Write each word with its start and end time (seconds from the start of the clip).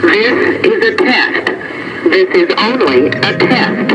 This 0.00 0.64
is 0.64 0.80
a 0.80 0.92
test. 0.96 1.46
This 2.08 2.28
is 2.32 2.48
only 2.56 3.12
a 3.12 3.32
test. 3.36 3.92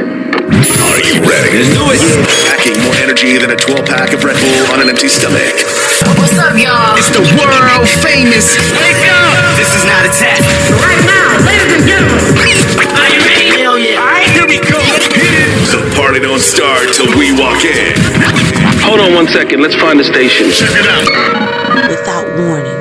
Are 0.85 1.01
you 1.01 1.17
ready? 1.25 1.57
Let's 1.57 1.73
do 1.73 1.81
it. 1.89 2.01
Packing 2.45 2.77
more 2.85 2.93
energy 3.01 3.41
than 3.41 3.49
a 3.49 3.57
12 3.57 3.89
pack 3.89 4.13
of 4.13 4.21
Red 4.21 4.37
Bull 4.37 4.69
on 4.69 4.85
an 4.85 4.89
empty 4.93 5.09
stomach. 5.09 5.57
What's 6.21 6.37
up, 6.37 6.53
y'all? 6.61 6.93
It's 6.93 7.09
the 7.09 7.25
world 7.33 7.89
famous. 8.05 8.53
Wake 8.77 9.01
up! 9.09 9.57
This 9.57 9.73
is 9.73 9.81
not 9.89 10.05
a 10.05 10.11
test. 10.13 10.45
Right 10.77 11.01
now, 11.09 11.41
ladies 11.41 11.73
and 11.73 11.85
gentlemen. 11.89 12.53
Are 12.85 13.09
you 13.09 13.21
ready? 13.25 13.49
Hell 13.57 13.81
yeah. 13.81 13.97
All 13.97 14.05
right, 14.05 14.29
here 14.29 14.45
we 14.45 14.61
go. 14.61 14.77
The 15.73 15.81
party 15.97 16.21
don't 16.21 16.37
start 16.43 16.93
till 16.93 17.09
we 17.17 17.33
walk 17.33 17.65
in. 17.65 17.97
Hold 18.85 19.01
on 19.01 19.17
one 19.17 19.27
second. 19.27 19.57
Let's 19.57 19.75
find 19.75 19.97
the 19.99 20.05
station. 20.05 20.53
Check 20.53 20.69
it 20.77 20.85
out. 20.85 21.09
Without 21.89 22.29
warning, 22.37 22.74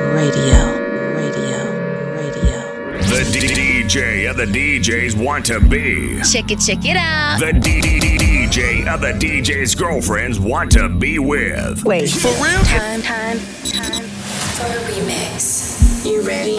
the 4.45 4.79
DJs 4.79 5.23
want 5.23 5.45
to 5.47 5.59
be. 5.59 6.21
Check 6.21 6.51
it, 6.51 6.59
check 6.59 6.85
it 6.85 6.97
out. 6.97 7.39
The 7.39 7.53
D- 7.53 7.81
D- 7.81 7.99
D- 7.99 8.17
DJ 8.17 8.87
of 8.93 9.01
the 9.01 9.13
DJs' 9.13 9.77
girlfriends 9.77 10.39
want 10.39 10.71
to 10.73 10.89
be 10.89 11.19
with. 11.19 11.83
Wait, 11.83 12.09
For 12.09 12.27
real? 12.43 12.61
Time, 12.63 13.01
time, 13.01 13.37
time 13.63 14.03
for 14.03 14.65
a 14.65 14.79
remix. 14.91 16.05
You 16.05 16.21
ready? 16.21 16.55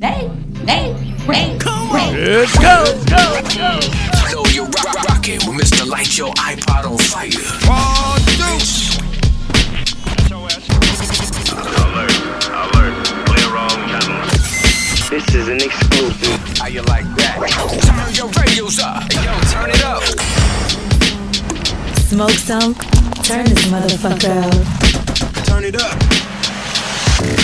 hey, 0.00 0.28
hey, 0.66 0.92
hey, 0.92 1.58
come 1.58 1.90
on. 1.90 2.14
Let's 2.16 2.58
go. 2.58 2.84
Go. 3.06 3.40
Go. 3.56 3.80
know 4.32 4.44
you're 4.50 4.64
rock- 4.66 5.02
rocking 5.08 5.38
with 5.46 5.60
Mr. 5.64 5.86
Light 5.88 6.16
Your 6.18 6.32
iPod 6.34 6.90
on 6.90 6.98
fire. 6.98 7.30
Oh, 7.64 8.16
dude. 8.26 8.89
This 15.10 15.34
is 15.34 15.48
an 15.48 15.56
exclusive. 15.56 16.58
How 16.58 16.68
you 16.68 16.82
like 16.82 17.04
that? 17.16 17.34
Turn 17.82 18.14
your 18.14 18.30
radios 18.30 18.78
up. 18.78 19.02
Yo, 19.10 19.34
turn 19.50 19.68
it 19.68 19.82
up. 19.82 20.04
Smoke 21.98 22.30
some? 22.30 22.76
Turn 23.24 23.44
this 23.44 23.66
motherfucker 23.66 24.38
up. 24.46 25.44
Turn 25.46 25.64
it 25.64 25.74
up. 25.74 26.00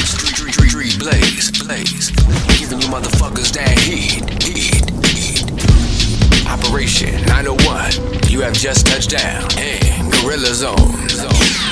Street, 0.07 0.37
street, 0.37 0.55
street, 0.55 0.71
street, 0.71 0.99
blaze, 1.01 1.51
blaze. 1.65 2.11
Giving 2.57 2.83
you 2.83 2.87
motherfuckers 2.87 3.51
that 3.55 3.77
heat, 3.81 4.23
heat, 4.45 4.89
heat. 5.05 6.47
Operation 6.47 7.21
901. 7.27 8.31
You 8.31 8.43
have 8.43 8.55
just 8.55 8.87
touched 8.87 9.11
down 9.11 9.43
in 9.59 10.09
Gorilla 10.23 10.55
Zone. 10.55 11.09
Zone. 11.09 11.66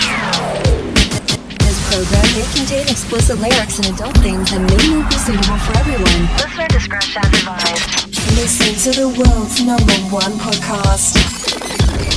This 1.95 2.11
program 2.11 2.34
may 2.34 2.55
contain 2.56 2.89
explicit 2.89 3.39
lyrics 3.39 3.78
and 3.78 3.87
adult 3.95 4.17
themes 4.19 4.50
and 4.50 4.67
may 4.67 4.77
not 4.91 5.09
be 5.09 5.17
suitable 5.17 5.59
for 5.59 5.78
everyone. 5.78 6.27
Listener 6.42 6.67
discretion 6.67 7.23
advised. 7.23 8.17
Listen 8.34 8.92
to 8.92 9.01
the 9.01 9.09
world's 9.11 9.64
number 9.64 9.95
one 10.11 10.33
podcast. 10.42 11.14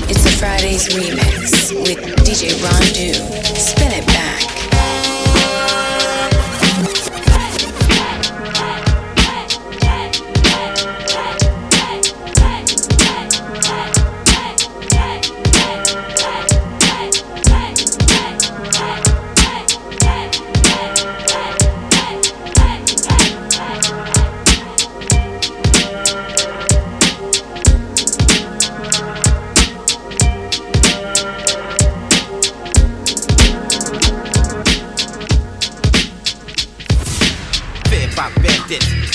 It's 0.09 0.25
a 0.25 0.31
Fridays 0.39 0.88
remix 0.89 1.75
with 1.75 2.00
DJ 2.25 2.59
Ron 2.64 2.81
Do. 2.94 3.14
Spin 3.56 3.92
it 3.92 4.08
back. 4.08 4.56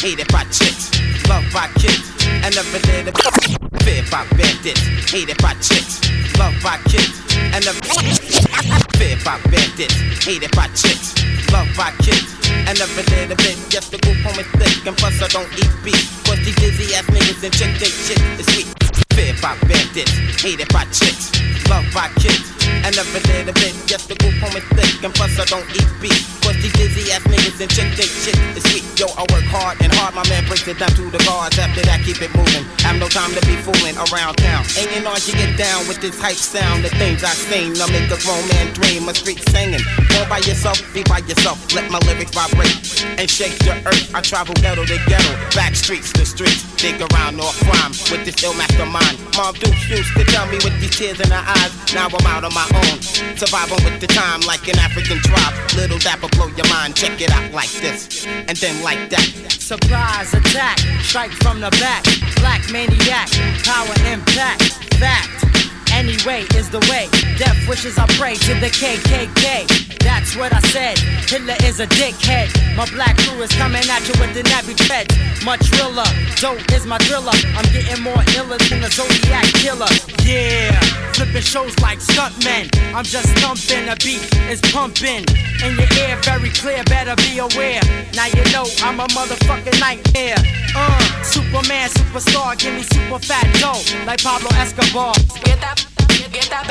Hated 0.03 0.27
by 0.33 0.43
chicks, 0.51 0.91
loved 1.31 1.47
by 1.55 1.71
kids, 1.79 2.11
and 2.27 2.51
never 2.59 2.79
did 2.91 3.07
a 3.07 3.13
Feared 3.87 4.11
by 4.11 4.27
bandits, 4.35 4.83
hated 5.07 5.39
by 5.39 5.55
chicks, 5.63 6.03
loved 6.37 6.59
by 6.59 6.77
kids, 6.91 7.23
and 7.55 7.63
never 7.63 7.79
Feared 8.99 9.23
by 9.23 9.39
bandits, 9.47 9.95
hated 10.27 10.51
by 10.59 10.67
chicks, 10.75 11.15
loved 11.55 11.71
by 11.77 11.95
kids, 12.03 12.35
and 12.67 12.75
never 12.83 13.03
did 13.15 13.31
a 13.31 13.37
bit. 13.47 13.55
Just 13.71 13.93
the 13.93 13.99
group 14.03 14.19
home 14.27 14.43
is 14.43 14.51
thick, 14.59 14.87
and 14.91 14.97
plus 14.99 15.23
I 15.23 15.29
don't 15.29 15.47
eat 15.55 15.71
beef. 15.87 16.03
Cause 16.27 16.43
these 16.43 16.57
dizzy 16.57 16.95
ass 16.99 17.07
niggas 17.07 17.45
and 17.47 17.55
chick 17.55 17.71
think 17.79 17.95
shit 17.95 18.19
is 18.43 18.47
sweet. 18.51 18.75
Feared 19.15 19.39
by 19.41 19.55
bandits, 19.71 20.11
hated 20.43 20.67
by 20.75 20.83
chicks, 20.91 21.31
loved 21.71 21.95
by 21.95 22.11
kids, 22.19 22.62
and 22.85 22.97
never 22.97 23.21
did 23.29 23.49
a 23.49 23.55
bit. 23.55 23.75
Just 23.87 24.09
the 24.09 24.17
group 24.17 24.35
home 24.41 24.57
is 24.57 24.65
thick, 24.77 25.05
and 25.05 25.13
plus 25.15 25.39
I 25.39 25.45
don't 25.47 25.67
eat 25.77 25.89
beef. 26.01 26.25
Cause 26.43 26.59
these 26.59 26.73
dizzy 26.75 27.13
ass 27.13 27.23
niggas 27.29 27.61
and 27.61 27.71
chick 27.71 27.89
think 27.95 28.11
shit 28.11 28.39
is 28.57 28.65
sweet. 28.69 28.85
Yo, 28.99 29.07
I 29.15 29.25
work 29.31 29.47
hard 29.47 29.79
and 29.81 29.93
hard, 29.95 30.15
my 30.15 30.27
man 30.29 30.45
breaks 30.47 30.67
it 30.67 30.79
down 30.79 30.91
to 30.99 31.07
the 31.11 31.21
guards. 31.25 31.59
After 31.59 31.83
that, 31.87 32.03
keep 32.03 32.21
it 32.21 32.35
moving. 32.35 32.65
Have 32.83 32.99
no 32.99 33.09
time 33.09 33.31
to 33.33 33.43
be 33.47 33.55
fooling 33.63 33.97
around 34.11 34.37
town. 34.43 34.67
Ain't 34.77 34.91
you 34.93 35.01
know 35.01 35.15
you 35.15 35.35
get 35.39 35.55
down 35.57 35.87
with 35.87 36.01
this 36.01 36.19
hype 36.19 36.39
sound? 36.39 36.85
The 36.85 36.91
things 36.99 37.23
I 37.23 37.35
sing, 37.35 37.79
I 37.79 37.87
make 37.95 38.11
a 38.11 38.19
grown 38.21 38.43
man 38.51 38.75
dream 38.75 39.09
of 39.09 39.17
street 39.17 39.41
singing. 39.55 39.83
All 40.19 40.27
by 40.27 40.43
yourself, 40.43 40.83
be 40.93 41.03
by 41.05 41.23
yourself. 41.25 41.59
Let 41.75 41.91
my 41.91 41.99
lyrics 42.11 42.35
vibrate 42.35 42.75
and 43.17 43.31
shake 43.31 43.57
the 43.63 43.79
earth. 43.87 44.11
I 44.15 44.21
travel 44.21 44.55
ghetto 44.59 44.85
to 44.85 44.99
ghetto, 45.07 45.33
back 45.55 45.75
streets 45.75 46.13
to 46.19 46.27
streets, 46.27 46.67
dig 46.77 47.01
around 47.01 47.39
all 47.41 47.55
crime 47.65 47.95
with 48.11 48.27
this 48.27 48.43
ill 48.43 48.55
mastermind. 48.55 49.19
Mom 49.37 49.55
Dukes 49.55 49.89
used 49.89 50.13
to 50.19 50.25
tell 50.35 50.47
me 50.51 50.59
with 50.67 50.75
these 50.81 50.95
tears 50.97 51.21
in 51.21 51.31
her 51.31 51.45
eyes. 51.47 51.73
Now 51.95 52.09
I'm 52.11 52.27
out 52.27 52.45
on 52.45 52.55
my 52.55 52.62
own, 52.75 53.03
surviving 53.37 53.83
with 53.85 54.01
the 54.01 54.07
time 54.07 54.41
like 54.43 54.69
an 54.69 54.79
African 54.79 55.19
tribe. 55.19 55.55
Little 55.77 55.99
dapper 55.99 56.29
blow 56.29 56.49
your 56.49 56.69
mind. 56.69 56.97
Check 56.97 57.21
it 57.21 57.31
out 57.31 57.51
like 57.53 57.71
this, 57.83 58.27
and 58.27 58.57
then 58.57 58.83
like 58.83 59.11
that. 59.11 59.27
Surprise 59.51 60.35
attack, 60.35 60.79
strike 61.01 61.33
from 61.43 61.61
the 61.61 61.71
back. 61.83 62.05
Black 62.37 62.63
maniac, 62.71 63.29
power 63.65 63.95
impact. 64.11 64.63
Fact. 65.01 65.82
Anyway 65.93 66.45
is 66.57 66.69
the 66.71 66.81
way. 66.91 67.09
Death 67.39 67.57
wishes 67.69 67.99
I 67.99 68.07
pray 68.19 68.35
to 68.35 68.55
the 68.61 68.69
KKK. 68.69 69.99
That's 70.01 70.37
what 70.37 70.53
I 70.53 70.61
said. 70.75 70.99
Hitler 71.31 71.57
is 71.65 71.81
a 71.81 71.87
dickhead. 71.87 72.49
My 72.77 72.87
black 72.91 73.17
crew 73.19 73.41
is 73.43 73.53
coming 73.53 73.83
at 73.89 74.03
you 74.09 74.15
with 74.21 74.35
the 74.35 74.43
nappy 74.43 74.77
treads. 74.77 75.15
Much 75.45 75.71
realer. 75.73 76.05
Dope 76.37 76.63
is 76.73 76.87
my 76.87 76.99
driller. 76.99 77.33
I'm 77.57 77.65
getting 77.73 78.03
more 78.03 78.23
iller 78.37 78.59
than 78.69 78.81
the 78.81 78.91
Zodiac 78.91 79.45
killer. 79.63 79.91
Yeah. 80.25 80.79
Flipping 81.15 81.43
shows 81.43 81.79
like 81.81 81.99
stuntmen. 81.99 82.71
I'm 82.95 83.05
just 83.05 83.29
thumping. 83.39 83.89
A 83.89 83.97
beat 83.97 84.23
is 84.51 84.61
pumping. 84.73 85.25
In 85.65 85.77
your 85.79 85.91
ear, 86.03 86.17
very 86.23 86.51
clear. 86.51 86.83
Better 86.85 87.15
be 87.17 87.39
aware. 87.39 87.81
Now 88.15 88.27
you 88.27 88.45
know 88.53 88.67
I'm 88.83 88.99
a 89.01 89.07
motherfucking 89.09 89.79
nightmare. 89.81 90.37
Uh, 90.75 91.23
Superman, 91.23 91.89
superstar. 91.91 92.59
Give 92.59 92.75
me 92.75 92.83
super 92.83 93.19
fat 93.19 93.47
dough. 93.61 93.83
Like 94.07 94.23
Pablo 94.23 94.51
Escobar. 94.55 95.15
Get 95.45 95.61
that, 95.61 95.82
get, 96.09 96.33
get 96.33 96.51
that. 96.51 96.69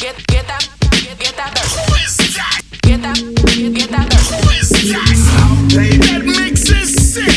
Get, 0.00 0.16
get 0.26 0.46
that, 0.46 0.68
get, 1.02 1.18
get 1.18 1.36
that. 1.36 1.80
Get 2.82 3.02
that, 3.02 3.16
get, 3.74 3.90
that 3.90 4.10
dirt. 4.10 4.20
Hey, 5.70 5.96
that 5.98 6.22
mix 6.24 6.68
is 6.70 6.90
sick. 7.14 7.28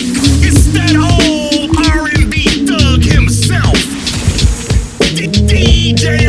It's 0.41 0.65
that 0.73 0.95
old 0.97 1.75
R&B 1.77 2.65
thug 2.65 3.03
himself, 3.03 3.77
D- 5.13 5.27
DJ 5.27 6.23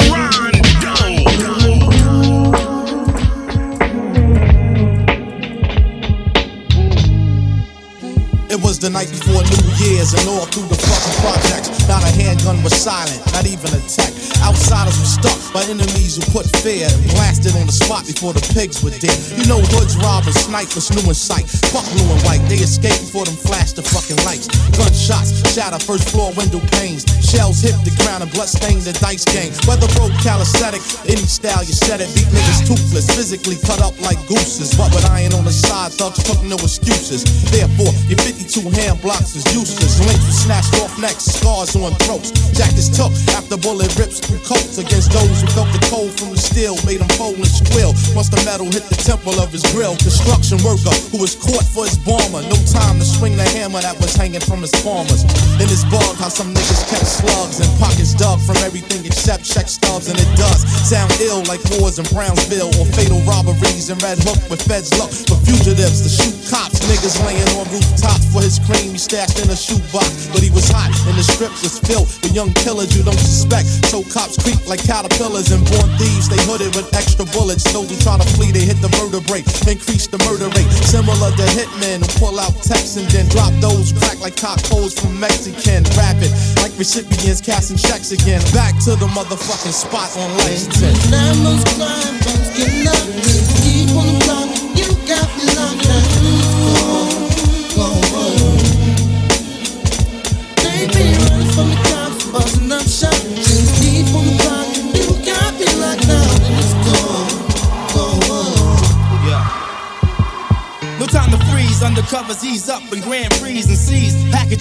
It 8.50 8.60
was 8.62 8.78
the 8.78 8.90
night 8.90 9.08
before 9.08 9.42
New 9.42 9.86
Year's 9.86 10.12
and 10.14 10.28
all 10.28 10.46
through 10.46 10.68
the 10.68 10.76
fucking 10.76 11.20
projects. 11.22 11.73
Not 11.88 12.00
a 12.00 12.12
handgun 12.16 12.62
was 12.64 12.72
silent, 12.72 13.20
not 13.36 13.44
even 13.44 13.68
a 13.76 13.80
tech. 13.84 14.12
Outsiders 14.40 14.96
were 14.96 15.12
stuck 15.20 15.38
by 15.52 15.62
enemies 15.68 16.16
who 16.16 16.24
put 16.32 16.48
fear 16.64 16.88
and 16.88 17.02
blasted 17.12 17.52
on 17.60 17.68
the 17.68 17.76
spot 17.76 18.08
before 18.08 18.32
the 18.32 18.44
pigs 18.56 18.80
were 18.80 18.94
dead. 18.96 19.16
You 19.36 19.44
know 19.44 19.60
hoods, 19.76 19.96
robbers, 20.00 20.36
snipers, 20.36 20.88
new 20.92 21.04
in 21.04 21.16
sight. 21.16 21.44
Fuck 21.68 21.84
blue 21.92 22.08
and 22.08 22.20
white, 22.24 22.42
they 22.48 22.60
escaped 22.64 23.04
before 23.04 23.28
them 23.28 23.36
flashed 23.36 23.76
the 23.76 23.84
fucking 23.84 24.16
lights. 24.24 24.48
Gunshots 24.72 25.44
shatter 25.52 25.78
first 25.78 26.08
floor 26.08 26.32
window 26.34 26.60
panes. 26.80 27.04
Shells 27.20 27.60
hit 27.60 27.76
the 27.84 27.92
ground 28.00 28.24
and 28.24 28.32
blood 28.32 28.48
stained 28.48 28.88
the 28.88 28.96
dice 29.04 29.24
game. 29.28 29.52
Weather 29.68 29.88
broke 29.94 30.16
calisthenic, 30.24 30.80
any 31.04 31.24
style 31.28 31.62
you 31.62 31.76
said 31.76 32.00
it. 32.00 32.08
Beat 32.16 32.28
niggas 32.32 32.64
toothless, 32.64 33.06
physically 33.12 33.60
cut 33.60 33.84
up 33.84 33.94
like 34.00 34.18
gooses. 34.24 34.72
But 34.72 34.88
with 34.96 35.04
iron 35.12 35.36
on 35.36 35.44
the 35.44 35.52
side, 35.54 35.92
thugs 35.92 36.24
took 36.24 36.40
no 36.42 36.56
excuses. 36.64 37.24
Therefore, 37.52 37.92
your 38.08 38.18
52 38.24 38.72
hand 38.72 39.04
blocks 39.04 39.36
is 39.36 39.44
useless. 39.52 40.00
Links 40.00 40.24
were 40.24 40.40
snatched 40.48 40.74
off 40.80 40.96
necks, 40.98 41.28
scars 41.28 41.73
on 41.82 41.92
throats. 42.06 42.30
Jack 42.54 42.70
is 42.78 42.86
took 42.86 43.10
after 43.34 43.58
bullet 43.58 43.90
rips 43.98 44.22
through 44.22 44.38
coats 44.46 44.78
against 44.78 45.10
those 45.10 45.42
who 45.42 45.48
felt 45.50 45.70
the 45.74 45.82
cold 45.90 46.14
from 46.14 46.30
the 46.30 46.38
steel, 46.38 46.78
made 46.86 47.02
him 47.02 47.10
fold 47.18 47.34
and 47.34 47.50
squill. 47.50 47.90
Once 48.14 48.30
the 48.30 48.38
metal 48.46 48.70
hit 48.70 48.86
the 48.86 48.98
temple 49.02 49.34
of 49.42 49.50
his 49.50 49.66
grill, 49.74 49.98
construction 49.98 50.62
worker 50.62 50.94
who 51.10 51.18
was 51.18 51.34
caught 51.34 51.66
for 51.66 51.82
his 51.82 51.98
bomber. 51.98 52.46
No 52.46 52.58
time 52.70 53.02
to 53.02 53.06
swing 53.06 53.34
the 53.34 53.46
hammer 53.58 53.82
that 53.82 53.98
was 53.98 54.14
hanging 54.14 54.44
from 54.44 54.62
his 54.62 54.70
palmers. 54.86 55.26
In 55.58 55.66
his 55.66 55.82
bug, 55.90 56.14
how 56.22 56.30
some 56.30 56.54
niggas 56.54 56.86
kept 56.86 57.08
slugs 57.08 57.58
and 57.58 57.70
pockets 57.82 58.14
dug 58.14 58.38
from 58.46 58.56
everything 58.62 59.02
except 59.02 59.42
check 59.42 59.66
stubs, 59.66 60.06
and 60.06 60.18
it 60.20 60.30
does 60.38 60.62
sound 60.86 61.10
ill 61.18 61.42
like 61.50 61.62
wars 61.74 61.98
in 61.98 62.06
Brownsville 62.14 62.70
or 62.78 62.86
fatal 62.94 63.18
robberies 63.26 63.90
in 63.90 63.98
Red 63.98 64.22
Hook 64.22 64.38
with 64.46 64.62
feds 64.62 64.94
look 65.00 65.10
for 65.10 65.38
fugitives 65.42 66.06
to 66.06 66.10
shoot 66.12 66.36
cops. 66.46 66.78
Niggas 66.86 67.18
laying 67.26 67.48
on 67.58 67.66
rooftops 67.72 68.30
for 68.30 68.44
his 68.44 68.60
cream 68.62 68.92
he 68.94 69.00
stashed 69.00 69.40
in 69.42 69.50
a 69.50 69.56
shoebox, 69.56 70.28
but 70.30 70.44
he 70.44 70.50
was 70.50 70.68
hot 70.68 70.92
in 71.08 71.16
the 71.16 71.24
strip 71.24 71.52
was 71.64 71.80
filled 71.80 72.04
with 72.20 72.36
young 72.36 72.52
killers 72.60 72.92
you 72.92 73.02
don't 73.02 73.16
suspect. 73.16 73.64
So 73.88 74.04
cops 74.12 74.36
creep 74.36 74.60
like 74.68 74.84
caterpillars 74.84 75.48
and 75.48 75.64
born 75.64 75.88
thieves. 75.96 76.28
They 76.28 76.36
hooded 76.44 76.76
with 76.76 76.92
extra 76.92 77.24
bullets. 77.32 77.64
Those 77.72 77.88
who 77.88 77.96
try 78.04 78.20
to 78.20 78.28
flee, 78.36 78.52
they 78.52 78.68
hit 78.68 78.76
the 78.84 78.92
vertebrae, 79.00 79.40
increase 79.64 80.04
the 80.06 80.20
murder 80.28 80.52
rate. 80.52 80.68
Similar 80.84 81.32
to 81.32 81.46
hitmen 81.56 82.04
who 82.04 82.08
pull 82.20 82.36
out 82.36 82.52
texts 82.60 83.00
and 83.00 83.08
then 83.08 83.26
drop 83.32 83.50
those 83.64 83.96
crack 83.96 84.20
like 84.20 84.36
cock 84.36 84.60
holes 84.68 84.92
from 84.92 85.16
Mexican. 85.18 85.88
Rapid 85.96 86.28
like 86.60 86.76
recipients 86.76 87.40
casting 87.40 87.80
checks 87.80 88.12
again. 88.12 88.44
Back 88.52 88.76
to 88.84 88.92
the 89.00 89.08
motherfucking 89.08 89.72
spot 89.72 90.12
on 90.20 90.28
Lexington. 90.44 90.92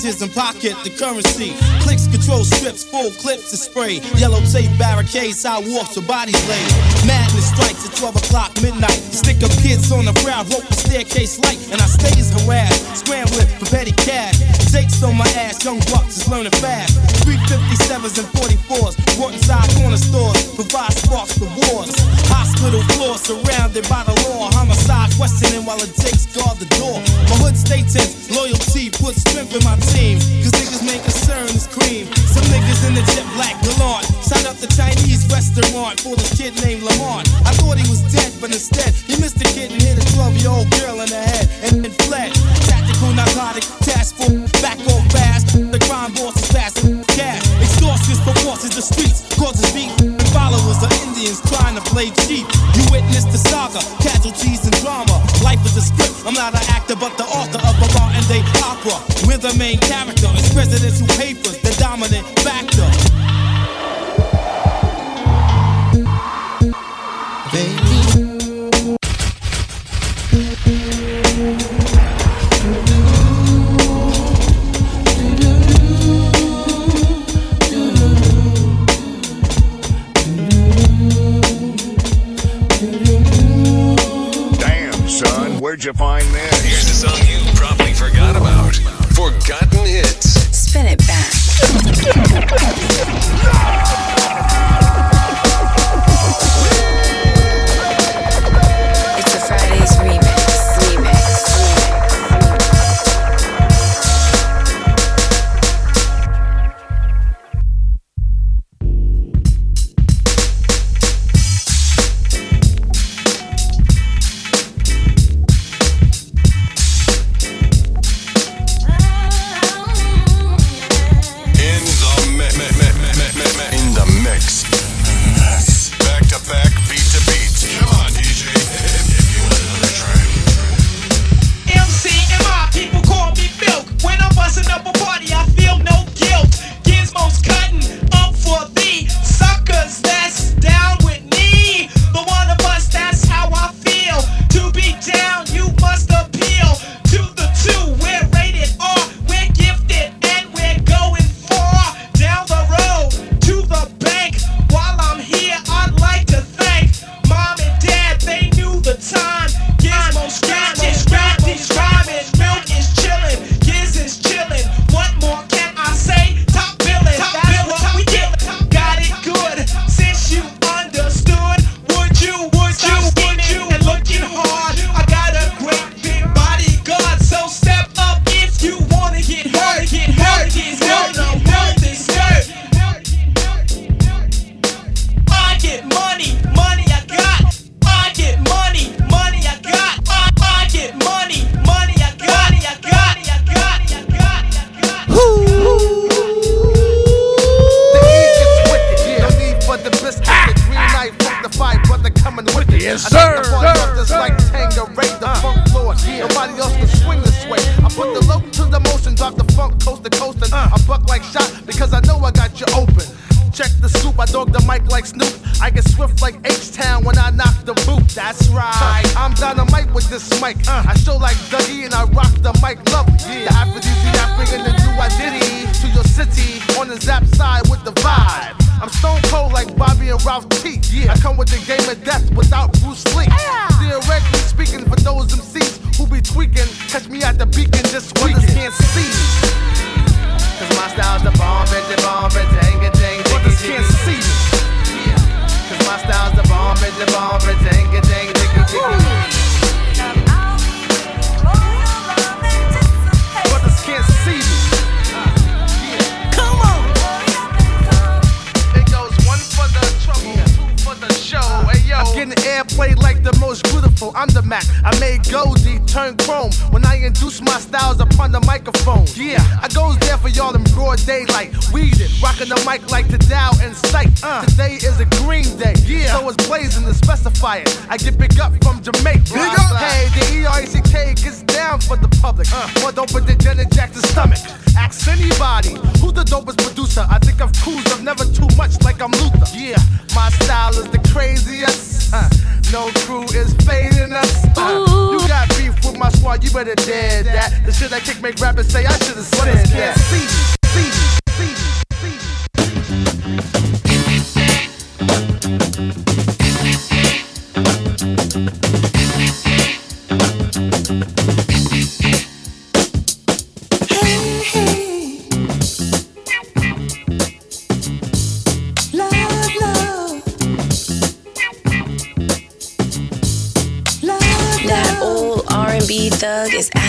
And 0.04 0.34
pocket 0.34 0.76
the 0.84 0.90
currency. 1.00 1.56
Clicks, 1.80 2.08
control 2.08 2.44
strips, 2.44 2.84
full 2.84 3.10
clips 3.24 3.52
to 3.52 3.58
spray. 3.58 4.02
Yellow 4.20 4.42
tape 4.52 4.70
barricades, 4.78 5.40
sidewalks 5.40 5.96
with 5.96 6.06
bodies 6.06 6.36
laid. 6.50 6.68
Madness 7.08 7.48
strikes 7.48 7.88
at 7.88 7.96
12 7.96 8.18
o'clock 8.18 8.52
midnight. 8.62 9.00
Stick 9.16 9.42
up 9.44 9.52
kids 9.64 9.94
on 9.94 10.04
the 10.04 10.12
crowd, 10.20 10.52
rope 10.52 10.68
the 10.68 10.76
staircase 10.76 11.40
light, 11.40 11.58
and 11.72 11.82
I 11.82 11.86
stay 11.86 12.20
stays 12.20 12.36
harassed. 12.36 12.98
Scrambling 12.98 13.48
for 13.48 13.66
petty 13.72 13.94
cash. 13.94 14.53
Jakes 14.74 15.04
on 15.06 15.14
my 15.14 15.30
ass, 15.38 15.62
young 15.62 15.78
bucks 15.94 16.18
is 16.18 16.26
learning 16.26 16.50
fast. 16.58 16.98
357s 17.22 18.18
and 18.18 18.26
44s, 18.34 18.98
brought 19.22 19.38
inside 19.38 19.70
corner 19.78 20.02
stores, 20.02 20.50
provide 20.58 20.98
sparks 20.98 21.38
for 21.38 21.46
wars. 21.46 21.94
Hospital 22.34 22.82
floor 22.98 23.22
surrounded 23.22 23.86
by 23.86 24.02
the 24.02 24.18
law. 24.26 24.50
Homicide 24.50 25.14
questioning 25.14 25.62
while 25.62 25.78
it 25.78 25.94
takes 25.94 26.26
guard 26.34 26.58
the 26.58 26.66
door. 26.82 26.98
My 27.30 27.38
hood 27.46 27.54
stay 27.54 27.86
tense, 27.86 28.34
loyalty 28.34 28.90
puts 28.90 29.22
strength 29.22 29.54
in 29.54 29.62
my 29.62 29.78
team. 29.94 30.18
Cause 30.42 30.58
niggas 30.58 30.82
main 30.82 31.06
concern 31.06 31.54
is 31.54 31.70
cream. 31.70 32.10
Some 32.34 32.50
niggas 32.50 32.82
in 32.90 32.98
the 32.98 33.06
jet 33.14 33.30
black 33.38 33.54
gallant. 33.62 34.10
Signed 34.26 34.50
up 34.50 34.58
the 34.58 34.74
Chinese 34.74 35.30
restaurant 35.30 36.02
for 36.02 36.18
this 36.18 36.34
kid 36.34 36.58
named 36.66 36.82
Lamont. 36.82 37.30
I 37.46 37.54
thought 37.62 37.78
he 37.78 37.86
was 37.94 38.02
dead, 38.10 38.34
but 38.42 38.50
instead 38.50 38.90
he 39.06 39.22
missed 39.22 39.38
the 39.38 39.46
kid 39.54 39.70
and 39.70 39.78
hit 39.78 40.02
a 40.02 40.06
12 40.18 40.42
year 40.42 40.50
old 40.50 40.66
girl 40.82 40.98
in 40.98 41.14
the 41.14 41.22
head 41.22 41.46
and 41.62 41.86
then 41.86 41.94
fled. 42.10 42.34
Tactical 42.66 42.83
narcotic 43.16 43.64
task 43.84 44.16
force, 44.16 44.52
back 44.62 44.80
on 44.90 45.04
fast. 45.10 45.54
The 45.54 45.80
crime 45.86 46.14
boss 46.14 46.38
is 46.38 46.50
fast 46.52 46.78
cash. 47.14 47.44
Extortions 47.60 48.20
forces 48.42 48.74
the 48.76 48.82
streets, 48.82 49.28
causes. 49.36 49.74
And 49.76 50.22
followers 50.32 50.80
are 50.80 50.94
Indians 51.04 51.42
trying 51.50 51.76
to 51.76 51.84
play 51.90 52.10
cheap. 52.26 52.48
You 52.78 52.84
witness 52.94 53.26
the 53.26 53.38
saga, 53.38 53.82
casualties 54.00 54.64
and 54.64 54.76
drama. 54.80 55.20
Life 55.44 55.60
is 55.66 55.76
a 55.78 55.82
script. 55.84 56.24
I'm 56.24 56.34
not 56.34 56.56
an 56.56 56.64
actor, 56.72 56.96
but 56.96 57.18
the 57.18 57.28
author 57.28 57.60
of 57.60 57.76
a 57.76 57.88
modern 57.92 58.24
day 58.32 58.40
opera. 58.64 58.96
We're 59.28 59.38
the 59.38 59.52
main 59.60 59.78
character. 59.84 60.32
It's 60.40 60.54
presidential 60.54 61.08
papers, 61.20 61.43
the 61.43 61.43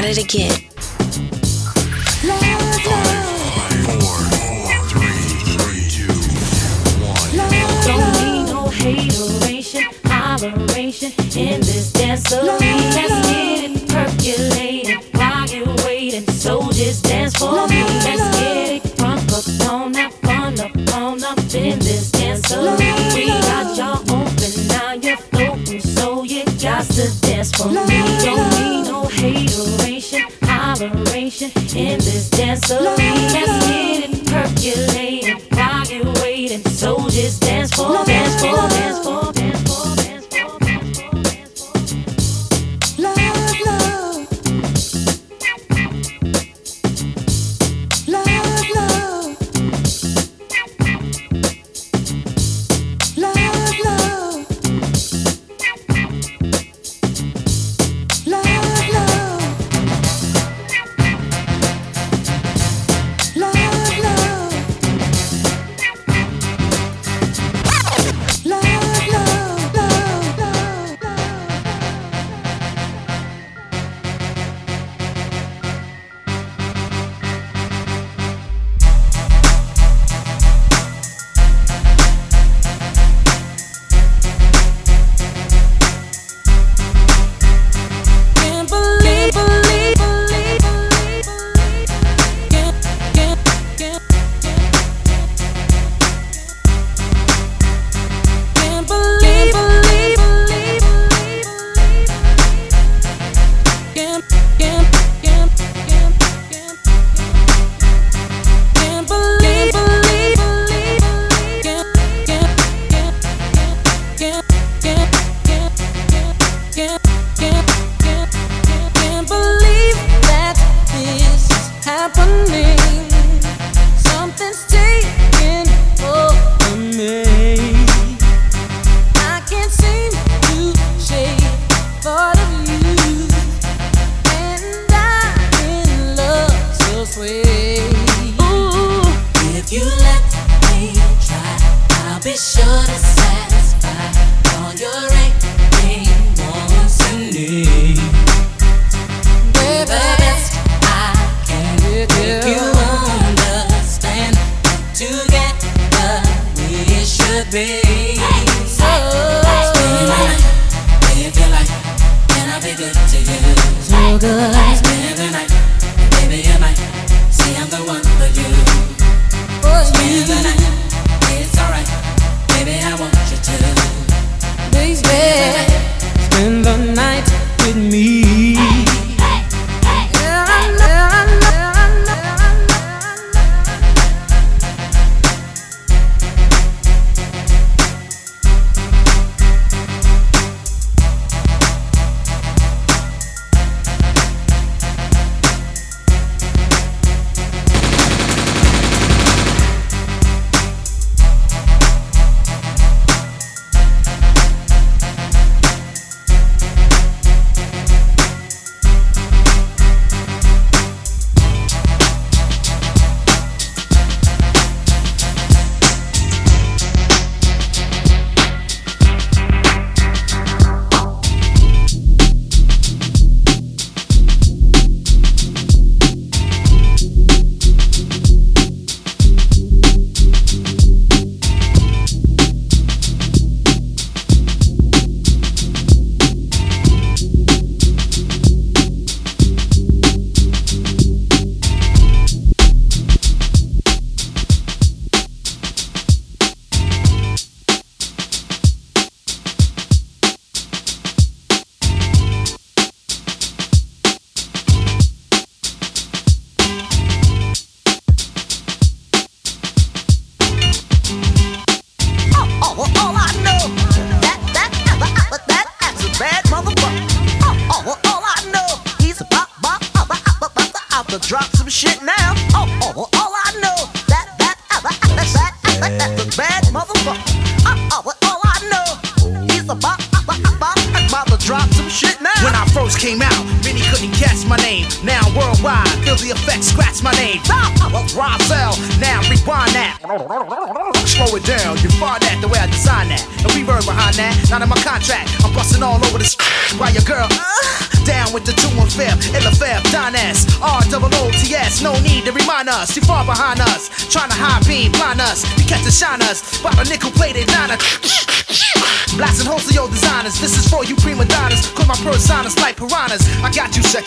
it 0.07 0.19
again. 0.19 0.64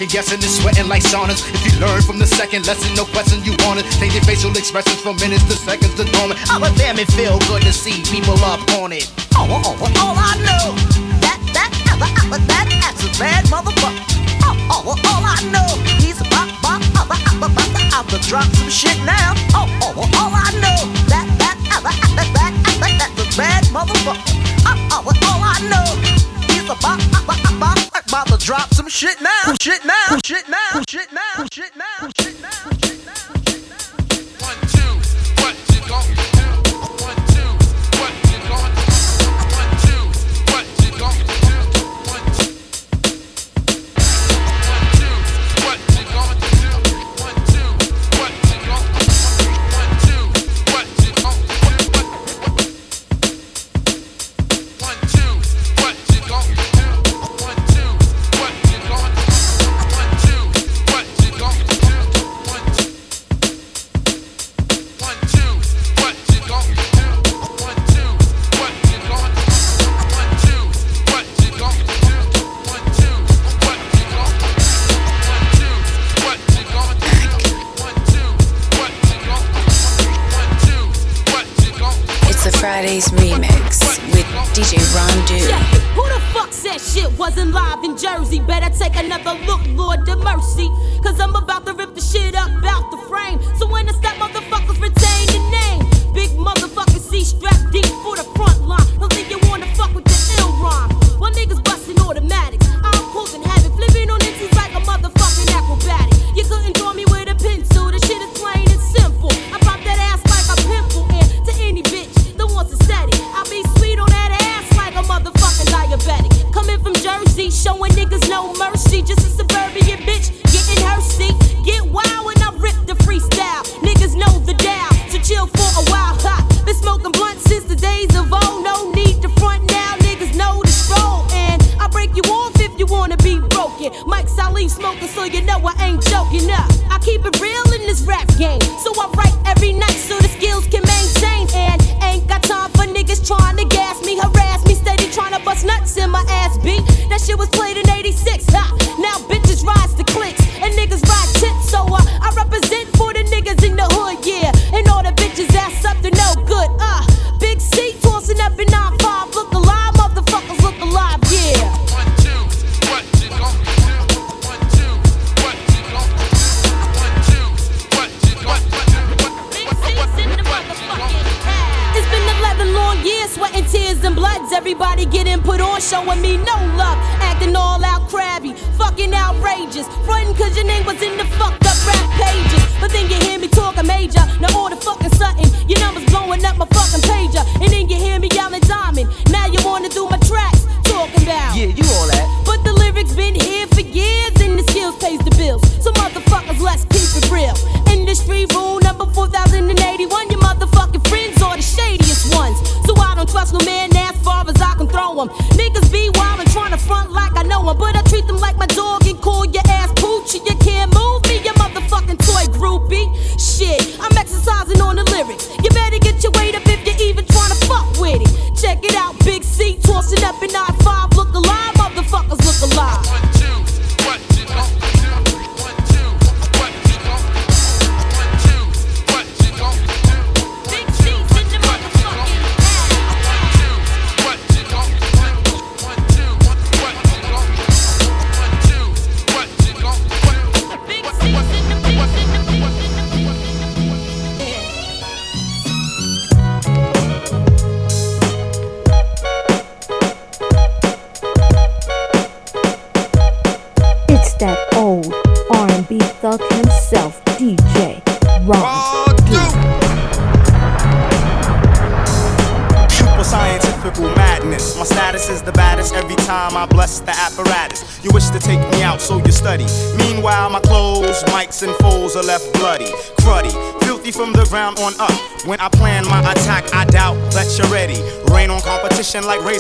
BSing 0.07 0.39
and 0.39 0.43
sweating 0.43 0.87
like 0.87 1.03
saunas. 1.03 1.43
If 1.53 1.67
you 1.67 1.79
learn 1.79 2.01
from 2.01 2.17
the 2.17 2.27
second 2.27 2.65
lesson, 2.65 2.95
no 2.95 3.03
question 3.05 3.43
you 3.43 3.51
want 3.67 3.79
it. 3.79 3.85
Changing 3.99 4.23
facial 4.23 4.51
expressions 4.55 5.01
from 5.01 5.17
minutes 5.17 5.43
to 5.51 5.55
seconds 5.59 5.95
to 5.95 6.05
dormant. 6.15 6.39
I'm 6.47 6.63
a 6.63 6.71
damn 6.79 6.97
it 6.97 7.11
feel 7.11 7.39
good 7.51 7.61
to 7.63 7.73
see 7.73 8.01
people 8.07 8.39
up 8.47 8.63
on 8.79 8.93
it. 8.93 9.11
Oh, 9.35 9.45
oh, 9.51 9.75
oh, 9.75 9.91
all 9.99 10.15
I 10.15 10.33
know 10.47 10.65
that 11.19 11.39
that 11.51 11.71
ever 11.91 12.07
other 12.23 12.39
that 12.47 12.67
ass 12.87 13.03
is 13.03 13.19
bad 13.19 13.45
motherfucker. 13.51 13.99
Oh, 14.47 14.55
oh, 14.71 14.95
all 14.95 15.23
I 15.27 15.43
know 15.51 15.67
he's 15.99 16.19
a 16.21 16.27
bop 16.31 16.47
bop 16.63 16.81
other 16.95 17.19
other 17.27 17.51
other 17.51 17.83
other 17.91 18.19
drop 18.23 18.47
some 18.55 18.69
shit 18.69 18.97
now. 19.03 19.36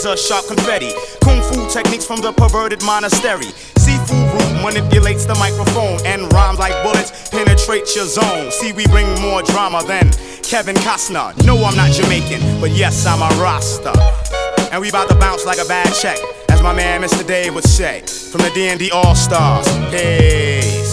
Razor 0.07 0.17
sharp 0.17 0.47
confetti. 0.47 0.91
Kung 1.21 1.41
fu 1.41 1.67
techniques 1.69 2.05
from 2.05 2.21
the 2.21 2.31
perverted 2.31 2.83
monastery. 2.83 3.51
Seafood 3.77 4.31
root 4.33 4.63
manipulates 4.63 5.25
the 5.25 5.35
microphone 5.35 5.99
and 6.05 6.31
rhymes 6.33 6.59
like 6.59 6.73
bullets 6.83 7.29
penetrate 7.29 7.95
your 7.95 8.05
zone. 8.05 8.51
See, 8.51 8.73
we 8.73 8.85
bring 8.87 9.07
more 9.21 9.41
drama 9.43 9.83
than 9.85 10.11
Kevin 10.43 10.75
Costner. 10.77 11.33
No, 11.45 11.63
I'm 11.63 11.75
not 11.75 11.91
Jamaican, 11.91 12.61
but 12.61 12.71
yes, 12.71 13.05
I'm 13.05 13.21
a 13.21 13.29
Rasta. 13.41 13.93
And 14.71 14.81
we 14.81 14.89
about 14.89 15.09
to 15.09 15.15
bounce 15.15 15.45
like 15.45 15.59
a 15.59 15.65
bad 15.65 15.93
check, 15.93 16.17
as 16.49 16.61
my 16.61 16.73
man 16.73 17.01
Mr. 17.01 17.25
Dave 17.25 17.55
would 17.55 17.63
say, 17.63 18.01
from 18.01 18.41
the 18.41 18.51
D&D 18.53 18.91
All 18.91 19.15
Stars. 19.15 19.67
Peace. 19.89 20.86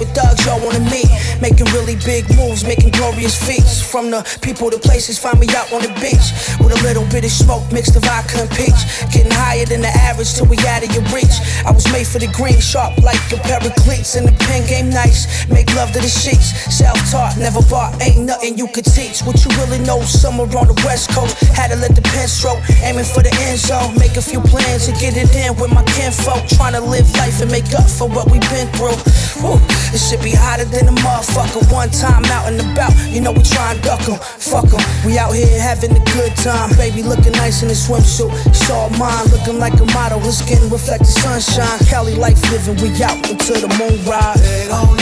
Of 0.00 0.08
thugs 0.14 0.44
y'all 0.46 0.60
wanna 0.64 0.84
meet. 0.90 1.08
Making 1.40 1.66
really 1.76 1.96
big 2.04 2.24
moves, 2.36 2.64
making 2.64 2.90
glorious 2.90 3.36
feats. 3.36 3.82
From 3.82 4.10
the 4.10 4.22
people 4.42 4.70
to 4.70 4.78
places, 4.78 5.18
find 5.18 5.38
me 5.38 5.48
out 5.56 5.72
on 5.72 5.82
the 5.82 5.92
beach. 6.00 6.32
With 6.60 6.74
a 6.74 6.80
little 6.82 7.06
bit 7.10 7.24
of 7.24 7.30
smoke 7.30 7.64
mixed 7.72 7.94
with 7.94 8.04
vodka 8.04 8.42
and 8.42 8.50
peach. 8.50 8.80
Getting 9.12 9.32
higher 9.32 9.64
than 9.64 9.80
the 9.80 9.92
average 10.08 10.34
till 10.34 10.46
we 10.46 10.58
out 10.66 10.82
of 10.82 10.90
your 10.94 11.04
reach. 11.14 11.36
I 11.64 11.70
was 11.70 11.86
made 11.92 12.06
for 12.06 12.18
the 12.18 12.30
green, 12.32 12.60
sharp 12.60 12.96
like 13.02 13.20
a 13.32 13.38
cleats. 13.84 14.16
And 14.16 14.26
the 14.26 14.32
pen 14.44 14.66
game 14.66 14.90
nice, 14.90 15.48
make 15.48 15.72
love 15.74 15.92
to 15.92 16.00
the 16.00 16.08
sheets. 16.08 16.52
Self 16.72 16.98
taught, 17.10 17.36
never 17.38 17.62
bought, 17.68 18.00
ain't 18.02 18.24
nothing 18.26 18.58
you 18.58 18.68
could 18.68 18.84
teach. 18.84 19.22
What 19.22 19.44
you 19.44 19.50
really 19.58 19.78
know, 19.84 20.00
somewhere 20.02 20.48
on 20.56 20.68
the 20.68 20.78
west 20.84 21.10
coast. 21.10 21.34
Had 21.54 21.70
to 21.70 21.76
let 21.76 21.94
the 21.94 22.02
pen 22.02 22.28
stroke, 22.28 22.60
aiming 22.82 23.04
for 23.04 23.22
the 23.22 23.32
end 23.48 23.58
zone. 23.58 23.96
Make 23.98 24.16
a 24.16 24.22
few 24.22 24.40
plans 24.40 24.86
to 24.86 24.92
get 24.92 25.16
it 25.16 25.30
in 25.34 25.56
with 25.56 25.72
my 25.72 25.82
kinfolk. 25.96 26.46
Trying 26.48 26.74
to 26.74 26.80
live 26.80 27.08
life 27.16 27.40
and 27.40 27.50
make 27.50 27.68
up 27.74 27.88
for 27.88 28.08
what 28.08 28.30
we've 28.30 28.48
been 28.50 28.68
through. 28.76 28.96
Whew, 29.40 29.60
it 29.94 29.98
should 29.98 30.22
be 30.22 30.34
hotter 30.34 30.64
than 30.64 30.88
a 30.88 30.92
motherfucker. 30.92 31.62
One 31.72 31.90
time 31.90 32.24
out 32.26 32.50
and 32.50 32.60
about, 32.60 32.92
you 33.08 33.20
know 33.20 33.32
we 33.32 33.42
try 33.42 33.72
and 33.72 33.82
duck 33.82 34.02
'em. 34.08 34.18
Fuck 34.18 34.72
'em, 34.74 34.82
we 35.06 35.18
out 35.18 35.32
here 35.34 35.60
having 35.60 35.92
a 35.94 36.04
good 36.16 36.34
time. 36.36 36.74
Baby 36.76 37.02
looking 37.02 37.32
nice 37.32 37.62
in 37.62 37.70
a 37.70 37.74
swimsuit. 37.74 38.30
It's 38.46 38.68
all 38.70 38.90
mine, 38.90 39.26
looking 39.30 39.58
like 39.58 39.78
a 39.80 39.86
model. 39.94 40.20
Her 40.20 40.32
skin 40.32 40.68
reflect 40.70 41.04
the 41.04 41.12
sunshine. 41.22 41.78
Cali 41.86 42.14
life 42.14 42.40
living, 42.50 42.76
we 42.82 42.90
out 43.02 43.18
until 43.30 43.60
the 43.60 43.70
moon 43.78 44.04
rise. 44.04 44.97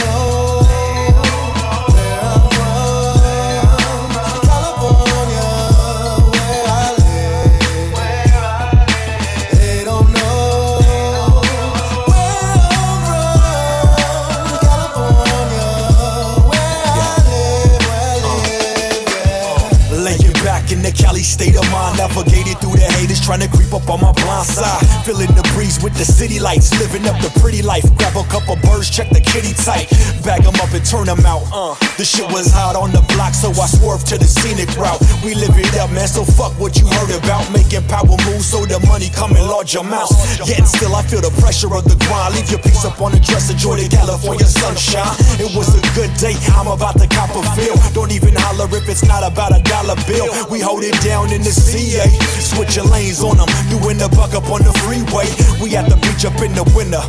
Trying 23.37 23.51
to 23.51 23.57
creep 23.57 23.73
up 23.73 23.89
on 23.91 24.01
my 24.01 24.13
blind 24.13 24.47
side. 24.47 24.81
Feeling 25.05 25.29
the 25.35 25.43
breeze 25.55 25.83
with 25.83 25.95
the 25.95 26.05
city 26.05 26.41
lights, 26.41 26.73
living 26.81 27.07
up 27.07 27.21
the 27.21 27.31
pretty 27.41 27.63
life. 27.63 27.85
Grab 27.97 28.17
a 28.17 28.25
couple 28.29 28.57
birds, 28.65 28.89
check 28.89 29.09
the 29.11 29.21
kitty 29.21 29.53
tight, 29.53 29.89
bag 30.25 30.45
'em 30.45 30.55
up 30.57 30.73
and 30.73 30.85
turn 30.85 30.97
turn 30.97 31.09
'em 31.09 31.27
out. 31.27 31.43
Uh, 31.53 31.75
the 31.99 32.05
shit 32.05 32.29
was 32.33 32.51
hot 32.51 32.77
on 32.77 32.91
the 32.93 33.03
block, 33.13 33.35
so 33.35 33.51
I 33.51 33.67
swerved 33.67 34.07
to 34.09 34.19
the 34.19 34.25
scenic 34.25 34.71
route. 34.77 35.01
We 35.25 35.35
live 35.35 35.57
it 35.59 35.77
up, 35.77 35.91
man. 35.91 36.09
So 36.09 36.25
fuck 36.25 36.53
what 36.59 36.79
you 36.79 36.87
heard 36.87 37.11
about. 37.11 37.51
Making 37.53 37.83
power 37.89 38.17
moves 38.27 38.47
so 38.47 38.65
the 38.65 38.81
money 38.87 39.11
come 39.11 39.37
in 39.37 39.47
large 39.47 39.75
amounts. 39.77 40.15
Yet 40.49 40.67
still, 40.67 40.95
I 40.95 41.03
feel 41.03 41.21
the 41.21 41.35
pressure 41.43 41.73
of 41.75 41.85
the 41.85 41.97
grind. 42.07 42.35
Leave 42.37 42.51
your 42.51 42.61
piece 42.61 42.85
up 42.85 43.01
on 43.01 43.13
the 43.13 43.21
dresser, 43.21 43.53
enjoy 43.53 43.77
the 43.77 43.89
California 43.89 44.47
sunshine. 44.47 45.15
It 45.39 45.55
was 45.55 45.69
a 45.75 45.83
good 45.95 46.13
day. 46.17 46.37
I'm 46.57 46.69
about 46.69 46.97
to 46.99 47.07
cop 47.07 47.31
a 47.37 47.43
feel. 47.57 47.77
Don't 47.93 48.13
even 48.13 48.35
holler 48.35 48.69
if 48.77 48.89
it's 48.89 49.05
not 49.05 49.23
about 49.23 49.53
a 49.53 49.61
dollar 49.63 49.97
bill. 50.07 50.29
We 50.49 50.61
hold 50.61 50.83
it 50.83 50.97
down 51.03 51.33
in 51.33 51.43
the 51.43 51.53
CA. 51.53 52.09
Switching 52.41 52.89
lanes 52.91 53.23
on 53.27 53.37
them, 53.43 53.51
doing 53.69 53.99
the 53.99 54.09
buck 54.15 54.33
up 54.39 54.47
on 54.47 54.63
the 54.63 54.73
freeway. 54.87 55.27
We 55.59 55.75
at 55.75 55.91
the 55.91 55.99
beach 55.99 56.23
up 56.23 56.39
in 56.41 56.55
the 56.55 56.63
winter. 56.71 57.03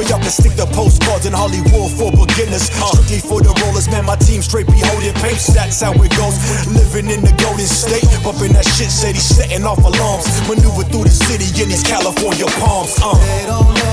Where 0.00 0.08
y'all 0.08 0.22
can 0.22 0.30
stick 0.30 0.56
the 0.56 0.64
postcards 0.72 1.26
in 1.26 1.32
Hollywood 1.32 1.92
for 1.92 2.08
beginners. 2.08 2.72
Strictly 2.72 3.20
for 3.20 3.44
the 3.44 3.52
rollers, 3.60 3.84
man. 3.90 4.06
My 4.06 4.16
team 4.16 4.40
straight 4.40 4.66
be 4.66 4.80
holding 4.80 5.12
papes. 5.20 5.52
That's 5.52 5.80
how 5.80 5.92
it 5.92 6.10
goes. 6.16 6.40
Living 6.72 7.10
in 7.10 7.20
the 7.20 7.34
Golden 7.36 7.68
State, 7.68 8.08
bumping 8.24 8.52
that 8.56 8.64
shit, 8.64 8.88
city, 8.88 9.18
setting 9.18 9.64
off 9.64 9.84
alarms. 9.84 10.24
Maneuver 10.48 10.88
through 10.88 11.04
the 11.04 11.12
city 11.12 11.52
in 11.60 11.68
these 11.68 11.82
California 11.82 12.46
palms. 12.64 12.96
Uh. 13.02 13.89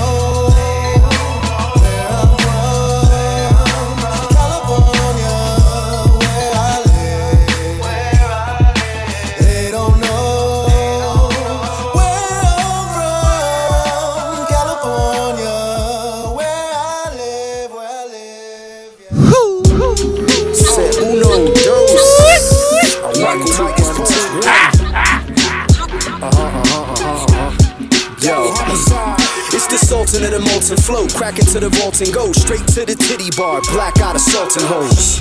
Flow. 30.88 31.06
Crack 31.08 31.38
into 31.38 31.60
the 31.60 31.68
vault 31.68 32.00
and 32.00 32.10
go 32.12 32.32
straight 32.32 32.66
to 32.72 32.86
the 32.88 32.96
titty 32.96 33.28
bar. 33.36 33.60
Black 33.76 34.00
out 34.00 34.16
assaulting 34.16 34.64
hoes. 34.64 35.20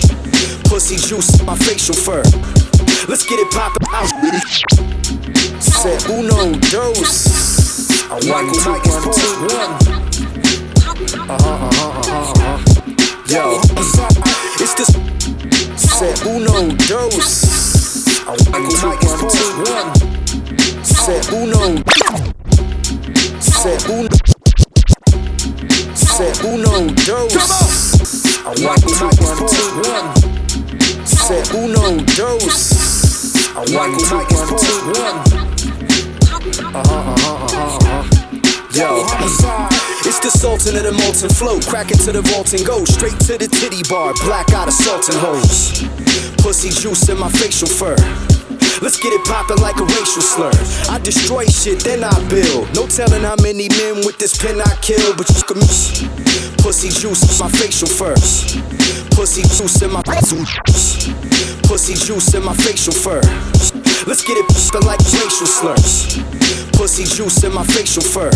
Pussy 0.72 0.96
juice, 0.96 1.40
in 1.40 1.46
my 1.46 1.56
facial 1.56 1.94
fur. 1.94 2.24
Let's 3.12 3.28
get 3.28 3.40
it 3.44 3.52
poppin' 3.52 3.84
out. 3.92 4.08
Said 5.60 6.00
uno, 6.08 6.56
dos. 6.72 7.28
I 8.08 8.16
one, 8.32 8.48
two, 8.56 8.72
one, 8.72 9.12
two, 9.12 9.34
one. 9.52 9.76
Uh 11.28 11.36
huh, 11.36 11.52
uh 11.52 11.68
huh, 11.68 11.92
uh 11.92 12.08
huh, 12.08 12.32
uh 12.32 12.56
huh. 12.56 12.64
Yo, 13.28 13.60
it's 14.64 14.74
this. 14.80 14.92
Said 15.76 16.18
uno, 16.26 16.72
dos. 16.88 17.28
I 18.24 18.32
one, 18.56 18.72
two, 18.72 18.88
one, 18.88 19.20
two, 19.36 19.52
one. 19.68 19.90
Said 20.84 21.28
uno. 21.36 21.84
Said 23.42 23.84
uno. 23.90 24.17
Said 26.18 26.44
uno, 26.46 26.88
dos. 27.06 27.36
I 28.44 28.50
one, 28.66 28.82
two, 28.82 29.06
one, 29.06 29.38
two, 29.38 29.86
one. 29.86 30.10
Said 31.06 31.48
uno, 31.54 31.98
dos. 32.16 32.74
I 33.56 33.58
one, 33.78 33.94
two, 34.00 34.18
one, 34.18 34.26
two, 34.26 34.98
one. 34.98 35.20
Uh 36.74 36.82
huh, 36.84 36.90
uh 36.90 37.14
huh, 37.14 37.30
uh 37.30 37.48
huh, 37.48 37.78
uh 37.78 37.86
huh. 37.86 38.04
Yo, 38.74 39.87
it's 40.08 40.20
the 40.24 40.32
sultan 40.32 40.80
of 40.80 40.84
the 40.88 40.96
molten 40.96 41.28
flow. 41.28 41.60
Crack 41.68 41.92
into 41.92 42.16
the 42.16 42.24
vault 42.32 42.56
and 42.56 42.64
go 42.66 42.86
straight 42.88 43.20
to 43.28 43.36
the 43.36 43.48
titty 43.52 43.84
bar. 43.92 44.16
Black 44.24 44.56
out 44.56 44.72
assaulting 44.72 45.20
hoes. 45.20 45.84
Pussy 46.40 46.72
juice 46.72 47.10
in 47.12 47.20
my 47.20 47.28
facial 47.28 47.68
fur. 47.68 48.00
Let's 48.80 48.96
get 49.02 49.12
it 49.12 49.26
poppin' 49.28 49.60
like 49.60 49.76
a 49.84 49.86
racial 50.00 50.24
slur. 50.24 50.54
I 50.88 51.00
destroy 51.04 51.46
shit, 51.46 51.84
then 51.84 52.04
I 52.04 52.14
build. 52.30 52.72
No 52.74 52.88
telling 52.88 53.24
how 53.24 53.36
many 53.44 53.68
men 53.68 54.06
with 54.08 54.18
this 54.18 54.38
pen 54.38 54.62
I 54.62 54.72
kill, 54.80 55.12
but 55.18 55.28
you 55.28 55.44
can 55.44 55.60
miss. 55.60 56.08
Pussy 56.64 56.88
juice 56.88 57.28
in 57.28 57.36
my 57.44 57.52
facial 57.52 57.90
fur. 57.90 58.16
Pussy 59.12 59.44
juice 59.44 59.82
in 59.82 59.92
my 59.92 60.02
Pussy 61.68 61.96
juice 62.00 62.34
in 62.34 62.46
my 62.46 62.56
facial 62.56 62.94
fur. 62.94 63.20
Let's 64.08 64.24
get 64.24 64.40
it 64.40 64.48
poppin' 64.48 64.88
like 64.88 65.04
racial 65.20 65.50
slurs. 65.52 66.16
Pussy 66.78 67.04
juice 67.04 67.44
in 67.44 67.52
my 67.52 67.66
facial 67.66 68.04
fur. 68.04 68.32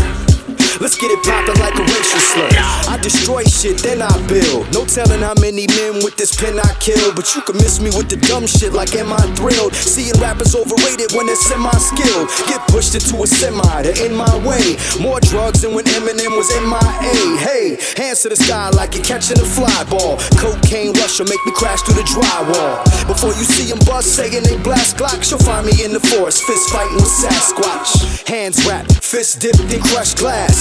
Let's 0.79 0.95
get 0.95 1.11
it 1.11 1.19
poppin' 1.25 1.59
like 1.59 1.75
a 1.75 1.83
racial 1.83 2.21
slur. 2.31 2.49
I 2.87 2.97
destroy 3.01 3.43
shit, 3.43 3.83
then 3.83 4.01
I 4.01 4.13
build. 4.27 4.71
No 4.71 4.85
telling 4.85 5.19
how 5.19 5.33
many 5.41 5.67
men 5.67 5.99
with 5.99 6.15
this 6.15 6.31
pen 6.31 6.59
I 6.59 6.71
kill. 6.79 7.11
But 7.13 7.27
you 7.35 7.41
can 7.41 7.57
miss 7.57 7.81
me 7.81 7.91
with 7.91 8.07
the 8.07 8.15
dumb 8.15 8.47
shit 8.47 8.71
like 8.71 8.95
am 8.95 9.11
I 9.11 9.19
thrilled? 9.35 9.75
Seeing 9.75 10.15
rappers 10.21 10.55
overrated 10.55 11.11
when 11.11 11.27
they're 11.27 11.35
semi-skilled. 11.35 12.29
Get 12.47 12.61
pushed 12.71 12.95
into 12.95 13.19
a 13.19 13.27
semi, 13.27 13.81
they're 13.83 13.99
in 14.05 14.15
my 14.15 14.31
way. 14.47 14.79
More 15.01 15.19
drugs 15.19 15.61
than 15.61 15.75
when 15.75 15.85
Eminem 15.91 16.37
was 16.37 16.47
in 16.55 16.63
my 16.63 16.79
A. 16.79 17.15
Hey, 17.43 17.77
hands 17.99 18.21
to 18.23 18.29
the 18.29 18.39
sky 18.39 18.69
like 18.71 18.95
you're 18.95 19.03
catching 19.03 19.39
a 19.39 19.45
fly 19.45 19.83
ball. 19.91 20.17
Cocaine 20.39 20.93
rush 21.03 21.19
will 21.19 21.27
make 21.27 21.43
me 21.45 21.51
crash 21.51 21.81
through 21.83 21.99
the 21.99 22.07
drywall. 22.07 22.79
Before 23.07 23.35
you 23.35 23.43
see 23.43 23.67
them 23.67 23.79
bust 23.85 24.15
saying 24.15 24.43
they 24.43 24.57
blast 24.63 24.95
Glocks, 24.97 25.31
you'll 25.31 25.43
find 25.43 25.65
me 25.65 25.83
in 25.83 25.91
the 25.91 25.99
forest, 25.99 26.43
fist 26.43 26.69
fighting 26.69 26.95
with 26.95 27.11
Sasquatch. 27.11 28.27
Hands 28.27 28.55
wrapped, 28.65 29.03
fist 29.03 29.41
dipped 29.41 29.59
in 29.67 29.81
crushed 29.81 30.17
glass. 30.17 30.60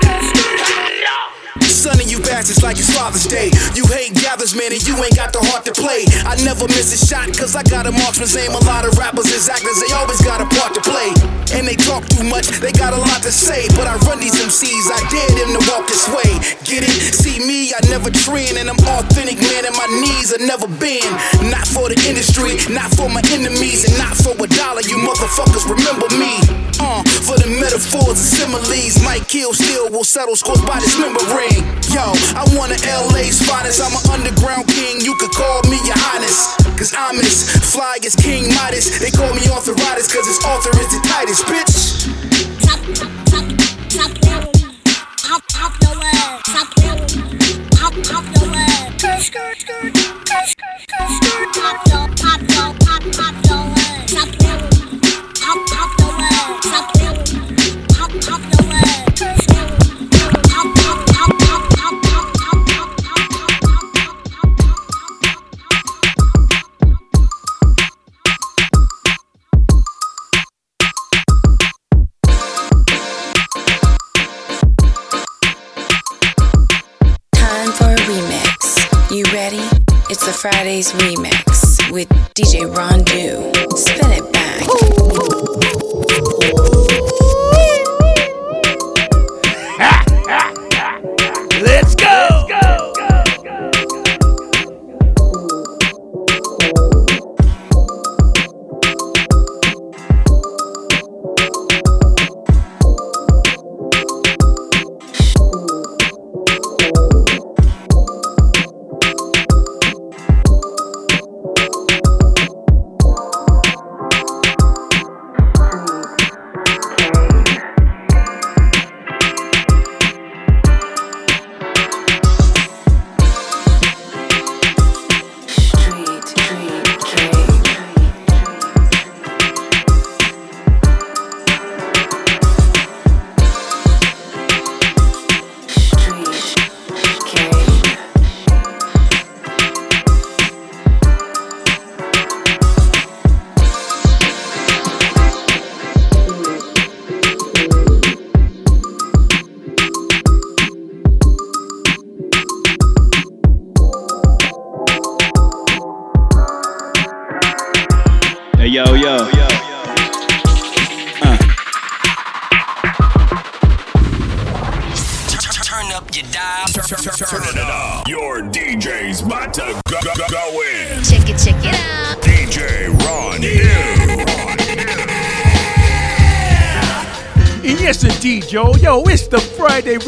bastards 2.41 2.65
like 2.65 2.77
it's 2.81 2.89
Father's 2.89 3.29
Day. 3.29 3.53
You 3.77 3.85
hate 3.85 4.17
gathers, 4.17 4.57
man, 4.57 4.73
and 4.73 4.81
you 4.81 4.97
ain't 4.97 5.13
got 5.13 5.29
the 5.29 5.37
heart 5.53 5.61
to 5.69 5.73
play. 5.77 6.09
I 6.25 6.33
never 6.41 6.65
miss 6.73 6.89
a 6.89 6.97
shot, 6.97 7.29
cause 7.37 7.53
I 7.53 7.61
got 7.61 7.85
a 7.85 7.93
marksman's 7.93 8.33
aim. 8.33 8.49
A 8.57 8.63
lot 8.65 8.81
of 8.81 8.97
rappers 8.97 9.29
is 9.29 9.45
actors, 9.45 9.77
they 9.77 9.93
always 9.93 10.17
got 10.25 10.41
a 10.41 10.49
part 10.57 10.73
to 10.73 10.81
play. 10.81 11.13
And 11.53 11.69
they 11.69 11.77
talk 11.77 12.01
too 12.09 12.25
much, 12.25 12.49
they 12.57 12.73
got 12.73 12.97
a 12.97 13.01
lot 13.01 13.21
to 13.29 13.31
say. 13.31 13.69
But 13.77 13.85
I 13.85 13.93
run 14.09 14.17
these 14.17 14.33
MCs, 14.33 14.89
I 14.89 14.97
dare 15.13 15.31
them 15.37 15.53
to 15.53 15.61
walk 15.69 15.85
this 15.85 16.09
way. 16.09 16.33
Get 16.65 16.81
it? 16.81 17.13
See 17.13 17.37
me, 17.45 17.77
I 17.77 17.81
never 17.93 18.09
trend, 18.09 18.57
and 18.57 18.65
I'm 18.73 18.81
authentic, 18.89 19.37
man, 19.37 19.69
and 19.69 19.77
my 19.77 19.85
knees 20.01 20.33
are 20.33 20.41
never 20.41 20.65
bend. 20.81 21.13
Not 21.53 21.69
for 21.69 21.93
the 21.93 21.99
industry, 22.09 22.57
not 22.73 22.89
for 22.97 23.05
my 23.05 23.21
enemies, 23.29 23.85
and 23.85 23.93
not 24.01 24.17
for 24.17 24.33
a 24.33 24.49
dollar. 24.57 24.81
You 24.81 24.97
motherfuckers 24.97 25.69
remember 25.69 26.09
me. 26.17 26.41
Uh, 26.81 27.05
for 27.21 27.37
the 27.37 27.45
metaphors 27.61 28.17
and 28.17 28.31
similes, 28.33 28.97
might 29.05 29.27
kill, 29.27 29.53
still 29.53 29.89
will 29.91 30.03
settle 30.03 30.35
scores 30.35 30.61
by 30.65 30.79
this 30.79 30.97
member 30.97 31.21
ring. 31.37 31.61
Yo, 31.93 32.09
I 32.33 32.43
want 32.55 32.71
an 32.71 32.79
LA's 33.11 33.41
finest. 33.43 33.81
I'm 33.83 33.91
an 33.91 34.05
underground 34.09 34.67
king. 34.67 35.01
You 35.01 35.15
could 35.19 35.31
call 35.31 35.61
me 35.69 35.77
your 35.83 35.97
highness. 35.97 36.55
Cause 36.77 36.93
I'm 36.97 37.19
as 37.19 37.49
fly 37.73 37.97
as 38.05 38.15
King 38.15 38.47
Midas. 38.55 38.99
They 38.99 39.11
call 39.11 39.33
me 39.33 39.47
arthritis 39.51 40.07
cause 40.07 40.27
his 40.27 40.39
author 40.45 40.71
is 40.79 40.87
the 40.91 40.99
tightest, 41.07 41.45
bitch. 41.45 42.07
Time 54.11 54.50
Fridays 80.33 80.91
remix 80.93 81.91
with 81.91 82.07
DJ 82.35 82.73
Ron 82.75 83.03
Do. 83.03 83.51
Spin 83.75 84.11
it 84.11 84.33
back. 84.33 84.50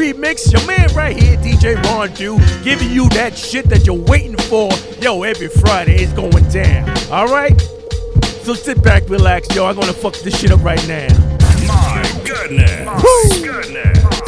Remix. 0.04 0.52
Your 0.52 0.66
man 0.68 0.94
right 0.94 1.16
here, 1.16 1.38
DJ 1.38 1.82
Ron 1.84 2.12
Do, 2.14 2.38
giving 2.62 2.92
you 2.92 3.08
that 3.10 3.38
shit 3.38 3.70
that 3.70 3.86
you're 3.86 3.96
waiting 3.96 4.36
for. 4.36 4.70
Yo, 5.02 5.24
every 5.24 5.48
Friday 5.48 5.96
it's 5.96 6.12
going 6.12 6.44
down. 6.50 6.90
All 7.10 7.28
right? 7.28 7.58
So 8.44 8.54
sit 8.54 8.84
back, 8.84 9.10
relax, 9.10 9.56
yo. 9.56 9.66
I'm 9.66 9.76
gonna 9.76 9.94
fuck 9.94 10.16
this 10.16 10.38
shit 10.38 10.52
up 10.52 10.62
right 10.62 10.86
now. 10.90 11.08
My 11.68 12.22
goodness. 12.26 13.02
Woo! 13.02 13.46
Goodness. 13.46 14.23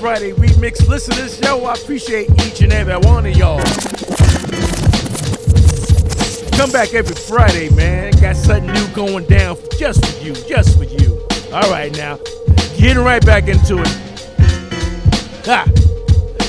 Friday 0.00 0.32
remix 0.32 0.88
listeners, 0.88 1.38
yo. 1.40 1.62
I 1.62 1.74
appreciate 1.74 2.30
each 2.46 2.62
and 2.62 2.72
every 2.72 2.96
one 2.96 3.26
of 3.26 3.36
y'all. 3.36 3.60
Come 6.56 6.70
back 6.70 6.94
every 6.94 7.14
Friday, 7.14 7.68
man. 7.74 8.12
Got 8.12 8.36
something 8.36 8.72
new 8.72 8.86
going 8.94 9.26
down 9.26 9.58
just 9.78 10.02
for 10.02 10.24
you, 10.24 10.32
just 10.32 10.78
for 10.78 10.84
you. 10.84 11.20
All 11.52 11.70
right, 11.70 11.94
now, 11.98 12.18
getting 12.78 13.04
right 13.04 13.24
back 13.26 13.48
into 13.48 13.78
it. 13.78 13.88
Ha! 15.44 15.70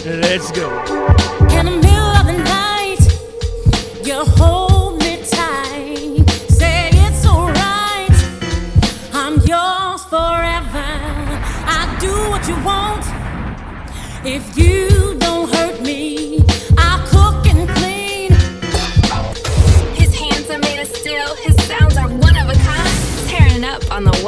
Let's 0.05 0.49
go. 0.51 0.69
In 1.59 1.65
the 1.65 1.71
middle 1.71 1.91
of 1.91 2.25
the 2.27 2.37
night, 2.45 4.07
you 4.07 4.23
hold 4.33 4.70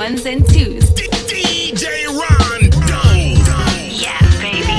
ones 0.04 0.26
and 0.26 0.46
twos. 0.48 0.84
DJ 0.92 2.08
Ron 2.08 2.62
Yeah, 3.90 4.20
baby. 4.42 4.78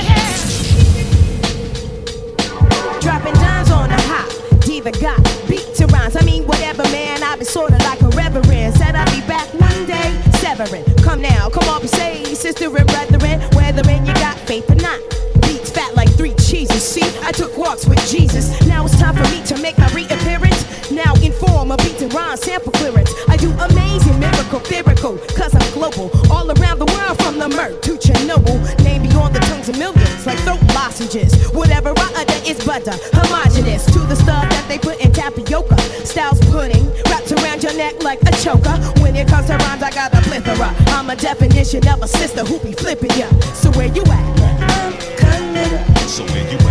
Dropping 3.01 3.33
dimes 3.33 3.71
on 3.71 3.89
the 3.89 4.01
hop. 4.05 4.61
Diva 4.61 4.91
got 4.91 5.17
beat 5.49 5.73
to 5.75 5.87
rhymes. 5.87 6.15
I 6.15 6.23
mean, 6.23 6.45
whatever, 6.45 6.83
man. 6.83 7.23
I 7.23 7.35
be 7.37 7.45
sorta 7.45 7.77
like 7.77 8.01
a 8.01 8.09
reverend. 8.09 8.75
Said 8.75 8.95
I'd 8.95 9.11
be 9.11 9.21
back 9.27 9.47
one 9.53 9.85
day. 9.87 10.21
Severing. 10.39 10.85
Come 11.03 11.21
now, 11.21 11.49
come 11.49 11.67
on, 11.69 11.81
be 11.81 11.87
saved. 11.87 12.24
Sister 12.45 12.77
and 12.77 12.85
brethren, 12.85 13.41
whether 13.55 13.81
in 13.89 14.05
you 14.05 14.13
got 14.13 14.37
faith 14.37 14.69
or 14.69 14.75
not. 14.75 14.99
Beats 15.41 15.71
fat 15.71 15.95
like 15.95 16.15
three 16.15 16.35
cheeses. 16.35 16.83
See, 16.83 17.01
I 17.23 17.31
took 17.31 17.57
walks 17.57 17.87
with 17.87 17.97
Jesus. 18.07 18.53
Now 18.67 18.85
it's 18.85 18.99
time 18.99 19.15
for 19.15 19.23
me 19.33 19.43
to 19.45 19.57
make 19.63 19.75
my 19.79 19.87
reappearance. 19.87 20.61
Now 20.91 21.15
in 21.23 21.31
form 21.31 21.71
of 21.71 21.79
beat 21.79 21.99
and 22.03 22.13
rhyme 22.13 22.37
sample 22.37 22.71
clearance. 22.73 23.11
I 23.27 23.37
do 23.37 23.49
amazing, 23.49 24.19
miracle, 24.19 24.61
lyrical. 24.69 25.17
Cause 25.33 25.55
I'm 25.55 25.73
global. 25.73 26.11
All 26.31 26.45
around 26.45 26.77
the 26.77 26.85
world 26.85 27.17
from 27.17 27.39
the 27.39 27.49
Merc 27.49 27.81
to 27.81 27.97
Chernobyl. 27.97 28.61
Name 28.83 29.01
beyond 29.01 29.33
the 29.33 29.39
tongues 29.39 29.69
of 29.69 29.79
millions. 29.79 30.27
Like 30.27 30.37
throat 30.45 30.61
lozenges. 30.75 31.33
Whatever 31.49 31.93
I 31.97 32.13
utter 32.13 32.39
is 32.47 32.63
butter. 32.63 32.93
Homogenous 33.11 33.85
to 33.87 33.99
the 34.05 34.15
stuff 34.15 34.47
that 34.51 34.65
they 34.67 34.77
put 34.77 35.01
in 35.01 35.04
like 38.05 38.21
a 38.21 38.31
choker. 38.37 38.77
When 39.01 39.15
it 39.15 39.27
comes 39.27 39.47
to 39.47 39.57
rhymes, 39.57 39.81
I 39.81 39.89
got 39.89 40.13
a 40.13 40.21
plethora. 40.21 40.69
I'm 40.93 41.09
a 41.09 41.15
definition 41.15 41.85
of 41.87 42.03
a 42.03 42.07
sister 42.07 42.45
who 42.45 42.59
be 42.59 42.71
flipping 42.71 43.09
ya. 43.17 43.27
So 43.61 43.71
where 43.71 43.87
you 43.87 44.03
at? 44.03 44.25
I'm 44.71 44.93
coming. 45.17 46.07
So 46.07 46.23
where 46.25 46.45
you 46.51 46.64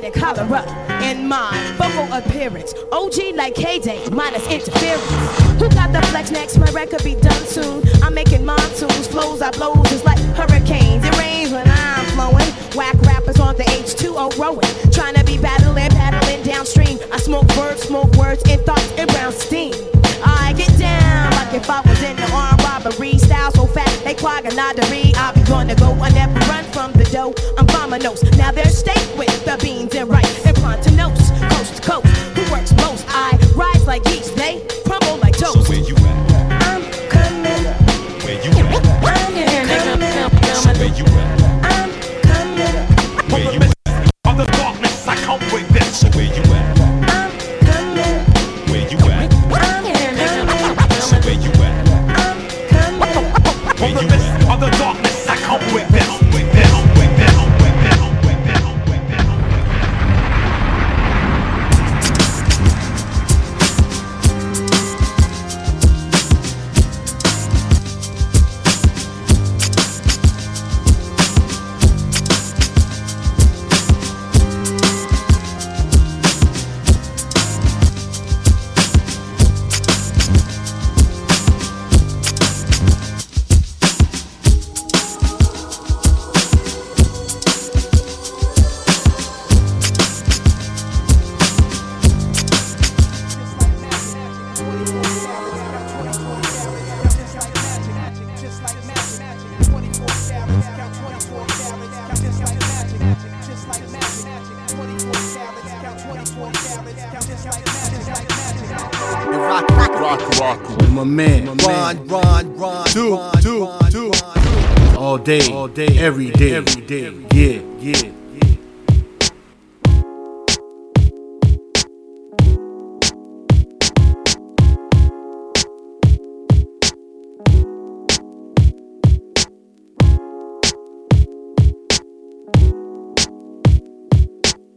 Addict, 0.00 0.16
cholera. 0.16 0.64
In 1.02 1.28
my 1.28 1.50
vocal 1.76 2.10
appearance, 2.16 2.74
OG 2.90 3.34
like 3.34 3.54
K-Day, 3.54 4.08
minus 4.10 4.46
interference. 4.50 4.79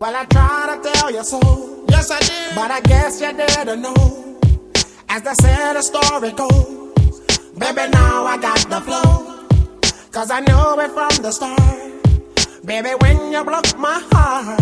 Well, 0.03 0.17
I 0.17 0.25
try 0.25 0.75
to 0.75 0.91
tell 0.91 1.11
you 1.11 1.23
so. 1.23 1.39
Yes, 1.87 2.11
I 2.11 2.19
did. 2.19 2.55
But 2.55 2.71
I 2.71 2.81
guess 2.81 3.21
you 3.21 3.31
didn't 3.31 3.81
know. 3.81 4.37
As 5.07 5.21
they 5.21 5.33
say 5.35 5.71
the 5.71 5.81
story 5.81 6.33
goes. 6.33 7.21
Baby, 7.57 7.89
now 7.89 8.25
I 8.25 8.37
got 8.37 8.69
the 8.69 8.81
flow. 8.81 9.47
Cause 10.11 10.29
I 10.29 10.41
knew 10.41 10.81
it 10.83 10.91
from 10.91 11.23
the 11.23 11.31
start. 11.31 12.65
Baby, 12.65 12.89
when 12.99 13.31
you 13.31 13.45
broke 13.45 13.77
my 13.77 14.03
heart, 14.11 14.59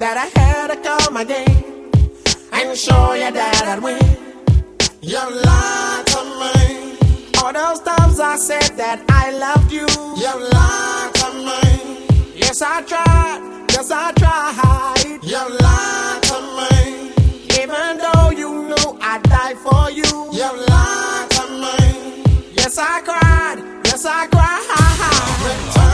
that 0.00 0.18
I 0.18 0.28
had 0.38 0.66
to 0.66 0.76
come 0.76 1.16
again 1.16 1.90
and 2.52 2.76
show 2.76 3.14
you 3.14 3.30
that 3.32 3.64
I'd 3.64 3.82
win. 3.82 4.04
You 5.00 5.24
lied 5.48 6.06
to 6.08 6.20
me. 6.40 7.32
All 7.42 7.54
those 7.54 7.80
times 7.80 8.20
I 8.20 8.36
said 8.36 8.76
that 8.76 9.02
I 9.08 9.30
loved 9.30 9.72
you. 9.72 9.86
You 10.20 10.32
lied 10.52 11.14
to 11.14 11.28
me. 11.48 12.34
Yes, 12.36 12.60
I 12.60 12.82
tried. 12.82 13.63
Yes, 13.74 13.90
I 13.90 14.12
tried. 14.12 15.18
You 15.22 15.42
lied 15.64 16.22
to 16.30 16.38
me. 16.58 17.10
Even 17.60 17.98
though 17.98 18.30
you 18.30 18.68
knew 18.68 18.98
I'd 19.00 19.22
die 19.24 19.54
for 19.54 19.90
you. 19.90 20.30
You 20.32 20.50
lied 20.68 21.30
to 21.36 21.44
me. 21.62 22.52
Yes, 22.56 22.78
I 22.78 23.00
cried. 23.02 23.58
Yes, 23.84 24.06
I 24.06 24.26
cried. 24.28 24.64
Return 25.44 25.93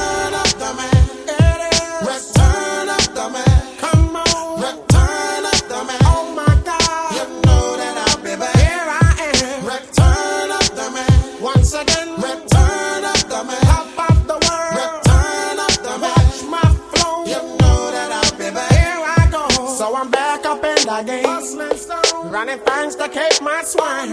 Running 22.30 22.60
things 22.60 22.94
to 22.94 23.08
keep 23.08 23.42
my 23.42 23.60
swine. 23.64 24.12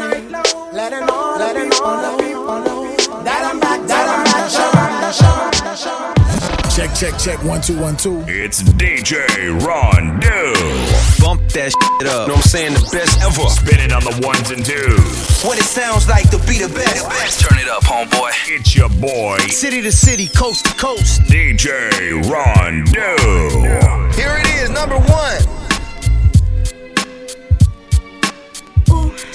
Letting 0.73 1.07
all 1.07 1.37
letting 1.37 1.71
all 1.83 2.01
the 2.01 2.23
people 2.23 2.45
know 2.65 2.95
that 3.23 3.45
I'm 3.45 3.59
back. 3.59 3.85
That 3.87 4.09
I'm 4.09 4.23
back. 4.25 4.49
Show, 4.49 4.73
show, 5.13 5.75
show. 5.77 6.17
Check, 6.75 6.95
check, 6.95 7.19
check. 7.19 7.43
One, 7.45 7.61
two, 7.61 7.79
one, 7.79 7.95
two. 7.95 8.23
It's 8.27 8.63
DJ 8.63 9.21
Ron 9.61 10.19
Do. 10.19 10.53
Bump 11.23 11.47
that 11.53 11.69
shit 11.69 12.07
up. 12.09 12.27
Know 12.27 12.33
what 12.33 12.37
I'm 12.37 12.41
saying? 12.41 12.73
The 12.73 12.89
best 12.91 13.21
ever. 13.21 13.49
Spinning 13.49 13.93
on 13.93 14.03
the 14.03 14.17
ones 14.25 14.49
and 14.49 14.65
twos. 14.65 15.43
What 15.45 15.59
it 15.59 15.65
sounds 15.65 16.09
like 16.09 16.27
to 16.31 16.39
be 16.49 16.57
the 16.57 16.73
best. 16.73 17.05
Let's 17.05 17.39
turn 17.39 17.59
it 17.59 17.69
up, 17.69 17.83
homeboy. 17.83 18.31
It's 18.47 18.75
your 18.75 18.89
boy, 18.89 19.37
City 19.49 19.83
to 19.83 19.91
city, 19.91 20.27
coast 20.29 20.65
to 20.65 20.73
coast. 20.73 21.21
DJ 21.29 22.17
Ron 22.25 22.83
Do. 22.85 24.17
Here 24.19 24.37
it 24.41 24.47
is, 24.63 24.71
number 24.71 24.97
one. 24.97 25.57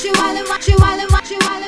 Chihuahua, 0.02 0.58
Chihuahua, 0.58 1.20
Chihuahua, 1.22 1.62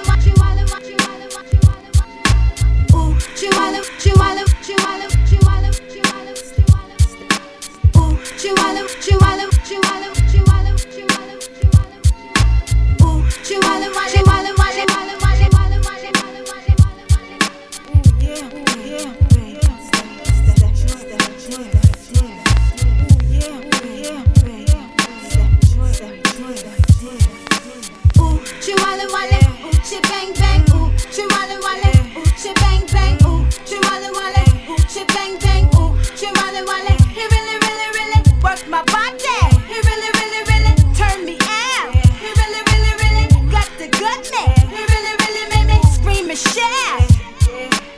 worked 38.55 38.68
my 38.68 38.82
body. 38.84 39.57
He 39.66 39.74
really, 39.74 40.11
really, 40.20 40.42
really 40.50 40.74
turned 40.94 41.24
me 41.24 41.36
out. 41.40 41.94
He 42.22 42.30
really, 42.40 42.62
really, 42.70 42.94
really 43.02 43.50
got 43.50 43.68
the 43.78 43.88
goodness. 43.88 44.59
He 44.70 44.82
really, 44.94 45.14
really 45.24 45.44
made 45.55 45.66
me 45.74 45.82
scream 45.90 46.30
and 46.30 46.38
shout. 46.38 47.11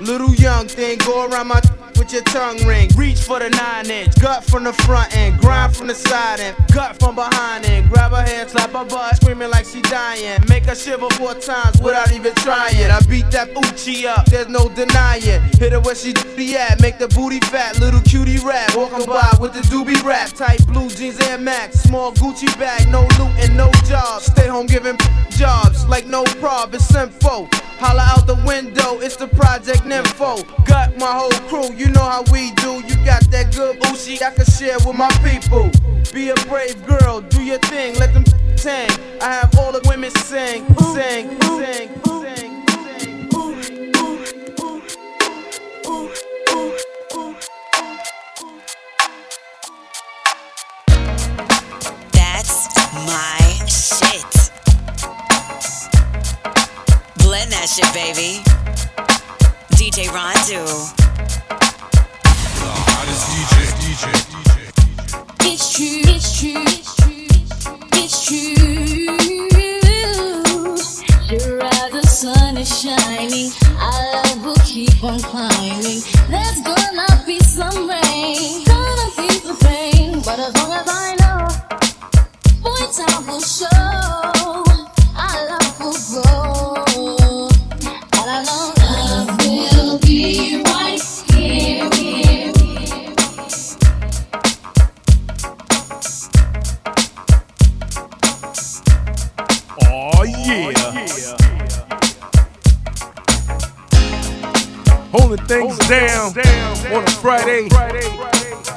Little 0.01 0.35
young 0.35 0.67
thing, 0.67 0.99
go 0.99 1.27
around 1.27 1.49
my 1.49 1.61
with 2.07 2.13
your 2.13 2.23
tongue 2.23 2.65
ring. 2.67 2.89
Reach 2.97 3.21
for 3.21 3.39
the 3.39 3.51
nine 3.51 3.91
inch, 3.91 4.15
gut 4.21 4.45
from 4.45 4.65
the 4.65 4.73
front 4.73 5.15
end, 5.17 5.39
grind 5.41 5.77
from 5.77 5.89
the 5.89 5.95
side 5.95 6.41
end, 6.41 6.57
gut 6.73 6.99
from 7.01 7.15
behind 7.15 7.67
end. 7.67 7.91
Grab 7.91 8.13
her 8.13 8.23
hand, 8.23 8.51
slap 8.51 8.71
her 8.71 8.85
butt, 8.85 9.17
screaming 9.17 9.51
like 9.51 9.67
she 9.67 9.83
dying. 9.83 10.41
Make 10.49 10.67
her 10.67 10.75
shiver 10.75 11.09
four 11.11 11.35
times 11.35 11.81
without 11.81 12.13
even 12.13 12.35
trying. 12.37 12.91
I 12.91 13.01
beat 13.09 13.31
that 13.33 13.51
Uchi 13.57 14.07
up, 14.07 14.27
there's 14.27 14.49
no 14.49 14.69
denying. 14.69 15.43
Hit 15.59 15.73
her 15.73 15.81
where 15.81 15.95
she 15.95 16.13
be 16.37 16.57
at, 16.57 16.81
make 16.81 16.99
the 16.99 17.09
booty 17.09 17.41
fat, 17.41 17.81
little 17.81 18.01
cutie 18.01 18.39
rap. 18.45 18.77
Walking 18.77 19.07
by 19.07 19.37
with 19.41 19.53
the 19.53 19.61
doobie 19.63 20.03
rap, 20.05 20.31
tight 20.31 20.65
blue 20.67 20.89
jeans 20.89 21.19
and 21.21 21.45
Max, 21.45 21.81
small 21.81 22.13
Gucci 22.13 22.47
bag, 22.59 22.89
no 22.89 23.03
loot 23.19 23.33
and 23.39 23.57
no 23.57 23.71
job. 23.85 24.23
Stay 24.23 24.47
home 24.47 24.67
giving 24.67 24.97
jobs 25.31 25.66
like 25.97 26.07
no 26.09 26.25
prob, 26.41 26.75
it's 26.75 26.95
info. 26.95 27.49
Holla 27.81 28.03
out 28.03 28.27
the 28.27 28.35
window, 28.47 29.01
it's 29.01 29.17
the 29.17 29.29
Project 29.29 29.81
Nympho. 29.85 30.45
Got 30.67 30.99
my 30.99 31.11
whole 31.11 31.31
crew, 31.49 31.75
you 31.75 31.89
know 31.89 32.03
how 32.03 32.23
we 32.31 32.51
do. 32.57 32.83
You 32.87 32.97
got 33.03 33.23
that 33.31 33.55
good 33.57 33.79
Uchi 33.87 34.23
I 34.23 34.31
can 34.31 34.45
share 34.45 34.77
with 34.85 34.95
my 34.95 35.09
people. 35.25 35.71
Be 36.13 36.29
a 36.29 36.35
brave 36.51 36.77
girl, 36.87 37.23
do 37.23 37.43
your 37.43 37.59
thing, 37.71 37.95
let 37.95 38.13
them 38.13 38.27
sing. 38.57 38.91
I 39.23 39.33
have 39.41 39.59
all 39.59 39.73
the 39.73 39.81
women 39.89 40.11
sing, 40.11 40.67
sing, 40.93 41.41
sing, 41.41 41.91
sing, 42.05 42.05
sing. 42.05 43.47
That's 52.13 52.69
my 53.09 53.67
shit. 53.67 54.46
Blend 57.27 57.51
that 57.51 57.67
shit, 57.69 57.91
baby. 57.93 58.39
DJ 59.75 60.07
Ron 60.15 60.33
Do. 60.47 60.63
It's 65.43 65.73
true, 65.75 66.07
it's 66.07 66.39
true, 66.39 66.63
it's 66.63 66.95
true, 66.95 67.27
it's 67.95 68.25
true. 68.27 68.47
Sure 71.27 71.65
as 71.65 71.91
the 71.91 72.03
sun 72.07 72.57
is 72.59 72.69
shining, 72.81 73.51
our 73.81 74.03
love 74.13 74.45
will 74.45 74.63
keep 74.65 75.03
on 75.03 75.19
climbing. 75.19 76.03
There's 76.31 76.61
gonna 76.63 77.25
be 77.27 77.41
some 77.41 77.89
rain, 77.91 78.63
gonna 78.65 79.11
be 79.17 79.29
the 79.41 79.57
pain, 79.61 80.23
but 80.25 80.39
as 80.39 80.55
long 80.55 80.73
as 80.73 80.87
I 80.87 81.17
know, 81.19 81.49
boy, 82.63 82.87
time 82.95 83.27
will 83.27 83.41
show, 83.41 84.63
You 88.47 88.53
Oh 99.83 100.23
yeah. 100.23 100.71
Holy 105.11 105.39
things 105.39 105.79
damn 105.89 106.31
on 106.95 107.03
a 107.03 107.11
Friday. 107.11 107.63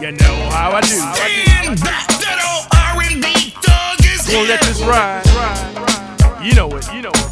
You 0.02 0.12
know 0.14 0.50
how 0.50 0.72
I 0.72 0.82
do. 0.82 0.96
And 0.98 1.78
that 1.78 2.08
little 2.26 2.66
RB 2.74 3.54
thug 3.62 4.00
is 4.68 4.82
ride 4.82 5.24
You 6.44 6.56
know 6.56 6.76
it. 6.76 6.92
You 6.92 7.04
know 7.04 7.12
it. 7.14 7.29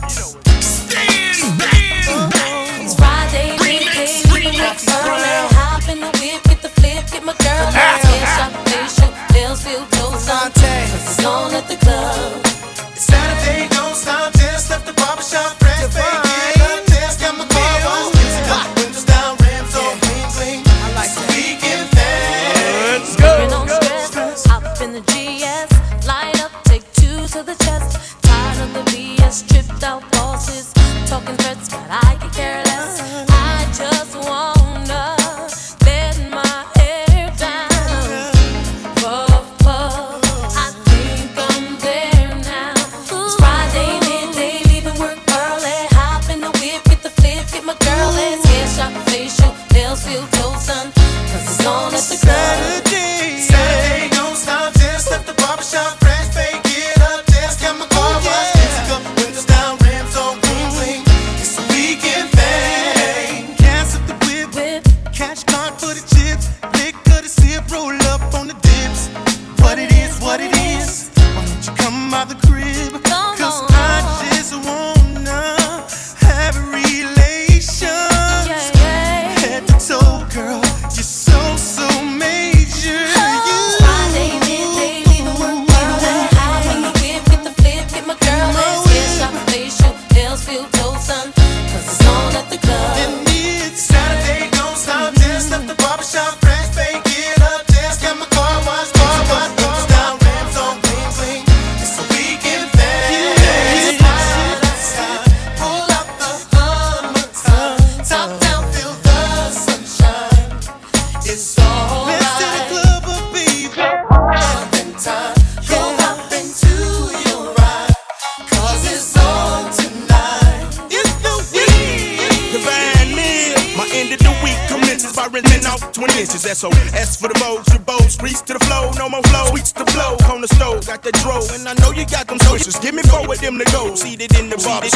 In 5.98 6.02
the 6.02 6.20
whip, 6.20 6.44
get 6.44 6.62
the 6.62 6.70
flip, 6.70 7.06
get 7.12 7.24
my 7.24 7.34
girl 7.34 7.72
there. 7.72 7.98
Head 7.98 8.54
shop, 8.54 8.67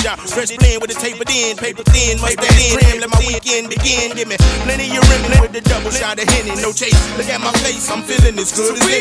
the 0.01 0.09
barbershop, 0.09 0.29
fresh 0.29 0.55
blend 0.57 0.81
with 0.81 0.91
a 0.91 0.99
tapered 0.99 1.29
in, 1.29 1.57
paper 1.57 1.83
thin, 1.83 2.19
mustache 2.19 2.73
trim. 2.73 2.99
Let 2.99 3.09
my 3.09 3.19
weekend 3.19 3.69
begin. 3.69 4.15
Give 4.15 4.27
me 4.27 4.37
plenty 4.63 4.89
of 4.97 5.03
rim 5.09 5.41
with 5.41 5.53
the 5.53 5.61
double 5.61 5.91
shot 5.91 6.19
of 6.19 6.27
Henny. 6.29 6.55
No 6.61 6.71
chase, 6.71 6.97
look 7.17 7.29
at 7.29 7.41
my 7.41 7.51
face, 7.61 7.89
I'm 7.89 8.03
feeling 8.03 8.37
as 8.39 8.51
good 8.51 8.77
as 8.77 8.87
any. 8.87 9.00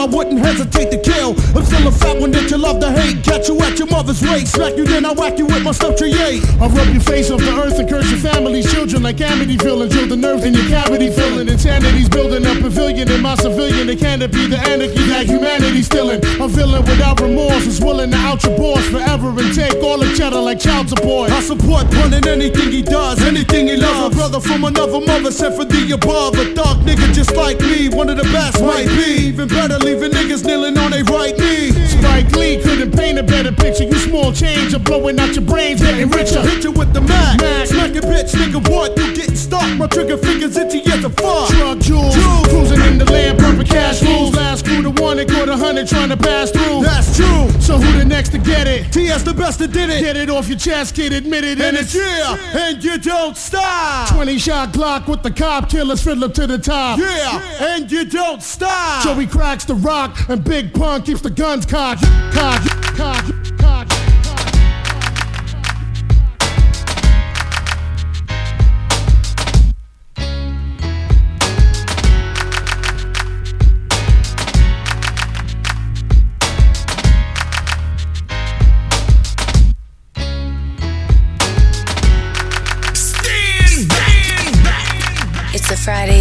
I 0.00 0.06
wouldn't 0.06 0.38
hesitate 0.38 0.90
to 0.92 0.98
kill. 0.98 1.36
I'm 1.54 1.62
still 1.62 1.86
a 1.86 1.92
fat 1.92 2.18
one 2.18 2.30
that 2.30 2.50
you 2.50 2.56
love 2.56 2.80
to 2.80 2.90
hate. 2.90 3.22
Catch 3.22 3.48
you 3.48 3.60
at 3.60 3.78
mother's 4.00 4.22
wake. 4.22 4.46
Smack 4.46 4.76
you, 4.78 4.86
then 4.86 5.04
I 5.04 5.12
whack 5.12 5.36
you 5.36 5.44
with 5.44 5.62
my 5.62 5.72
stuff 5.72 6.00
yay. 6.00 6.40
I'll 6.60 6.70
rub 6.70 6.88
your 6.88 7.02
face 7.02 7.30
off 7.30 7.40
the 7.40 7.52
earth 7.60 7.78
and 7.78 7.88
curse 7.88 8.08
your 8.10 8.20
family's 8.20 8.70
children 8.72 9.02
like 9.02 9.16
Amityville 9.16 9.82
and 9.82 9.90
drill 9.90 10.08
the 10.08 10.16
nerve 10.16 10.42
in 10.44 10.54
your 10.54 10.68
cavity 10.68 11.10
filling. 11.10 11.48
Insanity's 11.48 12.08
building 12.08 12.46
a 12.46 12.54
pavilion 12.62 13.10
in 13.10 13.20
my 13.20 13.34
civilian. 13.34 13.86
The 13.88 13.96
canopy, 13.96 14.46
the 14.46 14.56
anarchy 14.56 15.04
that 15.12 15.26
humanity's 15.26 15.86
stealing. 15.86 16.24
A 16.40 16.48
villain 16.48 16.82
without 16.86 17.20
remorse 17.20 17.66
is 17.66 17.80
willing 17.80 18.10
to 18.12 18.16
out 18.16 18.42
your 18.42 18.56
boss 18.56 18.86
forever 18.88 19.28
and 19.28 19.54
take 19.54 19.76
all 19.82 19.98
the 19.98 20.08
cheddar 20.16 20.40
like 20.40 20.60
child 20.60 20.88
support. 20.88 21.30
I 21.30 21.40
support 21.42 21.90
Pun 21.90 22.14
in 22.14 22.26
anything 22.26 22.70
he 22.72 22.80
does, 22.80 23.20
anything 23.20 23.68
he 23.68 23.76
loves. 23.76 24.14
A 24.14 24.16
brother 24.16 24.40
from 24.40 24.64
another 24.64 25.00
mother 25.00 25.30
sent 25.30 25.56
for 25.56 25.66
the 25.66 25.92
above. 25.92 26.38
A 26.40 26.54
thug 26.54 26.78
nigga 26.88 27.12
just 27.12 27.36
like 27.36 27.60
me, 27.60 27.90
one 27.90 28.08
of 28.08 28.16
the 28.16 28.28
best 28.32 28.62
might 28.62 28.88
be. 28.96 29.28
Even 29.28 29.48
better, 29.48 29.76
leaving 29.78 30.10
niggas 30.10 30.44
kneeling 30.44 30.78
on 30.78 30.90
their 30.92 31.04
right 31.04 31.36
knee. 31.36 31.72
Spike 31.86 32.32
Lee 32.32 32.62
couldn't 32.62 32.96
paint 32.96 33.18
a 33.18 33.22
better 33.22 33.52
picture. 33.52 33.89
You 33.90 33.98
small 33.98 34.32
change 34.32 34.72
are 34.74 34.78
blowing 34.78 35.18
out 35.18 35.34
your 35.34 35.44
brains, 35.44 35.80
getting 35.80 36.08
richer. 36.10 36.40
Hit 36.42 36.64
you 36.64 36.70
with 36.70 36.92
the 36.92 37.00
Mac. 37.00 37.40
Smack 37.66 37.90
a 37.96 38.00
bitch, 38.00 38.32
nigga, 38.34 38.60
what? 38.70 38.96
You 38.96 39.14
getting 39.14 39.36
stuck? 39.36 39.76
My 39.76 39.86
trigger 39.86 40.16
finger's 40.16 40.56
itchy 40.56 40.80
as 40.90 41.04
a 41.04 41.10
fuck. 41.10 41.48
Truck 41.50 41.78
jewels, 41.78 42.14
cruising 42.48 42.80
in 42.82 42.98
the 42.98 43.04
land, 43.04 43.38
pumping 43.38 43.66
cash 43.66 44.02
rules. 44.02 44.34
Last 44.34 44.64
crew 44.64 44.82
to 44.82 44.90
one, 45.02 45.16
they 45.16 45.26
caught 45.26 45.48
a 45.48 45.56
hundred 45.56 45.88
trying 45.88 46.08
to 46.10 46.16
pass 46.16 46.50
through. 46.50 46.82
That's 46.82 47.16
true. 47.16 47.50
So 47.60 47.78
who 47.78 47.98
the 47.98 48.04
next 48.04 48.30
to 48.30 48.38
get 48.38 48.66
it? 48.66 48.92
TS 48.92 49.22
the 49.22 49.34
best 49.34 49.58
that 49.58 49.72
did 49.72 49.90
it. 49.90 50.00
Get 50.00 50.16
it 50.16 50.30
off 50.30 50.48
your 50.48 50.58
chest, 50.58 50.94
kid, 50.94 51.12
admit 51.12 51.44
it. 51.44 51.60
And 51.60 51.76
it's 51.76 51.94
yeah, 51.94 52.36
and 52.56 52.82
you 52.82 52.98
don't 52.98 53.36
stop. 53.36 54.08
20 54.14 54.38
shot 54.38 54.72
Glock 54.72 55.08
with 55.08 55.22
the 55.22 55.30
cop 55.30 55.68
killers, 55.68 56.02
fiddler 56.02 56.28
to 56.28 56.46
the 56.46 56.58
top. 56.58 56.98
Yeah, 56.98 57.74
and 57.74 57.90
you 57.90 58.04
don't 58.04 58.42
stop. 58.42 59.04
Joey 59.04 59.26
cracks 59.26 59.64
the 59.64 59.74
rock, 59.74 60.28
and 60.28 60.42
Big 60.42 60.72
Pun 60.72 61.02
keeps 61.02 61.20
the 61.20 61.30
guns 61.30 61.66
cocked. 61.66 62.02
Cocked, 62.32 62.68
cocked, 62.96 63.49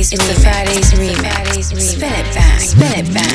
Fridays. 0.10 0.14
It's 0.14 0.28
the 0.28 0.42
Fridays 0.42 0.94
remix. 0.94 1.82
Spin 1.82 2.14
it 2.14 2.36
back. 2.36 2.60
Spin 2.60 3.06
it 3.06 3.14
back. 3.14 3.29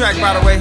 Track, 0.00 0.18
by 0.18 0.32
the 0.32 0.46
way. 0.46 0.59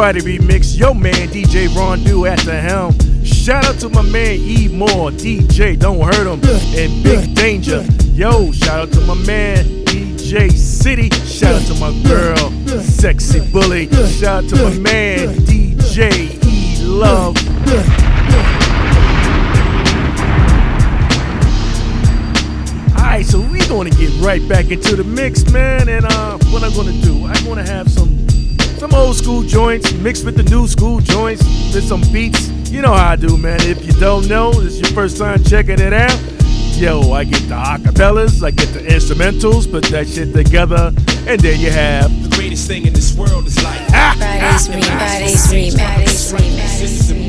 Friday 0.00 0.20
remix. 0.20 0.78
Yo, 0.78 0.94
man, 0.94 1.12
DJ 1.28 1.68
Ron 1.76 2.02
Do 2.02 2.24
at 2.24 2.38
the 2.38 2.58
helm. 2.58 2.94
Shout 3.22 3.66
out 3.66 3.78
to 3.80 3.90
my 3.90 4.00
man 4.00 4.38
E 4.38 4.66
Moore, 4.66 5.10
DJ, 5.10 5.78
Don't 5.78 6.00
Hurt 6.00 6.26
'Em, 6.26 6.40
and 6.74 7.04
Big 7.04 7.34
Danger. 7.34 7.84
Yo, 8.14 8.50
shout 8.50 8.80
out 8.80 8.92
to 8.92 9.00
my 9.02 9.14
man 9.26 9.66
DJ 9.84 10.48
City. 10.56 11.10
Shout 11.26 11.54
out 11.54 11.66
to 11.66 11.74
my 11.74 11.92
girl, 12.08 12.50
Sexy 12.80 13.40
Bully. 13.52 13.90
Shout 14.18 14.44
out 14.44 14.48
to 14.48 14.56
my 14.56 14.78
man 14.78 15.36
DJ 15.44 16.30
E 16.46 16.82
Love. 16.82 17.36
Alright, 22.96 23.26
so 23.26 23.38
we're 23.52 23.68
gonna 23.68 23.90
get 23.90 24.10
right 24.22 24.48
back 24.48 24.70
into 24.70 24.96
the 24.96 25.04
mix, 25.04 25.44
man. 25.52 25.90
And 25.90 26.06
uh, 26.06 26.38
what 26.52 26.64
I'm 26.64 26.72
gonna 26.72 26.98
do, 27.02 27.26
I'm 27.26 27.44
gonna 27.44 27.66
have 27.66 27.90
some 27.90 28.09
some 28.90 29.00
old 29.00 29.16
school 29.16 29.42
joints 29.42 29.92
mixed 29.94 30.24
with 30.24 30.36
the 30.36 30.42
new 30.44 30.66
school 30.66 31.00
joints 31.00 31.42
with 31.74 31.84
some 31.84 32.02
beats. 32.12 32.48
You 32.70 32.82
know 32.82 32.92
how 32.92 33.12
I 33.12 33.16
do, 33.16 33.36
man. 33.36 33.60
If 33.62 33.84
you 33.84 33.92
don't 33.94 34.28
know, 34.28 34.52
this 34.52 34.74
is 34.74 34.80
your 34.80 34.90
first 34.90 35.18
time 35.18 35.42
checking 35.44 35.80
it 35.80 35.92
out. 35.92 36.16
Yo, 36.76 37.12
I 37.12 37.24
get 37.24 37.42
the 37.42 37.56
acapellas, 37.56 38.42
I 38.42 38.50
get 38.52 38.68
the 38.68 38.80
instrumentals, 38.80 39.70
put 39.70 39.84
that 39.86 40.08
shit 40.08 40.32
together, 40.32 40.92
and 41.26 41.40
there 41.40 41.54
you 41.54 41.70
have 41.70 42.10
The 42.30 42.34
greatest 42.36 42.66
thing 42.68 42.86
in 42.86 42.94
this 42.94 43.14
world 43.16 43.46
is 43.46 43.62
life. 43.62 43.86
Friday's 43.88 44.68
Re- 44.68 44.82
Friday's 44.82 46.32
Remix. 46.32 46.80
This 46.80 47.10
is 47.10 47.19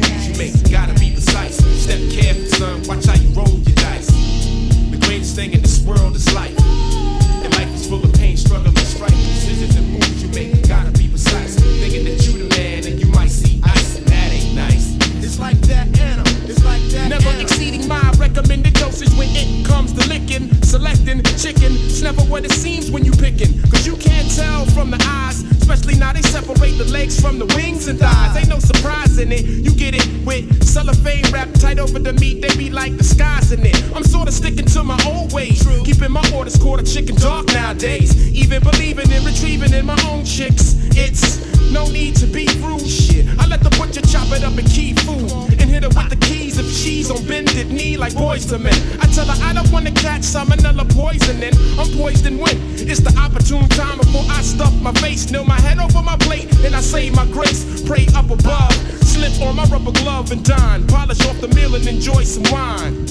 in 29.31 29.45
it. 29.45 29.45
You 29.45 29.71
get 29.71 29.95
it 29.95 30.07
with 30.25 30.63
cellophane 30.63 31.23
wrapped 31.31 31.59
tight 31.59 31.79
over 31.79 31.99
the 31.99 32.13
meat, 32.13 32.41
they 32.41 32.55
be 32.55 32.69
like 32.69 32.97
disguising 32.97 33.65
it. 33.65 33.75
I'm 33.95 34.03
sorta 34.03 34.31
sticking 34.31 34.65
to 34.65 34.83
my 34.83 34.99
old 35.05 35.33
ways. 35.33 35.65
Keeping 35.83 36.11
my 36.11 36.23
orders 36.33 36.57
quarter 36.57 36.83
chicken 36.83 37.15
dark 37.15 37.47
nowadays. 37.47 38.11
Even 38.33 38.61
believing 38.63 39.11
in 39.11 39.23
retrieving 39.25 39.73
in 39.73 39.85
my 39.85 39.99
own 40.09 40.25
chicks. 40.25 40.75
It's 40.95 41.50
no 41.71 41.87
need 41.87 42.15
to 42.17 42.27
be 42.27 42.47
rude 42.59 42.87
shit. 42.87 43.25
I 43.39 43.47
let 43.47 43.61
the 43.61 43.69
butcher 43.71 44.01
chop 44.01 44.27
it 44.31 44.43
up 44.43 44.57
and 44.57 44.67
key 44.69 44.93
food. 44.93 45.31
And 45.59 45.69
hit 45.69 45.83
her 45.83 45.89
with 45.89 46.09
the 46.09 46.17
keys 46.17 46.59
of 46.59 46.65
cheese 46.65 47.09
on 47.09 47.25
bended 47.25 47.71
knee 47.71 47.97
like 47.97 48.13
boys 48.15 48.45
to 48.47 48.59
men. 48.59 48.75
I 48.99 49.07
tell 49.07 49.25
her 49.25 49.37
I 49.43 49.53
don't 49.53 49.71
wanna 49.71 49.91
catch 49.91 50.21
salmonella 50.21 50.87
poisoning. 50.93 51.53
I'm 51.79 51.89
poisoned 51.97 52.39
when 52.39 52.55
it's 52.77 52.99
the 52.99 53.13
opportune 53.17 53.67
time 53.69 53.97
before 53.97 54.25
I 54.29 54.41
stuff 54.41 54.73
my 54.81 54.93
face, 54.93 55.31
nail 55.31 55.45
my 55.45 55.59
head 55.61 55.79
over 55.79 56.01
my 56.01 56.17
plate, 56.17 56.51
and 56.65 56.75
I 56.75 56.81
say 56.81 57.09
my 57.09 57.25
grace, 57.27 57.81
pray 57.87 58.05
up 58.15 58.29
above. 58.29 58.73
Slip 59.03 59.41
on 59.41 59.55
my 59.55 59.65
rubber 59.65 59.91
glove 59.91 60.31
and 60.31 60.43
dine. 60.43 60.87
Polish 60.87 61.25
off 61.27 61.39
the 61.39 61.47
meal 61.49 61.75
and 61.75 61.87
enjoy 61.87 62.23
some 62.23 62.43
wine. 62.51 63.05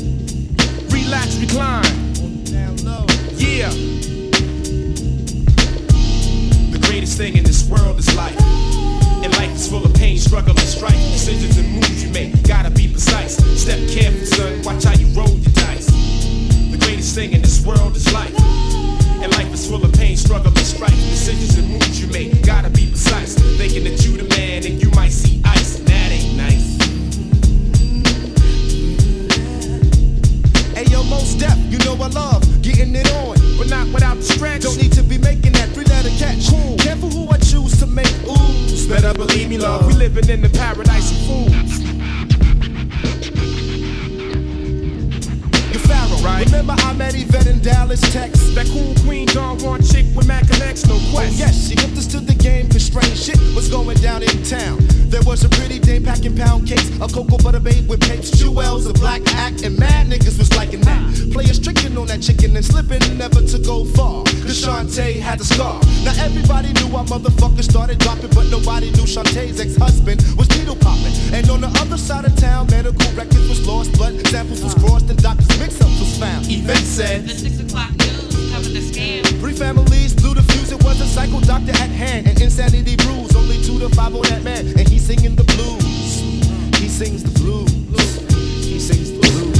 Relax, 0.90 1.36
recline. 1.36 1.84
Yeah. 3.36 4.19
The 6.90 6.96
greatest 6.96 7.18
thing 7.18 7.36
in 7.36 7.44
this 7.44 7.68
world 7.68 8.00
is 8.00 8.16
life. 8.16 8.36
And 9.22 9.32
life 9.36 9.54
is 9.54 9.68
full 9.68 9.84
of 9.86 9.94
pain, 9.94 10.18
struggle, 10.18 10.50
and 10.50 10.58
strife. 10.66 10.92
Decisions 10.92 11.56
and 11.56 11.70
moves 11.70 12.02
you 12.02 12.10
make. 12.10 12.42
Gotta 12.42 12.68
be 12.68 12.88
precise. 12.88 13.36
Step 13.62 13.78
careful, 13.88 14.26
son. 14.26 14.60
Watch 14.64 14.82
how 14.82 14.94
you 14.94 15.06
roll 15.14 15.28
your 15.28 15.52
dice. 15.52 15.86
The 15.86 16.78
greatest 16.80 17.14
thing 17.14 17.32
in 17.32 17.42
this 17.42 17.64
world 17.64 17.94
is 17.94 18.12
life. 18.12 18.34
And 19.22 19.30
life 19.30 19.54
is 19.54 19.70
full 19.70 19.84
of 19.84 19.92
pain, 19.92 20.16
struggle, 20.16 20.48
and 20.48 20.66
strife. 20.66 20.90
Decisions 20.90 21.58
and 21.58 21.68
moves 21.70 22.02
you 22.02 22.08
make. 22.08 22.44
Gotta 22.44 22.70
be 22.70 22.88
precise. 22.88 23.36
Thinking 23.56 23.84
that 23.84 24.04
you 24.04 24.16
the 24.16 24.24
man 24.24 24.66
and 24.66 24.82
you 24.82 24.90
might 24.90 25.12
see 25.12 25.40
ice, 25.44 25.78
and 25.78 25.86
that 25.86 26.10
ain't 26.10 26.36
nice. 26.36 26.74
Hey 30.74 30.90
yo, 30.90 31.04
most 31.04 31.38
deaf, 31.38 31.56
you 31.70 31.78
know 31.86 31.94
I 32.02 32.08
love 32.08 32.42
getting 32.62 32.96
it 32.96 33.08
on, 33.14 33.36
but 33.60 33.68
not 33.68 33.86
without 33.92 34.16
the 34.16 34.22
stretch. 34.22 34.62
Don't 34.62 34.78
need 34.78 34.92
to 34.92 35.02
be 35.02 35.18
making 35.18 35.52
that 35.52 35.68
three 35.68 35.84
letter 35.84 36.08
catch. 36.16 36.48
Cool. 36.48 36.78
Careful 36.78 37.10
who 37.10 37.28
I 37.28 37.36
choose 37.36 37.78
to 37.80 37.86
make 37.86 38.10
ooze. 38.26 38.86
Better 38.86 39.12
believe 39.12 39.50
me, 39.50 39.58
love. 39.58 39.86
We 39.86 39.92
living 39.92 40.30
in 40.30 40.40
the 40.40 40.48
paradise 40.48 41.10
of 41.12 41.18
fools. 41.26 41.89
Pharaoh, 45.90 46.22
right? 46.22 46.44
Remember 46.46 46.74
I 46.78 46.92
met 46.94 47.14
Yvette 47.14 47.46
in 47.48 47.60
Dallas, 47.60 48.00
Texas. 48.12 48.54
That 48.54 48.66
cool 48.68 48.94
queen 49.04 49.26
Don 49.26 49.58
Juan 49.58 49.82
chick 49.82 50.06
with 50.14 50.26
Mac 50.26 50.44
and 50.54 50.62
X, 50.62 50.86
no 50.86 50.94
Oh, 50.94 51.10
quest. 51.12 51.38
yes, 51.38 51.68
she 51.68 51.74
understood 51.84 52.26
the 52.26 52.34
game, 52.34 52.68
cause 52.68 52.84
strange 52.84 53.18
shit 53.18 53.38
was 53.54 53.68
going 53.68 53.96
down 53.98 54.22
in 54.22 54.42
town. 54.44 54.78
There 55.10 55.22
was 55.22 55.42
a 55.44 55.48
pretty 55.48 55.78
dame 55.80 56.04
packing 56.04 56.36
pound 56.36 56.68
cakes, 56.68 56.88
a 57.00 57.08
cocoa 57.08 57.38
butter 57.38 57.58
babe 57.60 57.88
with 57.88 58.00
papes, 58.00 58.30
jewels, 58.30 58.86
a 58.86 58.92
black 58.94 59.22
act, 59.34 59.62
and 59.62 59.76
mad 59.78 60.06
niggas 60.06 60.38
was 60.38 60.54
liking 60.56 60.80
that. 60.82 61.02
Players 61.32 61.58
tricking 61.58 61.96
on 61.98 62.06
that 62.06 62.22
chicken 62.22 62.54
and 62.56 62.64
slipping, 62.64 63.02
never 63.18 63.42
to 63.42 63.58
go 63.58 63.84
far. 63.84 64.22
Cause 64.46 64.62
Shantae 64.62 65.18
had 65.20 65.38
the 65.40 65.44
scar. 65.44 65.80
Now 66.04 66.14
everybody 66.22 66.72
knew 66.78 66.94
our 66.96 67.04
motherfuckers 67.04 67.64
started 67.70 67.98
dropping, 67.98 68.30
but 68.30 68.46
nobody 68.50 68.90
knew 68.92 69.06
Shantae's 69.06 69.58
ex-husband 69.60 70.22
was 70.38 70.48
needle 70.56 70.76
popping. 70.76 71.14
And 71.34 71.48
on 71.50 71.60
the 71.60 71.70
other 71.82 71.98
side 71.98 72.24
of 72.24 72.34
town, 72.36 72.66
medical 72.70 73.10
records 73.14 73.48
was 73.48 73.66
lost, 73.66 73.92
blood 73.94 74.14
samples 74.28 74.62
was 74.62 74.74
crossed, 74.74 75.10
and 75.10 75.20
doctors' 75.22 75.58
mix-ups 75.80 76.00
was 76.00 76.18
found. 76.18 76.46
Yvette 76.48 76.76
said, 76.78 77.24
The 77.24 77.34
six 77.34 77.60
o'clock 77.60 77.90
news 77.90 78.52
covered 78.52 78.72
the 78.72 78.80
scam. 78.80 79.26
Three 79.40 79.52
families 79.52 80.14
blew 80.14 80.34
the 80.34 80.42
fuse. 80.42 80.72
It 80.72 80.82
was 80.84 81.00
a 81.00 81.06
psycho 81.06 81.40
doctor 81.40 81.72
at 81.72 81.90
hand, 81.90 82.26
and 82.26 82.40
insanity 82.40 82.96
brews. 82.96 83.34
Only 83.34 83.62
two 83.62 83.78
to 83.80 83.88
five 83.90 84.14
on 84.14 84.22
that 84.22 84.42
man, 84.42 84.66
and 84.66 84.88
he's 84.88 85.06
singing 85.06 85.36
the 85.36 85.44
blues. 85.44 86.20
He 86.80 86.88
sings 86.88 87.22
the 87.22 87.38
blues. 87.40 87.70
He 88.64 88.78
sings 88.78 89.12
the 89.12 89.18
blues. 89.20 89.59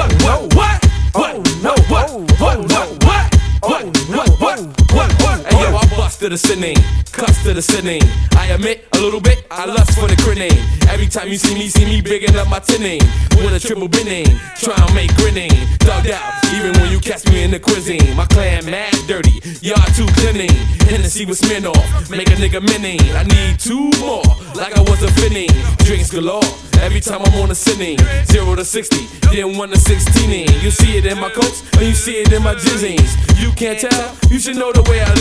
To 6.21 6.29
the 6.29 6.37
sinning, 6.37 6.75
cuss 7.11 7.41
to 7.41 7.51
the 7.51 7.63
sinning. 7.63 8.01
I 8.37 8.53
admit 8.53 8.85
a 8.93 9.01
little 9.01 9.19
bit, 9.19 9.43
I 9.49 9.65
lust 9.65 9.97
for 9.97 10.07
the 10.07 10.15
grinning. 10.21 10.53
Every 10.87 11.07
time 11.07 11.27
you 11.29 11.37
see 11.37 11.55
me, 11.55 11.67
see 11.67 11.83
me 11.83 11.99
bigging 11.99 12.35
up 12.37 12.47
my 12.47 12.59
tinning. 12.59 13.01
With 13.41 13.57
a 13.57 13.59
triple 13.59 13.87
binning, 13.87 14.29
try 14.61 14.77
and 14.77 14.93
make 14.93 15.09
grinning. 15.17 15.49
Thugged 15.81 16.11
out, 16.13 16.29
even 16.53 16.77
when 16.77 16.91
you 16.91 16.99
catch 16.99 17.25
me 17.25 17.41
in 17.41 17.49
the 17.49 17.59
cuisine. 17.59 18.15
My 18.15 18.25
clan 18.25 18.69
mad 18.69 18.93
dirty, 19.07 19.41
y'all 19.65 19.81
too 19.97 20.05
cleaning. 20.21 20.53
Hennessy 20.85 21.25
with 21.25 21.41
Smirnoff, 21.41 21.81
make 22.11 22.29
a 22.29 22.37
nigga 22.37 22.61
minning. 22.61 23.01
I 23.17 23.23
need 23.23 23.57
two 23.57 23.89
more, 23.97 24.21
like 24.53 24.77
I 24.77 24.81
was 24.81 25.01
a 25.01 25.09
finning. 25.17 25.49
Drinks 25.89 26.11
galore, 26.11 26.45
every 26.85 27.01
time 27.01 27.25
I'm 27.25 27.33
on 27.41 27.49
a 27.49 27.55
sinning. 27.55 27.97
Zero 28.29 28.53
to 28.53 28.63
60, 28.63 29.33
then 29.33 29.57
one 29.57 29.69
to 29.69 29.77
16. 29.77 30.61
You 30.61 30.69
see 30.69 30.97
it 30.97 31.05
in 31.07 31.17
my 31.17 31.31
coats, 31.31 31.65
or 31.77 31.81
you 31.81 31.95
see 31.95 32.21
it 32.21 32.31
in 32.31 32.43
my 32.43 32.53
jizzings. 32.53 33.09
You 33.41 33.51
can't 33.53 33.79
tell, 33.79 34.15
you 34.29 34.37
should 34.37 34.57
know 34.57 34.71
the 34.71 34.83
way 34.83 35.01
I 35.01 35.11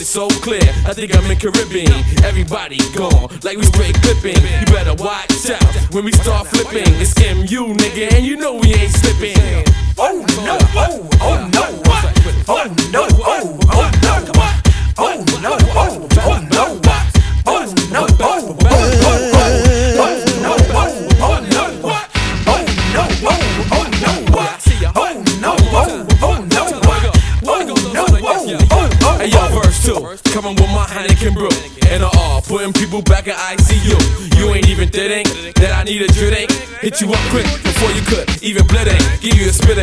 lizings. 0.00 0.16
Water 0.16 0.30
so 0.30 0.40
clear, 0.40 0.62
I 0.86 0.94
think 0.94 1.16
I'm 1.16 1.30
in 1.30 1.38
Caribbean. 1.38 1.92
Everybody 2.24 2.78
gone, 2.94 3.28
like 3.42 3.56
we 3.56 3.64
straight 3.64 3.94
clipping. 4.02 4.36
You 4.36 4.66
better 4.66 4.94
watch 4.94 5.50
out 5.50 5.92
when 5.92 6.04
we 6.04 6.12
start 6.12 6.46
flipping. 6.48 6.94
It's 7.00 7.16
MU, 7.18 7.74
nigga, 7.74 8.12
and 8.14 8.24
you 8.24 8.36
know 8.36 8.54
we 8.54 8.74
ain't 8.74 8.92
slipping. 8.92 9.64
Oh 9.98 10.24
no! 10.44 10.58
Oh, 10.74 11.08
oh 11.20 11.48
no! 11.52 11.62
What? 11.88 12.04
Oh 12.48 12.74
no! 12.90 13.06
Oh, 13.10 13.58
oh 13.68 13.90
no! 14.02 14.14
What? 14.38 14.54
Oh 14.98 15.24
no! 15.42 15.56
Oh, 15.74 16.09
People 32.72 33.02
back 33.02 33.26
in 33.26 33.34
ICU. 33.34 34.38
You 34.38 34.54
ain't 34.54 34.68
even 34.68 34.88
think 34.88 35.28
that 35.56 35.72
I 35.72 35.84
need 35.84 36.02
a 36.02 36.08
drink. 36.08 36.50
Hit 36.80 37.00
you 37.00 37.12
up 37.12 37.20
quick 37.30 37.46
before 37.62 37.90
you 37.92 38.02
could 38.02 38.42
even 38.42 38.64
blit 38.66 38.88
ain't. 38.88 39.20
Give 39.20 39.34
you 39.34 39.48
a 39.48 39.52
spit 39.52 39.78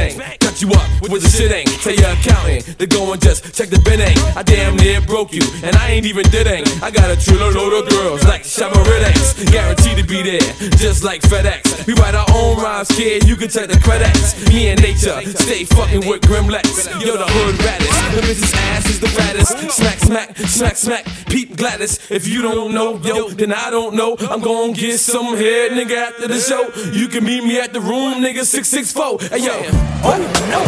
cut 0.57 0.61
you 0.61 0.73
up 0.73 1.11
with 1.11 1.21
the 1.21 1.29
shit 1.29 1.51
ain't. 1.51 1.69
Tell 1.81 1.93
your 1.93 2.09
accountant 2.11 2.79
to 2.79 2.87
go 2.87 3.11
and 3.13 3.21
just 3.21 3.53
check 3.53 3.69
the 3.69 3.79
bin 3.79 4.01
ain't. 4.01 4.19
I 4.35 4.43
damn 4.43 4.75
near 4.75 5.01
broke 5.01 5.33
you, 5.33 5.41
and 5.63 5.75
I 5.75 5.89
ain't 5.91 6.05
even 6.05 6.23
did 6.29 6.47
ain't. 6.47 6.67
I 6.81 6.89
got 6.91 7.09
a 7.09 7.15
trailer 7.15 7.51
load 7.51 7.73
of 7.73 7.89
girls 7.89 8.23
like 8.25 8.43
Shabaridex, 8.43 9.51
guaranteed 9.51 9.97
to 9.97 10.03
be 10.03 10.23
there, 10.23 10.53
just 10.77 11.03
like 11.03 11.21
FedEx. 11.21 11.85
We 11.85 11.93
write 11.93 12.15
our 12.15 12.25
own 12.33 12.57
rhymes, 12.57 12.89
kid. 12.89 13.27
You 13.27 13.35
can 13.35 13.49
check 13.49 13.69
the 13.69 13.79
credits. 13.79 14.37
Me 14.49 14.69
and 14.69 14.81
nature 14.81 15.21
stay 15.37 15.63
fucking 15.65 16.07
with 16.07 16.21
Grimlex. 16.21 16.89
Yo, 17.05 17.17
the 17.17 17.27
hood 17.27 17.55
raddest, 17.61 18.15
the 18.15 18.21
bitch's 18.21 18.53
ass 18.53 18.89
is 18.89 18.99
the 18.99 19.07
raddest. 19.07 19.71
Smack, 19.71 19.99
smack, 19.99 20.37
smack, 20.37 20.75
smack. 20.75 21.05
Peep 21.27 21.57
Gladys. 21.57 21.99
If 22.09 22.27
you 22.27 22.41
don't 22.41 22.73
know, 22.73 22.97
yo, 22.97 23.29
then 23.29 23.53
I 23.53 23.69
don't 23.69 23.95
know. 23.95 24.15
I'm 24.19 24.41
gonna 24.41 24.73
get 24.73 24.99
some 24.99 25.35
head, 25.37 25.71
nigga, 25.71 25.95
after 25.95 26.27
the 26.27 26.39
show. 26.39 26.69
You 26.91 27.07
can 27.07 27.23
meet 27.23 27.43
me 27.43 27.59
at 27.59 27.73
the 27.73 27.81
room, 27.81 28.23
nigga, 28.23 28.43
664. 28.43 29.29
Hey, 29.29 29.45
yo. 29.45 29.87
Oh, 30.03 30.46
Oh, 30.49 30.53
no, 30.53 30.61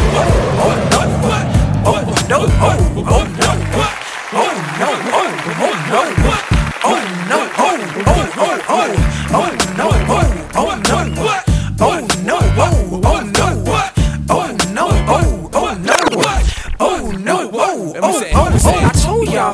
oh, 0.60 0.76
no? 0.92 1.48
Oh, 1.86 2.04
no, 2.28 2.40
oh, 2.44 2.76
oh, 3.00 3.24
no, 3.40 3.50
what? 3.78 3.94
Oh, 4.36 4.52
no, 4.80 4.90
oh, 5.16 5.32
oh, 5.56 5.74
no, 5.90 6.02
what? 6.28 6.44
Oh, 6.84 7.00
no, 7.30 7.39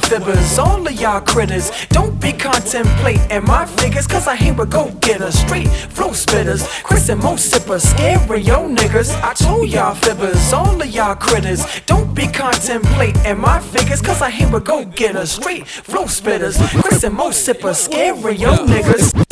fibbers, 0.06 0.60
all 0.60 0.86
of 0.86 0.94
y'all 1.02 1.20
critters, 1.20 1.72
don't 1.88 2.20
be 2.22 2.32
contemplating 2.32 3.44
my 3.44 3.66
figures, 3.66 4.06
cause 4.06 4.28
I 4.28 4.36
hang 4.36 4.56
with 4.56 4.70
go 4.70 4.92
getters, 5.02 5.34
straight 5.40 5.68
flow 5.68 6.10
spitters, 6.10 6.62
Chris 6.84 7.10
and 7.10 7.22
Mo 7.22 7.36
sippers, 7.36 7.84
stereo 7.84 8.70
niggas. 8.70 9.20
I 9.24 9.34
told 9.34 9.70
y'all 9.70 9.96
fibbers, 9.96 10.54
all 10.54 10.80
of 10.80 10.88
y'all 10.88 11.16
critters, 11.16 11.66
don't 11.88 12.14
be 12.14 12.28
contemplating 12.28 13.40
my 13.40 13.60
figures, 13.60 14.02
cause 14.02 14.22
I 14.22 14.30
hang 14.30 14.52
with 14.52 14.66
go 14.66 14.86
getters, 14.86 15.32
straight 15.32 15.68
flow 15.68 16.06
spitters, 16.06 16.56
Chris 16.82 17.04
and 17.04 17.16
Mo 17.16 17.32
sippers, 17.32 17.80
stereo 17.80 18.52
niggas. 18.68 19.25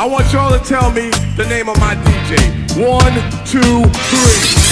I 0.00 0.06
want 0.06 0.32
y'all 0.32 0.50
to 0.50 0.64
tell 0.64 0.90
me 0.90 1.10
the 1.36 1.44
name 1.50 1.68
of 1.68 1.78
my 1.78 1.94
DJ. 1.94 2.40
One, 2.80 3.12
two, 3.44 3.84
three. 4.08 4.69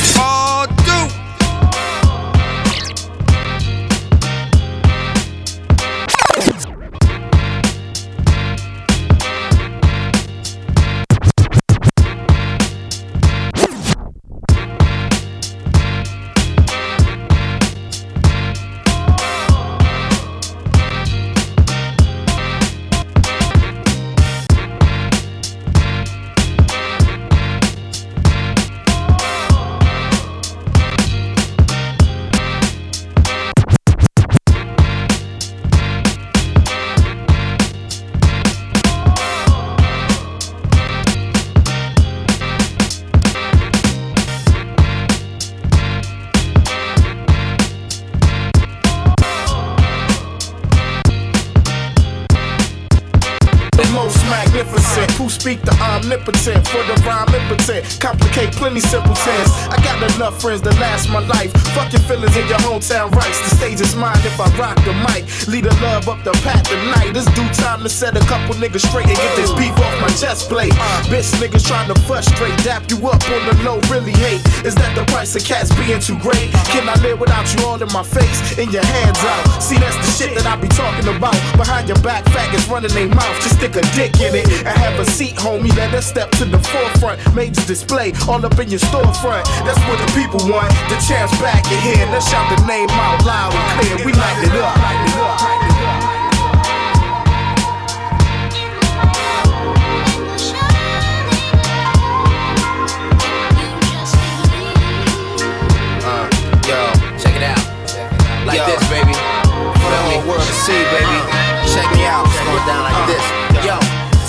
Friends 60.49 60.63
to 60.63 60.81
last 60.81 61.11
my 61.11 61.19
life. 61.19 61.53
Fuck 61.75 61.93
your 61.93 62.01
feelings 62.03 62.35
in 62.35 62.49
your 62.49 62.57
hometown 62.61 63.11
rights. 63.15 63.39
The 63.51 63.57
stage 63.57 63.81
is 63.83 63.95
mine 63.95 64.17
if 64.25 64.41
I 64.41 64.49
rock. 64.57 64.78
Love 66.09 66.25
up 66.25 66.25
the 66.25 66.33
path 66.41 66.65
tonight. 66.65 67.13
It's 67.13 67.29
due 67.37 67.45
time 67.61 67.83
to 67.85 67.89
set 67.89 68.17
a 68.17 68.25
couple 68.25 68.55
niggas 68.57 68.81
straight 68.89 69.13
and 69.13 69.17
get 69.17 69.37
this 69.37 69.53
beef 69.53 69.77
off 69.77 69.93
my 70.01 70.09
chest 70.17 70.49
plate. 70.49 70.73
Bitch 71.13 71.29
niggas 71.37 71.69
trying 71.69 71.93
to 71.93 71.97
frustrate, 72.09 72.57
dap 72.65 72.89
you 72.89 72.97
up 73.05 73.21
on 73.29 73.43
the 73.45 73.53
low, 73.61 73.77
really 73.93 74.17
hate. 74.17 74.41
Is 74.65 74.75
that 74.77 74.97
the 74.97 75.05
price 75.13 75.37
of 75.37 75.45
cats 75.45 75.69
being 75.77 76.01
too 76.01 76.17
great? 76.25 76.49
Can 76.73 76.89
I 76.89 76.97
live 77.05 77.21
without 77.21 77.45
you 77.53 77.61
all 77.69 77.77
in 77.77 77.93
my 77.93 78.01
face 78.01 78.57
and 78.57 78.73
your 78.73 78.85
hands 78.85 79.21
out? 79.21 79.61
See, 79.61 79.77
that's 79.77 80.01
the 80.01 80.09
shit 80.17 80.33
that 80.33 80.49
I 80.49 80.57
be 80.57 80.69
talking 80.73 81.13
about. 81.13 81.37
Behind 81.61 81.93
your 81.93 82.01
back, 82.01 82.25
faggots 82.33 82.65
running 82.73 82.95
their 82.97 83.13
mouth. 83.13 83.37
Just 83.45 83.61
stick 83.61 83.77
a 83.77 83.85
dick 83.93 84.17
in 84.25 84.33
it 84.33 84.49
and 84.65 84.73
have 84.81 84.97
a 84.97 85.05
seat, 85.05 85.37
homie. 85.37 85.77
Let 85.77 85.93
us 85.93 86.09
step 86.09 86.31
to 86.41 86.49
the 86.49 86.59
forefront. 86.73 87.21
Major 87.37 87.61
display 87.69 88.17
all 88.25 88.41
up 88.41 88.57
in 88.57 88.73
your 88.73 88.81
storefront. 88.81 89.45
That's 89.69 89.81
what 89.85 90.01
the 90.01 90.09
people 90.17 90.41
want. 90.49 90.73
The 90.89 90.97
champs 91.05 91.37
back 91.37 91.69
in 91.69 91.81
here. 91.85 92.09
Let's 92.09 92.25
shout 92.33 92.49
the 92.49 92.65
name 92.65 92.89
out 92.97 93.21
loud 93.29 93.53
and 93.53 93.69
clear. 93.77 94.07
We. 94.09 94.13
Light 94.19 94.43
it 94.43 94.57
up. 94.57 94.75
Light 94.83 95.05
it 95.05 95.17
up. 95.21 95.68
Like 108.49 108.65
this, 108.65 108.81
baby. 108.89 109.13
For 109.13 109.91
the 109.93 110.01
whole 110.09 110.25
world 110.25 110.41
to 110.41 110.55
see, 110.65 110.81
baby. 110.89 111.21
Check 111.69 111.85
me 111.93 112.09
out. 112.09 112.25
It's 112.25 112.41
going 112.49 112.65
down 112.65 112.89
like 112.89 113.05
this. 113.05 113.25
Yo. 113.61 113.77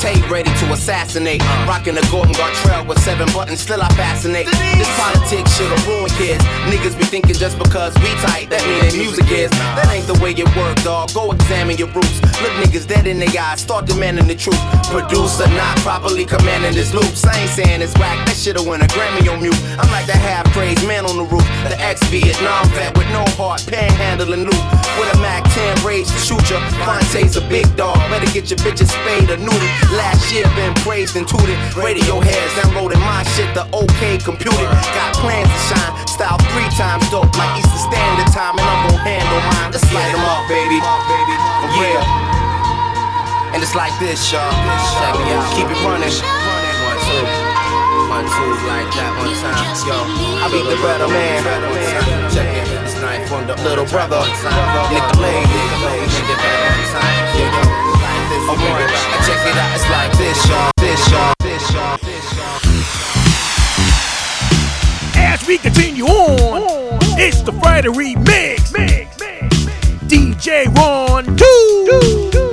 Tape 0.04 0.19
ready 0.30 0.54
to 0.62 0.66
assassinate. 0.72 1.42
Rocking 1.66 1.96
the 1.96 2.06
Gordon 2.12 2.34
Gartrell 2.36 2.88
with 2.88 3.00
seven 3.02 3.28
buttons, 3.34 3.60
still 3.60 3.82
I 3.82 3.90
fascinate. 3.90 4.46
This 4.78 4.90
politics 4.96 5.58
shit'll 5.58 5.78
ruin 5.90 6.10
kids. 6.16 6.44
Niggas 6.70 6.98
be 6.98 7.06
thinking 7.06 7.36
just 7.36 7.58
because 7.58 7.94
we 8.00 8.10
tight, 8.22 8.50
that 8.50 8.62
mean 8.66 8.80
their 8.86 8.96
music 8.96 9.30
is. 9.32 9.50
That 9.76 9.90
ain't 9.92 10.08
the 10.08 10.18
way 10.22 10.32
it 10.32 10.50
work, 10.56 10.78
dog. 10.84 11.14
Go 11.14 11.32
examine 11.32 11.78
your 11.78 11.90
roots. 11.90 12.22
Look 12.42 12.54
niggas 12.62 12.88
dead 12.88 13.08
in 13.08 13.20
their 13.20 13.34
eyes, 13.42 13.62
start 13.62 13.86
demanding 13.86 14.28
the 14.28 14.36
truth. 14.36 14.62
Producer 14.94 15.48
not 15.58 15.78
properly 15.80 16.26
commanding 16.26 16.74
this 16.74 16.94
loops. 16.94 17.26
I 17.26 17.34
ain't 17.42 17.50
saying 17.50 17.82
it's 17.82 17.94
whack, 17.98 18.26
that 18.28 18.38
shit'll 18.38 18.66
win 18.70 18.82
a 18.82 18.88
Grammy 18.94 19.28
on 19.32 19.42
mute. 19.42 19.58
I'm 19.82 19.90
like 19.92 20.06
the 20.06 20.18
half 20.18 20.46
crazed 20.54 20.86
man 20.88 21.06
on 21.06 21.18
the 21.18 21.26
roof. 21.26 21.46
The 21.66 21.78
ex 21.82 22.04
Vietnam 22.08 22.70
vet 22.78 22.96
with 22.98 23.10
no 23.10 23.26
heart, 23.36 23.62
panhandling 23.66 24.46
loot. 24.46 24.64
With 25.00 25.10
a 25.16 25.18
Mac 25.20 25.44
10 25.52 25.86
raised 25.86 26.12
to 26.14 26.20
shoot 26.20 26.50
ya. 26.50 26.60
Phonte's 26.86 27.36
a 27.36 27.42
big 27.50 27.66
dog, 27.76 27.98
better 28.10 28.30
get 28.32 28.50
your 28.50 28.60
bitches 28.60 28.92
spayed 28.94 29.30
or 29.30 29.38
neutered. 29.38 29.74
Last 29.98 30.19
year 30.32 30.46
been 30.56 30.74
praised 30.84 31.16
and 31.16 31.28
tooted. 31.28 31.58
Radio 31.76 32.20
heads 32.20 32.52
downloading 32.60 33.00
my 33.00 33.24
shit, 33.36 33.50
the 33.56 33.66
OK 33.72 34.20
computer. 34.20 34.68
Got 34.94 35.16
plans 35.22 35.48
to 35.48 35.60
shine, 35.72 35.94
style 36.08 36.40
three 36.52 36.70
times 36.76 37.08
dope, 37.10 37.32
like 37.40 37.52
Eastern 37.60 37.92
Standard 37.92 38.30
Time, 38.36 38.60
and 38.60 38.68
I'm 38.68 38.80
gon' 38.90 39.00
handle 39.06 39.42
mine. 39.50 39.72
Let's 39.72 39.88
light 39.94 40.14
'em 40.14 40.26
up, 40.26 40.48
baby. 40.48 40.78
For 41.64 41.70
real. 41.80 42.04
And 43.54 43.64
it's 43.64 43.74
like 43.76 43.94
this, 44.00 44.32
y'all. 44.32 44.46
Check 45.00 45.14
me 45.18 45.34
out. 45.34 45.46
Keep 45.58 45.70
it 45.74 45.80
running. 45.82 46.14
One, 46.14 47.00
two. 47.08 47.24
One, 48.10 48.26
two, 48.26 48.52
like 48.70 48.90
that 48.94 49.12
one 49.18 49.34
time. 49.42 49.66
Yo, 49.86 49.98
I 50.42 50.50
be 50.52 50.62
the 50.66 50.78
better 50.82 51.08
man. 51.08 51.44
Check 52.34 52.46
it. 52.46 52.68
It's 52.86 52.96
knife 53.02 53.32
on 53.32 53.48
the 53.48 53.56
little 53.68 53.86
brother. 53.86 54.22
Nigga 54.22 55.20
Lane. 55.22 55.48
Nigga 57.48 57.69
better 58.56 58.72
one 58.72 58.88
time. 58.88 58.90
Yeah, 58.90 58.90
yo. 58.90 58.90
Like 58.90 58.90
this. 58.90 59.06
A 59.06 59.14
one. 59.14 59.24
Check 59.26 59.42
it 59.46 59.58
out. 59.58 59.76
It's 59.76 59.90
like 59.90 60.18
this, 60.18 60.48
y'all. 60.48 60.72
This, 60.78 61.12
y'all. 61.12 61.34
This, 61.40 61.72
y'all. 61.74 61.98
This, 61.98 62.38
y'all. 62.38 62.60
As 65.16 65.48
we 65.48 65.58
continue 65.58 66.06
on, 66.06 67.00
it's 67.20 67.42
the 67.42 67.52
Friday 67.52 67.90
remix. 67.90 68.72
DJ 70.08 70.66
Ron 70.76 71.36
Do. 71.36 72.49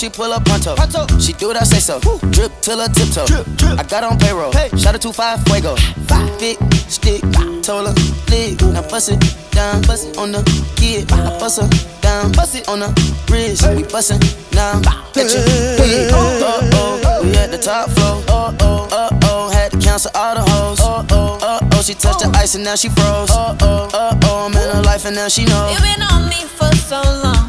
She 0.00 0.08
pull 0.08 0.32
up 0.32 0.42
pronto. 0.46 0.74
pronto. 0.76 1.06
She 1.18 1.34
do 1.34 1.50
it, 1.50 1.58
I 1.58 1.64
say 1.64 1.78
so. 1.78 2.00
Drip 2.30 2.50
till 2.62 2.80
her 2.80 2.88
tiptoe. 2.88 3.26
Drip, 3.26 3.46
drip. 3.56 3.78
I 3.78 3.82
got 3.82 4.02
on 4.02 4.18
payroll. 4.18 4.50
Hey. 4.50 4.70
Shout 4.78 4.94
out 4.94 5.02
to 5.02 5.12
five 5.12 5.44
fuego. 5.44 5.76
Five. 6.08 6.40
Big 6.40 6.56
stick, 6.88 7.22
her, 7.36 7.44
lick. 7.84 8.62
Now 8.62 8.80
bust 8.88 9.10
it 9.10 9.20
down, 9.50 9.82
bust 9.82 10.08
it 10.08 10.16
on 10.16 10.32
the 10.32 10.40
kid. 10.76 11.12
I 11.12 11.38
bust 11.38 11.60
her 11.60 11.68
down, 12.00 12.32
bust 12.32 12.54
it 12.54 12.66
on 12.66 12.80
the 12.80 12.88
wrist. 13.28 13.68
We 13.76 13.82
bustin' 13.82 14.20
now. 14.54 14.80
At 14.80 15.16
your 15.16 15.44
wig. 15.76 16.08
Oh 16.12 17.00
oh, 17.04 17.22
we 17.22 17.36
at 17.36 17.50
the 17.50 17.58
top 17.58 17.90
floor. 17.90 18.24
Oh 18.28 18.56
oh, 18.60 18.88
uh 18.90 19.18
oh, 19.24 19.50
had 19.50 19.72
to 19.72 19.78
cancel 19.78 20.10
all 20.14 20.34
the 20.34 20.40
hoes. 20.50 20.78
Oh 20.80 21.06
oh, 21.10 21.38
uh 21.42 21.68
oh, 21.74 21.82
she 21.82 21.92
touched 21.92 22.20
the 22.20 22.32
ice 22.38 22.54
and 22.54 22.64
now 22.64 22.74
she 22.74 22.88
froze. 22.88 23.28
Oh 23.32 23.54
oh, 23.60 23.90
uh 23.92 24.18
oh, 24.24 24.46
I'm 24.46 24.52
in 24.54 24.76
her 24.76 24.82
life 24.82 25.04
and 25.04 25.14
now 25.14 25.28
she 25.28 25.44
knows. 25.44 25.74
You 25.74 25.80
been 25.82 26.02
on 26.02 26.30
me 26.30 26.46
for 26.46 26.74
so 26.74 27.02
long. 27.02 27.39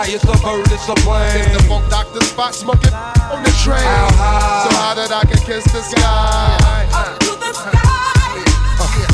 Up 0.00 0.08
in 0.08 0.16
the 0.16 0.32
a 0.32 0.38
bird, 0.40 0.72
it's 0.72 0.88
a 0.88 0.94
plane. 1.04 1.28
It's 1.36 1.52
the 1.60 1.68
funk 1.68 1.84
doctor 1.90 2.20
Spock 2.20 2.54
smoking 2.54 2.94
on 2.94 3.42
the 3.42 3.50
train. 3.60 3.84
How 3.84 4.08
high? 4.16 4.64
So 4.64 4.70
high 4.72 4.94
that 4.94 5.12
I 5.12 5.28
can 5.28 5.36
kiss 5.44 5.64
the 5.64 5.82
sky. 5.82 6.56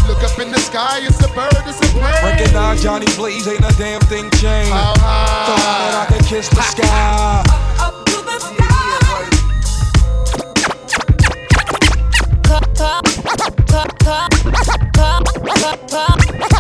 Look 0.06 0.22
up 0.22 0.38
in 0.38 0.52
the 0.52 0.60
sky, 0.60 1.00
it's 1.02 1.18
a 1.24 1.28
bird, 1.34 1.66
it's 1.66 1.80
a 1.80 1.90
plane. 1.90 2.22
Recognize 2.22 2.84
Johnny 2.84 3.06
Blaze, 3.16 3.48
ain't 3.48 3.64
a 3.64 3.74
damn 3.76 4.00
thing 4.02 4.30
changed. 4.38 4.70
How 4.70 4.94
high? 4.98 5.46
So 5.46 5.54
high 5.58 5.90
that 5.90 6.06
I 6.06 6.14
can 6.14 6.24
kiss 6.24 6.48
the 6.50 6.62
sky. 6.62 7.66
Call 15.96 16.55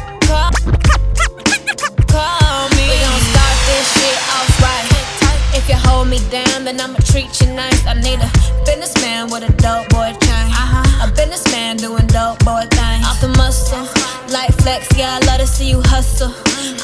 me 6.16 6.30
down, 6.30 6.64
then 6.64 6.80
I'ma 6.80 6.98
treat 7.04 7.40
you 7.40 7.46
nice. 7.52 7.86
I 7.86 7.94
need 7.94 8.20
a 8.20 8.30
businessman 8.64 9.30
with 9.30 9.48
a 9.48 9.52
dope 9.62 9.88
boy 9.90 10.12
chain. 10.24 10.48
Uh-huh. 10.52 11.08
A 11.08 11.12
businessman 11.12 11.76
doing 11.76 12.06
dope 12.06 12.38
boy 12.44 12.64
things. 12.70 13.06
Off 13.06 13.20
the 13.20 13.28
muscle, 13.36 13.86
light 14.30 14.52
flex, 14.62 14.88
yeah, 14.96 15.18
I 15.20 15.26
love 15.26 15.40
to 15.40 15.46
see 15.46 15.70
you 15.70 15.80
hustle. 15.84 16.32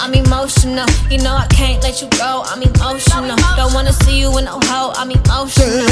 I'm 0.00 0.14
emotional, 0.14 0.86
you 1.10 1.18
know 1.22 1.34
I 1.34 1.46
can't 1.46 1.82
let 1.82 2.00
you 2.02 2.08
go. 2.18 2.42
I'm 2.46 2.62
emotional. 2.62 3.36
Don't 3.56 3.74
wanna 3.74 3.92
see 3.92 4.18
you 4.20 4.36
in 4.38 4.44
no 4.44 4.58
hole. 4.64 4.92
I'm 4.96 5.10
emotional. 5.10 5.86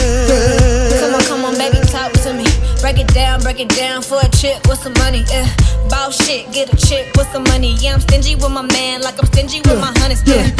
Come 1.00 1.14
on, 1.14 1.22
come 1.24 1.44
on, 1.44 1.54
baby, 1.58 1.78
talk 1.86 2.12
to 2.24 2.32
me. 2.32 2.44
Break 2.80 2.98
it 2.98 3.08
down, 3.14 3.40
break 3.42 3.60
it 3.60 3.68
down 3.68 4.02
for 4.02 4.18
a 4.20 4.28
chick 4.30 4.58
with 4.68 4.78
some 4.82 4.94
money. 4.94 5.24
Yeah, 5.30 5.46
bout 5.88 6.12
shit, 6.12 6.50
get 6.52 6.72
a 6.72 6.76
chick 6.76 7.10
with 7.16 7.30
some 7.32 7.44
money. 7.44 7.76
Yeah, 7.80 7.94
I'm 7.94 8.00
stingy 8.00 8.34
with 8.34 8.50
my 8.50 8.62
man, 8.62 9.02
like 9.02 9.18
I'm 9.18 9.26
stingy 9.26 9.60
with 9.60 9.80
my 9.80 9.92
honeys. 9.98 10.22
Yeah. 10.26 10.50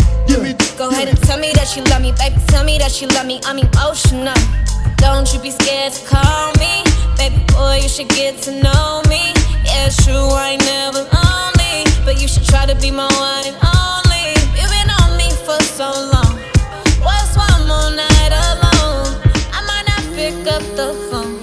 Go 0.78 0.88
ahead 0.88 1.08
and 1.08 1.20
tell 1.22 1.38
me 1.38 1.52
that 1.54 1.76
you 1.76 1.82
love 1.84 2.02
me, 2.02 2.12
baby. 2.12 2.36
Tell 2.48 2.64
me 2.64 2.78
that 2.78 3.00
you 3.02 3.08
love 3.08 3.26
me. 3.26 3.40
I'm 3.44 3.58
emotional. 3.58 4.34
Don't 4.96 5.32
you 5.32 5.40
be 5.40 5.50
scared 5.50 5.92
to 5.92 6.06
call 6.06 6.52
me, 6.60 6.84
baby 7.16 7.42
boy. 7.52 7.80
You 7.82 7.88
should 7.88 8.08
get 8.08 8.40
to 8.42 8.62
know 8.62 9.02
me. 9.08 9.39
Yeah, 9.81 9.89
true, 10.05 10.28
I 10.36 10.51
ain't 10.51 10.65
never 10.66 11.09
lonely, 11.09 11.89
but 12.05 12.20
you 12.20 12.28
should 12.28 12.44
try 12.44 12.66
to 12.66 12.74
be 12.74 12.90
my 12.90 13.09
one 13.16 13.44
and 13.48 13.57
only. 13.65 14.36
You've 14.52 14.69
been 14.69 14.90
on 15.01 15.16
me 15.16 15.31
for 15.47 15.59
so 15.78 15.89
long. 15.89 16.36
What's 17.01 17.32
one 17.35 17.62
more 17.66 17.89
night 17.89 18.32
alone? 18.44 19.09
I 19.57 19.61
might 19.70 19.86
not 19.89 20.02
pick 20.15 20.36
up 20.52 20.61
the 20.77 20.93
phone, 21.09 21.40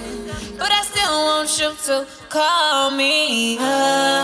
but 0.55 0.71
I 0.71 0.83
still 0.83 1.17
want 1.25 1.49
you 1.59 1.73
to 1.87 2.05
call 2.29 2.91
me. 2.91 3.57
I 3.57 4.16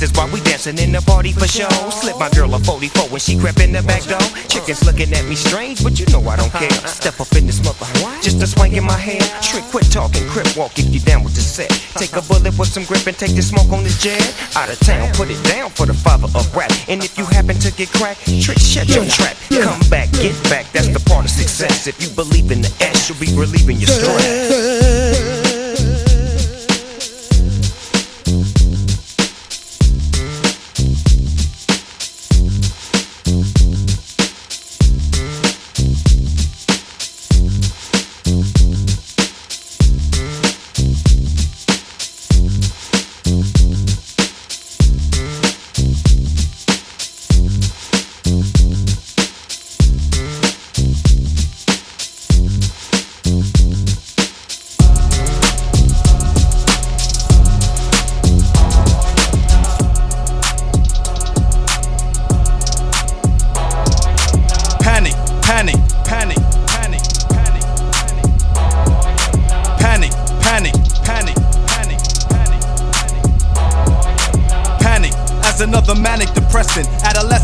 Chances 0.00 0.16
while 0.16 0.32
we 0.32 0.40
dancing 0.40 0.78
in 0.78 0.92
the 0.92 1.02
party 1.02 1.32
for 1.32 1.46
show. 1.46 1.68
Slip 1.90 2.16
my 2.18 2.30
girl 2.30 2.54
a 2.54 2.58
44 2.58 3.10
when 3.10 3.20
she 3.20 3.36
crept 3.36 3.60
in 3.60 3.72
the 3.72 3.82
back 3.82 4.02
door. 4.04 4.20
Chickens 4.48 4.82
looking 4.86 5.12
at 5.12 5.24
me 5.26 5.34
strange, 5.34 5.84
but 5.84 6.00
you 6.00 6.06
know 6.06 6.24
I 6.26 6.36
don't 6.36 6.52
care. 6.52 6.70
Step 6.88 7.20
up 7.20 7.30
in 7.36 7.44
this 7.46 7.62
mother, 7.62 7.84
just 8.22 8.40
a 8.40 8.46
swank 8.46 8.72
in 8.72 8.84
my 8.84 8.96
hair. 8.96 9.20
Trick, 9.42 9.64
quit 9.64 9.92
talking, 9.92 10.26
crip 10.28 10.48
walk 10.56 10.78
if 10.78 10.88
you 10.88 11.00
down 11.00 11.22
with 11.22 11.34
the 11.34 11.42
set. 11.42 11.68
Take 12.00 12.16
a 12.16 12.22
bullet 12.22 12.56
with 12.56 12.68
some 12.68 12.84
grip 12.84 13.06
and 13.06 13.16
take 13.18 13.36
the 13.36 13.42
smoke 13.42 13.68
on 13.72 13.84
this 13.84 14.00
jet. 14.00 14.24
Out 14.56 14.72
of 14.72 14.80
town, 14.80 15.12
put 15.12 15.28
it 15.28 15.42
down 15.44 15.68
for 15.68 15.84
the 15.84 15.94
father 15.94 16.32
of 16.32 16.48
rap. 16.56 16.72
And 16.88 17.04
if 17.04 17.18
you 17.18 17.26
happen 17.26 17.56
to 17.60 17.70
get 17.70 17.90
cracked, 17.92 18.24
trick, 18.40 18.58
shut 18.58 18.88
your 18.88 19.04
trap. 19.04 19.36
Come 19.52 19.80
back, 19.90 20.10
get 20.12 20.32
back, 20.48 20.64
that's 20.72 20.88
the 20.88 21.00
part 21.10 21.26
of 21.26 21.30
success. 21.30 21.86
If 21.86 22.00
you 22.00 22.08
believe 22.16 22.50
in 22.50 22.62
the 22.62 22.72
S, 22.80 23.10
you'll 23.10 23.20
be 23.20 23.28
relieving 23.36 23.76
your 23.76 23.88
stress. 23.88 25.49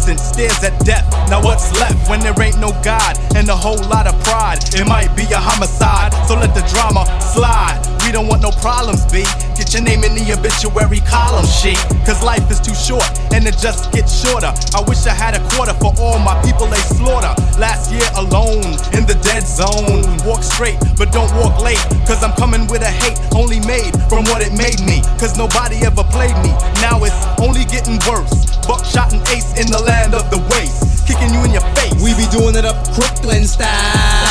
Adolescent 0.07 0.21
stares 0.21 0.65
at 0.65 0.79
death. 0.85 1.05
Now 1.31 1.43
what's 1.43 1.73
left 1.79 2.09
when 2.09 2.21
there 2.21 2.35
ain't 2.41 2.59
no 2.59 2.71
God 2.83 3.19
and 3.35 3.49
a 3.49 3.57
whole 3.57 3.83
lot 3.89 4.07
of 4.07 4.15
pride? 4.25 4.59
It 4.75 4.87
might 4.87 5.15
be 5.17 5.25
a 5.33 5.39
homicide, 5.39 6.13
so 6.27 6.35
let 6.35 6.55
the 6.55 6.63
drama 6.73 7.05
slide. 7.21 7.96
We 8.07 8.13
don't 8.13 8.31
want 8.31 8.41
no 8.41 8.55
problems, 8.63 9.03
B. 9.11 9.27
Get 9.59 9.75
your 9.75 9.83
name 9.83 10.07
in 10.07 10.15
the 10.15 10.31
obituary 10.31 11.03
column 11.11 11.43
sheet. 11.43 11.75
Cause 12.07 12.23
life 12.23 12.47
is 12.55 12.63
too 12.63 12.71
short 12.79 13.03
and 13.35 13.43
it 13.43 13.59
just 13.59 13.91
gets 13.91 14.15
shorter. 14.15 14.55
I 14.79 14.81
wish 14.87 15.11
I 15.11 15.13
had 15.13 15.35
a 15.35 15.43
quarter 15.51 15.75
for 15.83 15.91
all 15.99 16.23
my 16.23 16.39
people 16.47 16.71
they 16.71 16.79
slaughter. 16.95 17.35
Last 17.59 17.91
year 17.91 18.07
alone 18.15 18.63
in 18.95 19.11
the 19.11 19.19
dead 19.27 19.43
zone. 19.43 20.07
Walk 20.23 20.47
straight, 20.47 20.79
but 20.95 21.11
don't 21.11 21.35
walk 21.35 21.59
late. 21.59 21.83
Cause 22.07 22.23
I'm 22.23 22.31
coming 22.39 22.71
with 22.71 22.87
a 22.87 22.95
hate 22.95 23.19
only 23.35 23.59
made 23.67 23.91
from 24.07 24.23
what 24.31 24.39
it 24.39 24.55
made 24.55 24.79
me. 24.87 25.03
Cause 25.19 25.35
nobody 25.35 25.83
ever 25.83 26.07
played 26.07 26.39
me. 26.47 26.55
Now 26.79 27.03
it's 27.03 27.19
only 27.43 27.67
getting 27.67 27.99
worse. 28.07 28.55
Buckshot 28.71 29.19
and 29.19 29.23
ace 29.35 29.59
in 29.59 29.67
the 29.67 29.83
land 29.83 30.15
of 30.15 30.31
the 30.31 30.39
waste. 30.55 31.11
Kicking 31.11 31.35
you 31.35 31.43
in 31.43 31.51
your 31.51 31.67
face. 31.75 31.99
We 31.99 32.15
be 32.15 32.31
doing 32.31 32.55
it 32.55 32.63
up 32.63 32.79
Brooklyn 32.95 33.51
style. 33.51 34.26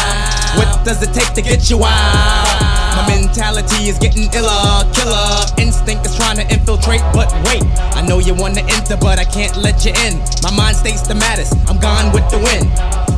What 0.58 0.86
does 0.86 1.04
it 1.04 1.14
take 1.14 1.34
to 1.34 1.42
get 1.42 1.70
you 1.70 1.84
out? 1.84 2.86
My 2.96 3.04
mentality 3.10 3.90
is 3.90 4.00
getting 4.00 4.32
iller, 4.34 4.88
killer. 4.94 5.46
Instinct 5.58 6.06
is 6.06 6.16
trying 6.16 6.38
to 6.38 6.48
infiltrate, 6.48 7.02
but 7.14 7.32
wait. 7.46 7.64
I 7.94 8.02
know 8.02 8.20
you 8.20 8.34
wanna 8.34 8.62
enter, 8.62 8.96
but 8.96 9.20
I 9.20 9.26
can't 9.26 9.56
let 9.58 9.84
you 9.86 9.92
in. 10.06 10.20
My 10.44 10.52
mind 10.52 10.78
stays 10.78 11.04
the 11.04 11.16
maddest. 11.16 11.54
I'm 11.68 11.80
gone 11.80 12.14
with 12.14 12.30
the 12.30 12.40
wind. 12.40 12.72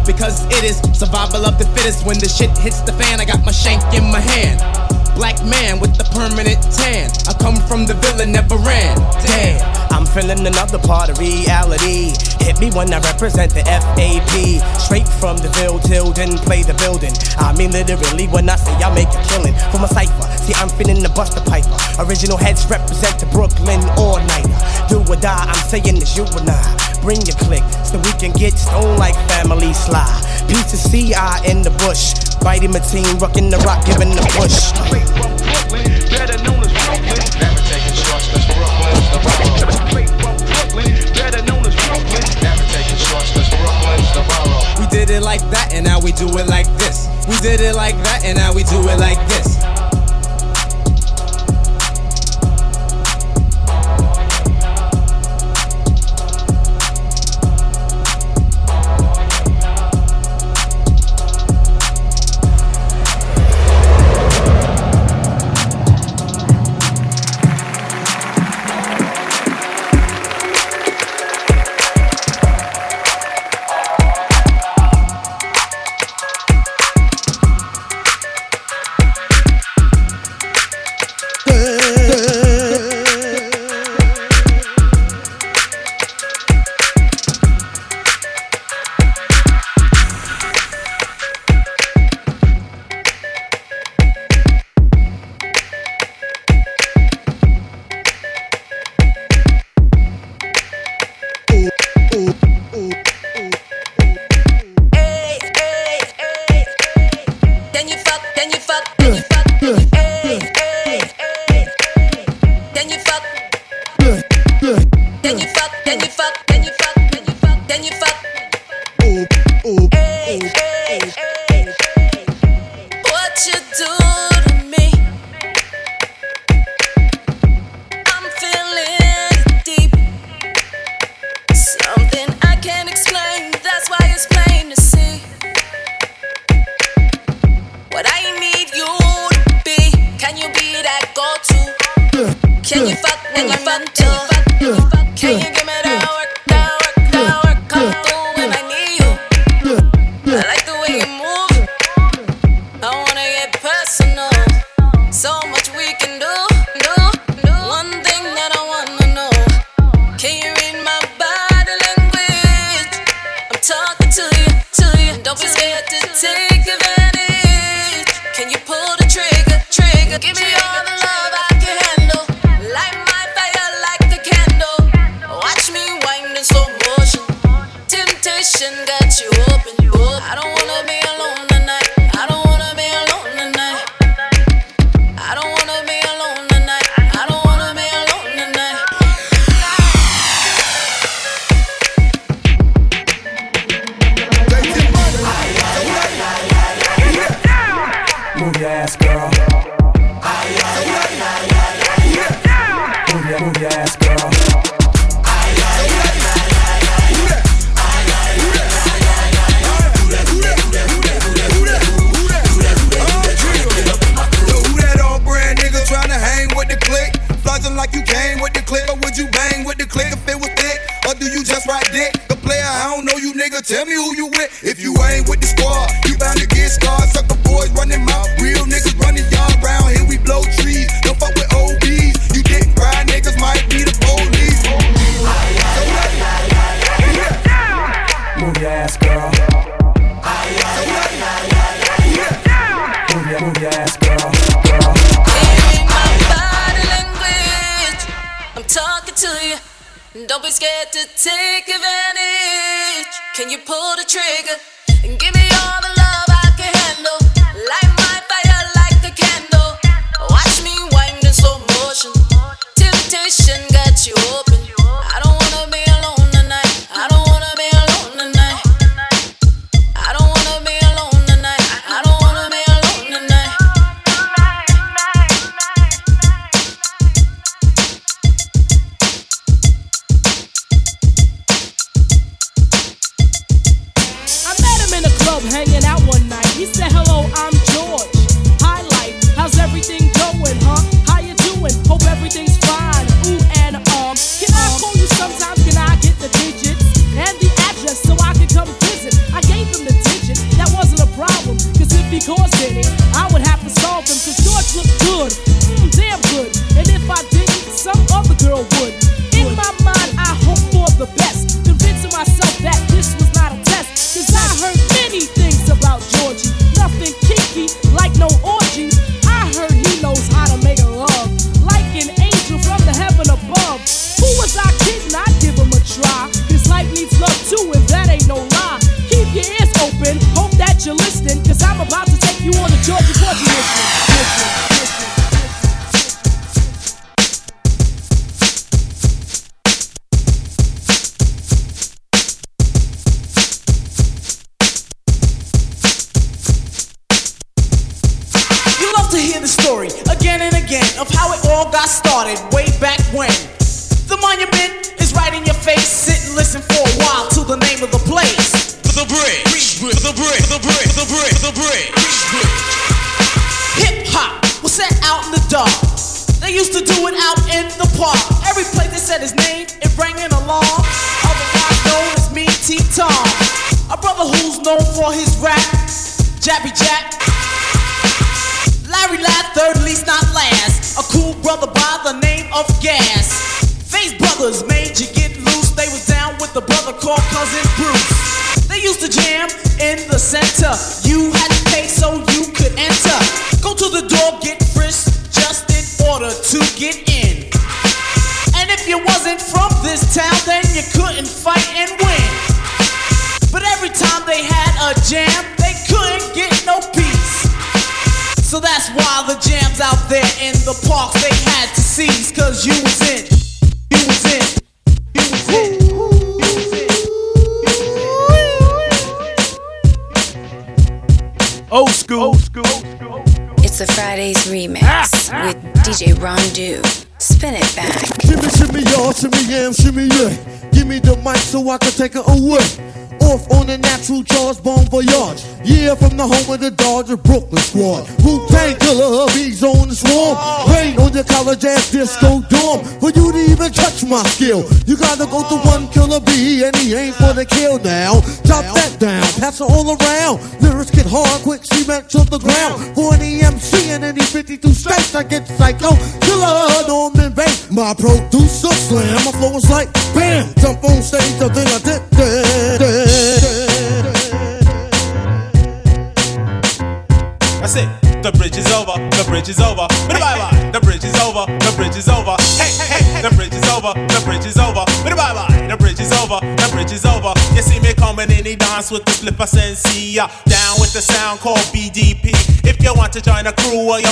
Because 0.06 0.46
it 0.48 0.64
is 0.64 0.78
survival 0.98 1.46
of 1.46 1.60
the 1.60 1.66
fittest. 1.76 2.06
When 2.06 2.18
the 2.18 2.30
shit 2.30 2.50
hits 2.58 2.82
the 2.82 2.94
fan, 2.94 3.20
I 3.20 3.26
got 3.26 3.46
my 3.46 3.52
shank 3.52 3.84
in 3.94 4.10
my 4.10 4.20
hand. 4.20 4.97
Black 5.18 5.42
man 5.44 5.80
with 5.82 5.98
the 5.98 6.06
permanent 6.14 6.62
tan. 6.78 7.10
I 7.26 7.34
come 7.42 7.58
from 7.66 7.90
the 7.90 7.96
villa, 8.06 8.30
never 8.30 8.56
ran. 8.56 9.02
Damn. 9.26 9.58
I'm 9.90 10.06
feeling 10.06 10.46
another 10.46 10.78
part 10.78 11.10
of 11.10 11.18
reality. 11.18 12.14
Hit 12.38 12.62
me 12.62 12.70
when 12.70 12.94
I 12.94 13.02
represent 13.02 13.50
the 13.50 13.66
FAP. 13.66 14.62
Straight 14.78 15.10
from 15.10 15.42
the 15.42 15.50
Ville 15.58 15.80
till 15.80 16.14
didn't 16.14 16.46
play 16.46 16.62
the 16.62 16.78
building. 16.78 17.18
I 17.42 17.50
mean 17.58 17.74
literally 17.74 18.30
when 18.30 18.46
I 18.48 18.62
say 18.62 18.78
I 18.78 18.94
make 18.94 19.10
a 19.10 19.22
killing 19.26 19.58
from 19.74 19.84
a 19.84 19.90
cipher. 19.90 20.30
See, 20.38 20.54
I'm 20.54 20.70
feeling 20.70 21.02
the 21.02 21.10
Buster 21.10 21.42
Piper. 21.42 21.74
Original 21.98 22.38
heads 22.38 22.70
represent 22.70 23.18
the 23.18 23.26
Brooklyn 23.34 23.82
all 23.98 24.22
nighter. 24.22 24.54
Do 24.86 25.02
or 25.02 25.18
die, 25.18 25.50
I'm 25.50 25.66
saying 25.66 25.98
it's 25.98 26.14
you 26.16 26.30
and 26.38 26.46
I. 26.46 26.62
Bring 27.02 27.26
your 27.26 27.38
click 27.42 27.66
so 27.82 27.98
we 28.06 28.14
can 28.22 28.38
get 28.38 28.54
stoned 28.54 29.02
like 29.02 29.18
family 29.34 29.74
sly. 29.74 30.06
Piece 30.46 30.78
of 30.78 30.82
CI 30.94 31.50
in 31.50 31.66
the 31.66 31.74
bush. 31.82 32.14
Vitamin 32.46 32.82
team, 32.86 33.18
rocking 33.18 33.50
the 33.50 33.58
rock, 33.66 33.84
giving 33.86 34.14
the 34.14 34.24
push. 34.38 34.72
We 44.80 44.86
did 44.88 45.10
it 45.10 45.22
like 45.22 45.42
that, 45.52 45.74
and 45.74 45.86
now 45.86 46.00
we 46.00 46.12
do 46.12 46.28
it 46.38 46.48
like 46.48 46.68
this. 46.78 47.08
We 47.28 47.38
did 47.38 47.60
it 47.62 47.76
like 47.76 47.96
that, 48.04 48.24
and 48.24 48.38
now 48.38 48.54
we 48.54 48.64
do 48.64 48.80
it 48.90 49.00
like 49.00 49.20
this. 49.28 49.77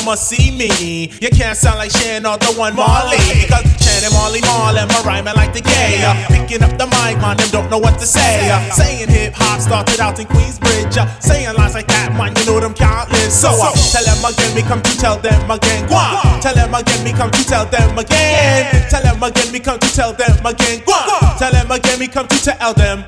must 0.06 0.30
see 0.30 0.53
me. 0.53 1.10
You 1.19 1.30
can't 1.34 1.57
sound 1.57 1.80
like 1.80 1.90
Shannon 1.90 2.30
or 2.30 2.38
the 2.38 2.53
one 2.53 2.76
Marley. 2.76 3.18
Because 3.41 3.65
Shannon, 3.82 4.14
Marley, 4.14 4.40
Marl, 4.41 4.77
my 4.77 5.02
rhyming 5.02 5.34
like 5.34 5.52
the 5.52 5.61
gay. 5.65 6.06
Picking 6.30 6.61
up 6.61 6.77
the 6.77 6.86
mic, 6.86 7.18
man, 7.18 7.36
them 7.38 7.49
don't 7.49 7.69
know 7.72 7.80
what 7.80 7.98
to 7.99 8.06
say. 8.06 8.53
Saying 8.72 9.10
hip 9.10 9.34
hop 9.34 9.60
started 9.60 9.99
out 9.99 10.19
in 10.19 10.27
Queensbridge. 10.27 10.94
Saying 11.22 11.53
lines 11.57 11.73
like 11.73 11.88
that, 11.88 12.14
man, 12.14 12.38
you 12.38 12.45
know 12.45 12.60
them 12.61 12.76
countless. 12.76 13.34
So 13.34 13.49
uh, 13.49 13.73
tell 13.90 14.06
them 14.06 14.22
again, 14.22 14.53
me 14.53 14.61
come 14.61 14.82
to 14.86 14.94
tell 14.98 15.18
them 15.18 15.49
again. 15.49 15.90
Gua. 15.90 16.40
Tell 16.40 16.53
them 16.53 16.73
again, 16.73 17.03
me 17.03 17.11
come 17.11 17.32
to 17.32 17.44
tell 17.44 17.65
them 17.65 17.98
again. 17.98 18.69
Tell 18.90 19.02
them 19.02 19.23
again, 19.23 19.52
me 19.52 19.60
come 19.60 19.80
to 19.80 19.90
tell 19.90 20.14
them 20.14 20.45
again. 20.45 20.86
Gua. 20.86 21.02
Tell 21.41 21.52
them 21.52 21.72
again, 21.72 21.98
me 21.99 22.07
come 22.07 22.27
to 22.27 22.38
tell 22.38 22.73
them. 22.73 23.03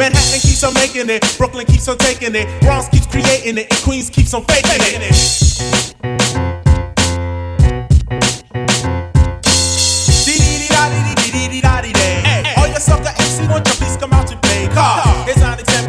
Manhattan 0.00 0.40
keeps 0.40 0.64
on 0.64 0.72
making 0.74 1.10
it, 1.10 1.20
Brooklyn 1.36 1.66
keeps 1.66 1.88
on 1.88 1.98
taking 1.98 2.34
it, 2.36 2.46
Bronx 2.62 2.88
keeps 2.88 3.06
creating 3.06 3.58
it, 3.58 3.66
and 3.68 3.82
Queens 3.82 4.08
keeps 4.08 4.32
on 4.32 4.44
faking 4.44 4.80
it. 4.80 6.07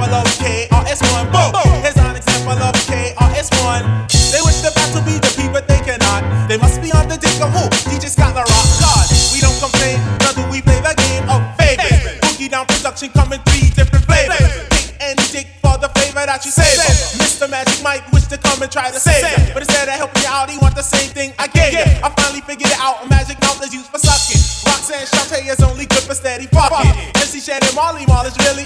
example 0.10 0.26
of 0.26 0.28
KRS1. 0.42 1.24
Whoa, 1.30 1.82
here's 1.82 1.98
an 1.98 2.16
example 2.16 2.58
of 2.58 2.74
KRS1. 2.90 3.82
They 4.34 4.42
wish 4.42 4.62
the 4.66 4.74
battle 4.74 5.02
be 5.06 5.22
the 5.22 5.30
people 5.38 5.62
they 5.62 5.82
cannot. 5.86 6.26
They 6.50 6.58
must 6.58 6.82
be 6.82 6.92
on 6.92 7.08
the 7.08 7.18
dig 7.18 7.38
of 7.42 7.54
who? 7.54 7.70
DJ 7.86 8.10
Scott 8.10 8.34
La 8.34 8.42
Rock. 8.42 8.68
God, 8.82 9.08
we 9.34 9.40
don't 9.40 9.58
complain, 9.62 10.02
nor 10.26 10.34
do 10.34 10.44
we 10.50 10.62
play 10.62 10.82
the 10.82 10.94
game 10.98 11.30
of 11.30 11.42
favor. 11.58 11.86
Boogie 12.26 12.50
down 12.50 12.66
production 12.66 13.10
coming 13.10 13.40
three 13.54 13.70
different 13.70 14.06
flavors. 14.06 14.42
Dick 14.74 14.98
and 15.02 15.18
Dick 15.30 15.48
for 15.62 15.78
the 15.78 15.90
flavor 15.94 16.26
that 16.26 16.42
you 16.44 16.52
save. 16.52 16.78
Mr. 17.22 17.50
Magic 17.50 17.78
Mike 17.84 18.06
wish 18.12 18.26
to 18.34 18.38
come 18.38 18.62
and 18.62 18.72
try 18.72 18.90
to 18.90 19.00
save 19.00 19.22
you. 19.22 19.54
But 19.54 19.62
instead 19.62 19.88
of 19.88 19.94
helping 19.94 20.26
you 20.26 20.30
out, 20.30 20.50
he 20.50 20.58
want 20.58 20.76
the 20.76 20.86
same 20.86 21.10
thing 21.14 21.34
I 21.38 21.48
gave 21.48 21.74
you. 21.74 21.86
I 22.02 22.10
finally 22.18 22.42
figured 22.42 22.72
it 22.72 22.82
out. 22.82 23.06
Magic 23.10 23.38
mouth 23.42 23.62
is 23.62 23.74
used 23.74 23.94
for 23.94 24.02
sucking. 24.02 24.42
Roxanne 24.66 25.06
Shante 25.06 25.46
is 25.46 25.62
only 25.62 25.86
good 25.86 26.04
for 26.04 26.16
steady 26.18 26.48
pocket. 26.48 26.90
MC 27.18 27.40
Shan 27.40 27.62
and 27.62 27.76
Marley 27.76 28.06
Marl 28.06 28.26
is 28.26 28.36
really 28.50 28.66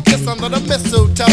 kiss 0.00 0.26
under 0.26 0.48
the 0.48 0.60
mistletoe. 0.60 1.26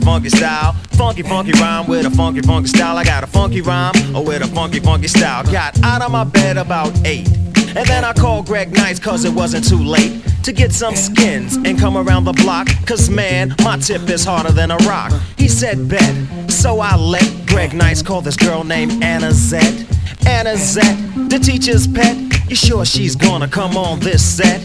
Funky, 0.00 0.04
funky 0.04 0.28
style. 0.30 0.72
Funky, 0.92 1.22
funky 1.22 1.52
rhyme 1.52 1.86
with 1.86 2.06
a 2.06 2.10
funky, 2.10 2.40
funky 2.40 2.68
style. 2.68 2.96
I 2.96 3.04
got 3.04 3.22
a 3.22 3.26
funky 3.26 3.60
rhyme 3.60 3.92
oh, 4.14 4.22
with 4.22 4.42
a 4.42 4.46
funky, 4.46 4.80
funky 4.80 5.08
style. 5.08 5.44
Got 5.44 5.82
out 5.82 6.02
of 6.02 6.10
my 6.10 6.24
bed 6.24 6.56
about 6.56 6.92
eight. 7.04 7.28
And 7.76 7.86
then 7.86 8.04
I 8.04 8.12
called 8.12 8.46
Greg 8.46 8.72
Nice 8.72 8.98
cause 8.98 9.24
it 9.24 9.32
wasn't 9.32 9.68
too 9.68 9.82
late 9.82 10.22
to 10.44 10.52
get 10.52 10.72
some 10.72 10.94
skins 10.94 11.56
and 11.56 11.78
come 11.78 11.96
around 11.96 12.24
the 12.24 12.32
block. 12.32 12.68
Cause 12.86 13.10
man, 13.10 13.54
my 13.62 13.76
tip 13.76 14.08
is 14.08 14.24
harder 14.24 14.52
than 14.52 14.70
a 14.70 14.76
rock. 14.78 15.12
He 15.36 15.48
said 15.48 15.88
bet. 15.88 16.50
So 16.50 16.80
I 16.80 16.96
let 16.96 17.46
Greg 17.46 17.72
Nice 17.74 18.02
call 18.02 18.20
this 18.20 18.36
girl 18.36 18.64
named 18.64 19.02
Anna 19.02 19.32
Zet. 19.32 19.86
Anna 20.26 20.56
Zet, 20.56 20.96
the 21.28 21.38
teacher's 21.38 21.86
pet. 21.86 22.16
You 22.48 22.56
sure 22.56 22.84
she's 22.84 23.16
gonna 23.16 23.48
come 23.48 23.76
on 23.76 24.00
this 24.00 24.22
set? 24.24 24.60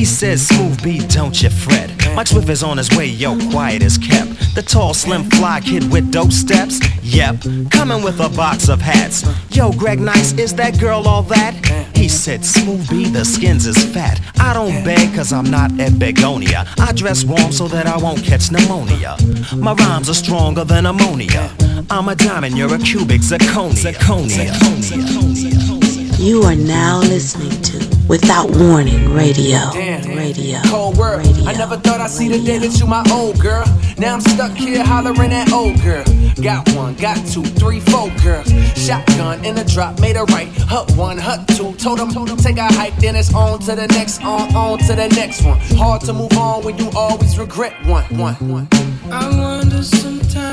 He 0.00 0.06
says, 0.06 0.48
Smooth 0.48 0.82
B, 0.82 1.06
don't 1.08 1.42
you 1.42 1.50
fret. 1.50 1.90
Mike 2.14 2.28
Swift 2.28 2.48
is 2.48 2.62
on 2.62 2.78
his 2.78 2.88
way, 2.96 3.04
yo, 3.04 3.36
quiet 3.50 3.82
as 3.82 3.98
kept. 3.98 4.30
The 4.54 4.62
tall, 4.62 4.94
slim, 4.94 5.24
fly 5.24 5.60
kid 5.60 5.92
with 5.92 6.10
dope 6.10 6.32
steps? 6.32 6.80
Yep, 7.02 7.70
coming 7.70 8.02
with 8.02 8.18
a 8.18 8.30
box 8.30 8.70
of 8.70 8.80
hats. 8.80 9.28
Yo, 9.50 9.70
Greg 9.72 10.00
Nice, 10.00 10.32
is 10.38 10.54
that 10.54 10.80
girl 10.80 11.06
all 11.06 11.22
that? 11.24 11.52
He 11.94 12.08
said, 12.08 12.46
Smooth 12.46 12.88
B, 12.88 13.10
the 13.10 13.26
skins 13.26 13.66
is 13.66 13.76
fat. 13.92 14.22
I 14.40 14.54
don't 14.54 14.82
beg, 14.84 15.14
cause 15.14 15.34
I'm 15.34 15.50
not 15.50 15.78
at 15.78 15.98
Begonia. 15.98 16.64
I 16.78 16.92
dress 16.92 17.22
warm 17.22 17.52
so 17.52 17.68
that 17.68 17.86
I 17.86 17.98
won't 17.98 18.24
catch 18.24 18.50
pneumonia. 18.50 19.18
My 19.54 19.74
rhymes 19.74 20.08
are 20.08 20.14
stronger 20.14 20.64
than 20.64 20.86
ammonia. 20.86 21.54
I'm 21.90 22.08
a 22.08 22.14
diamond, 22.14 22.56
you're 22.56 22.74
a 22.74 22.78
cubic 22.78 23.20
zirconia. 23.20 23.92
Zirconia. 23.92 24.54
You 26.18 26.42
are 26.44 26.56
now 26.56 27.00
listening 27.00 27.60
to 27.62 27.89
Without 28.08 28.50
Warning 28.56 29.12
Radio. 29.12 29.58
Damn. 29.72 30.16
Radio. 30.16 30.60
Cold 30.66 30.96
world. 30.96 31.26
I 31.46 31.52
never 31.52 31.76
thought 31.76 32.00
I'd 32.00 32.10
see 32.10 32.28
the 32.28 32.38
day 32.44 32.58
that 32.58 32.78
you 32.78 32.86
my 32.86 33.04
old 33.12 33.38
girl. 33.40 33.64
Now 33.98 34.14
I'm 34.14 34.20
stuck 34.20 34.52
here 34.52 34.84
hollering 34.84 35.32
at 35.32 35.52
old 35.52 35.80
girl. 35.82 36.04
Got 36.42 36.68
one, 36.74 36.94
got 36.94 37.16
two, 37.26 37.42
three, 37.42 37.80
four 37.80 38.10
girls. 38.22 38.50
Shotgun 38.76 39.44
in 39.44 39.58
a 39.58 39.64
drop, 39.64 40.00
made 40.00 40.16
a 40.16 40.24
right. 40.24 40.48
Hut 40.68 40.90
one, 40.96 41.18
hut 41.18 41.46
two. 41.48 41.72
Told 41.74 41.98
them, 41.98 42.10
Told 42.10 42.28
them, 42.28 42.36
take 42.36 42.56
a 42.56 42.64
hike, 42.64 42.96
then 42.96 43.14
it's 43.14 43.32
on 43.34 43.60
to 43.60 43.76
the 43.76 43.86
next, 43.88 44.22
on, 44.24 44.54
on 44.54 44.78
to 44.78 44.94
the 44.94 45.08
next 45.08 45.44
one. 45.44 45.58
Hard 45.76 46.02
to 46.02 46.12
move 46.12 46.32
on 46.36 46.64
when 46.64 46.76
you 46.78 46.90
always 46.96 47.38
regret 47.38 47.74
one, 47.86 48.04
one, 48.16 48.34
one. 48.48 48.68
I 49.10 49.28
wonder 49.30 49.82
sometimes 49.82 50.49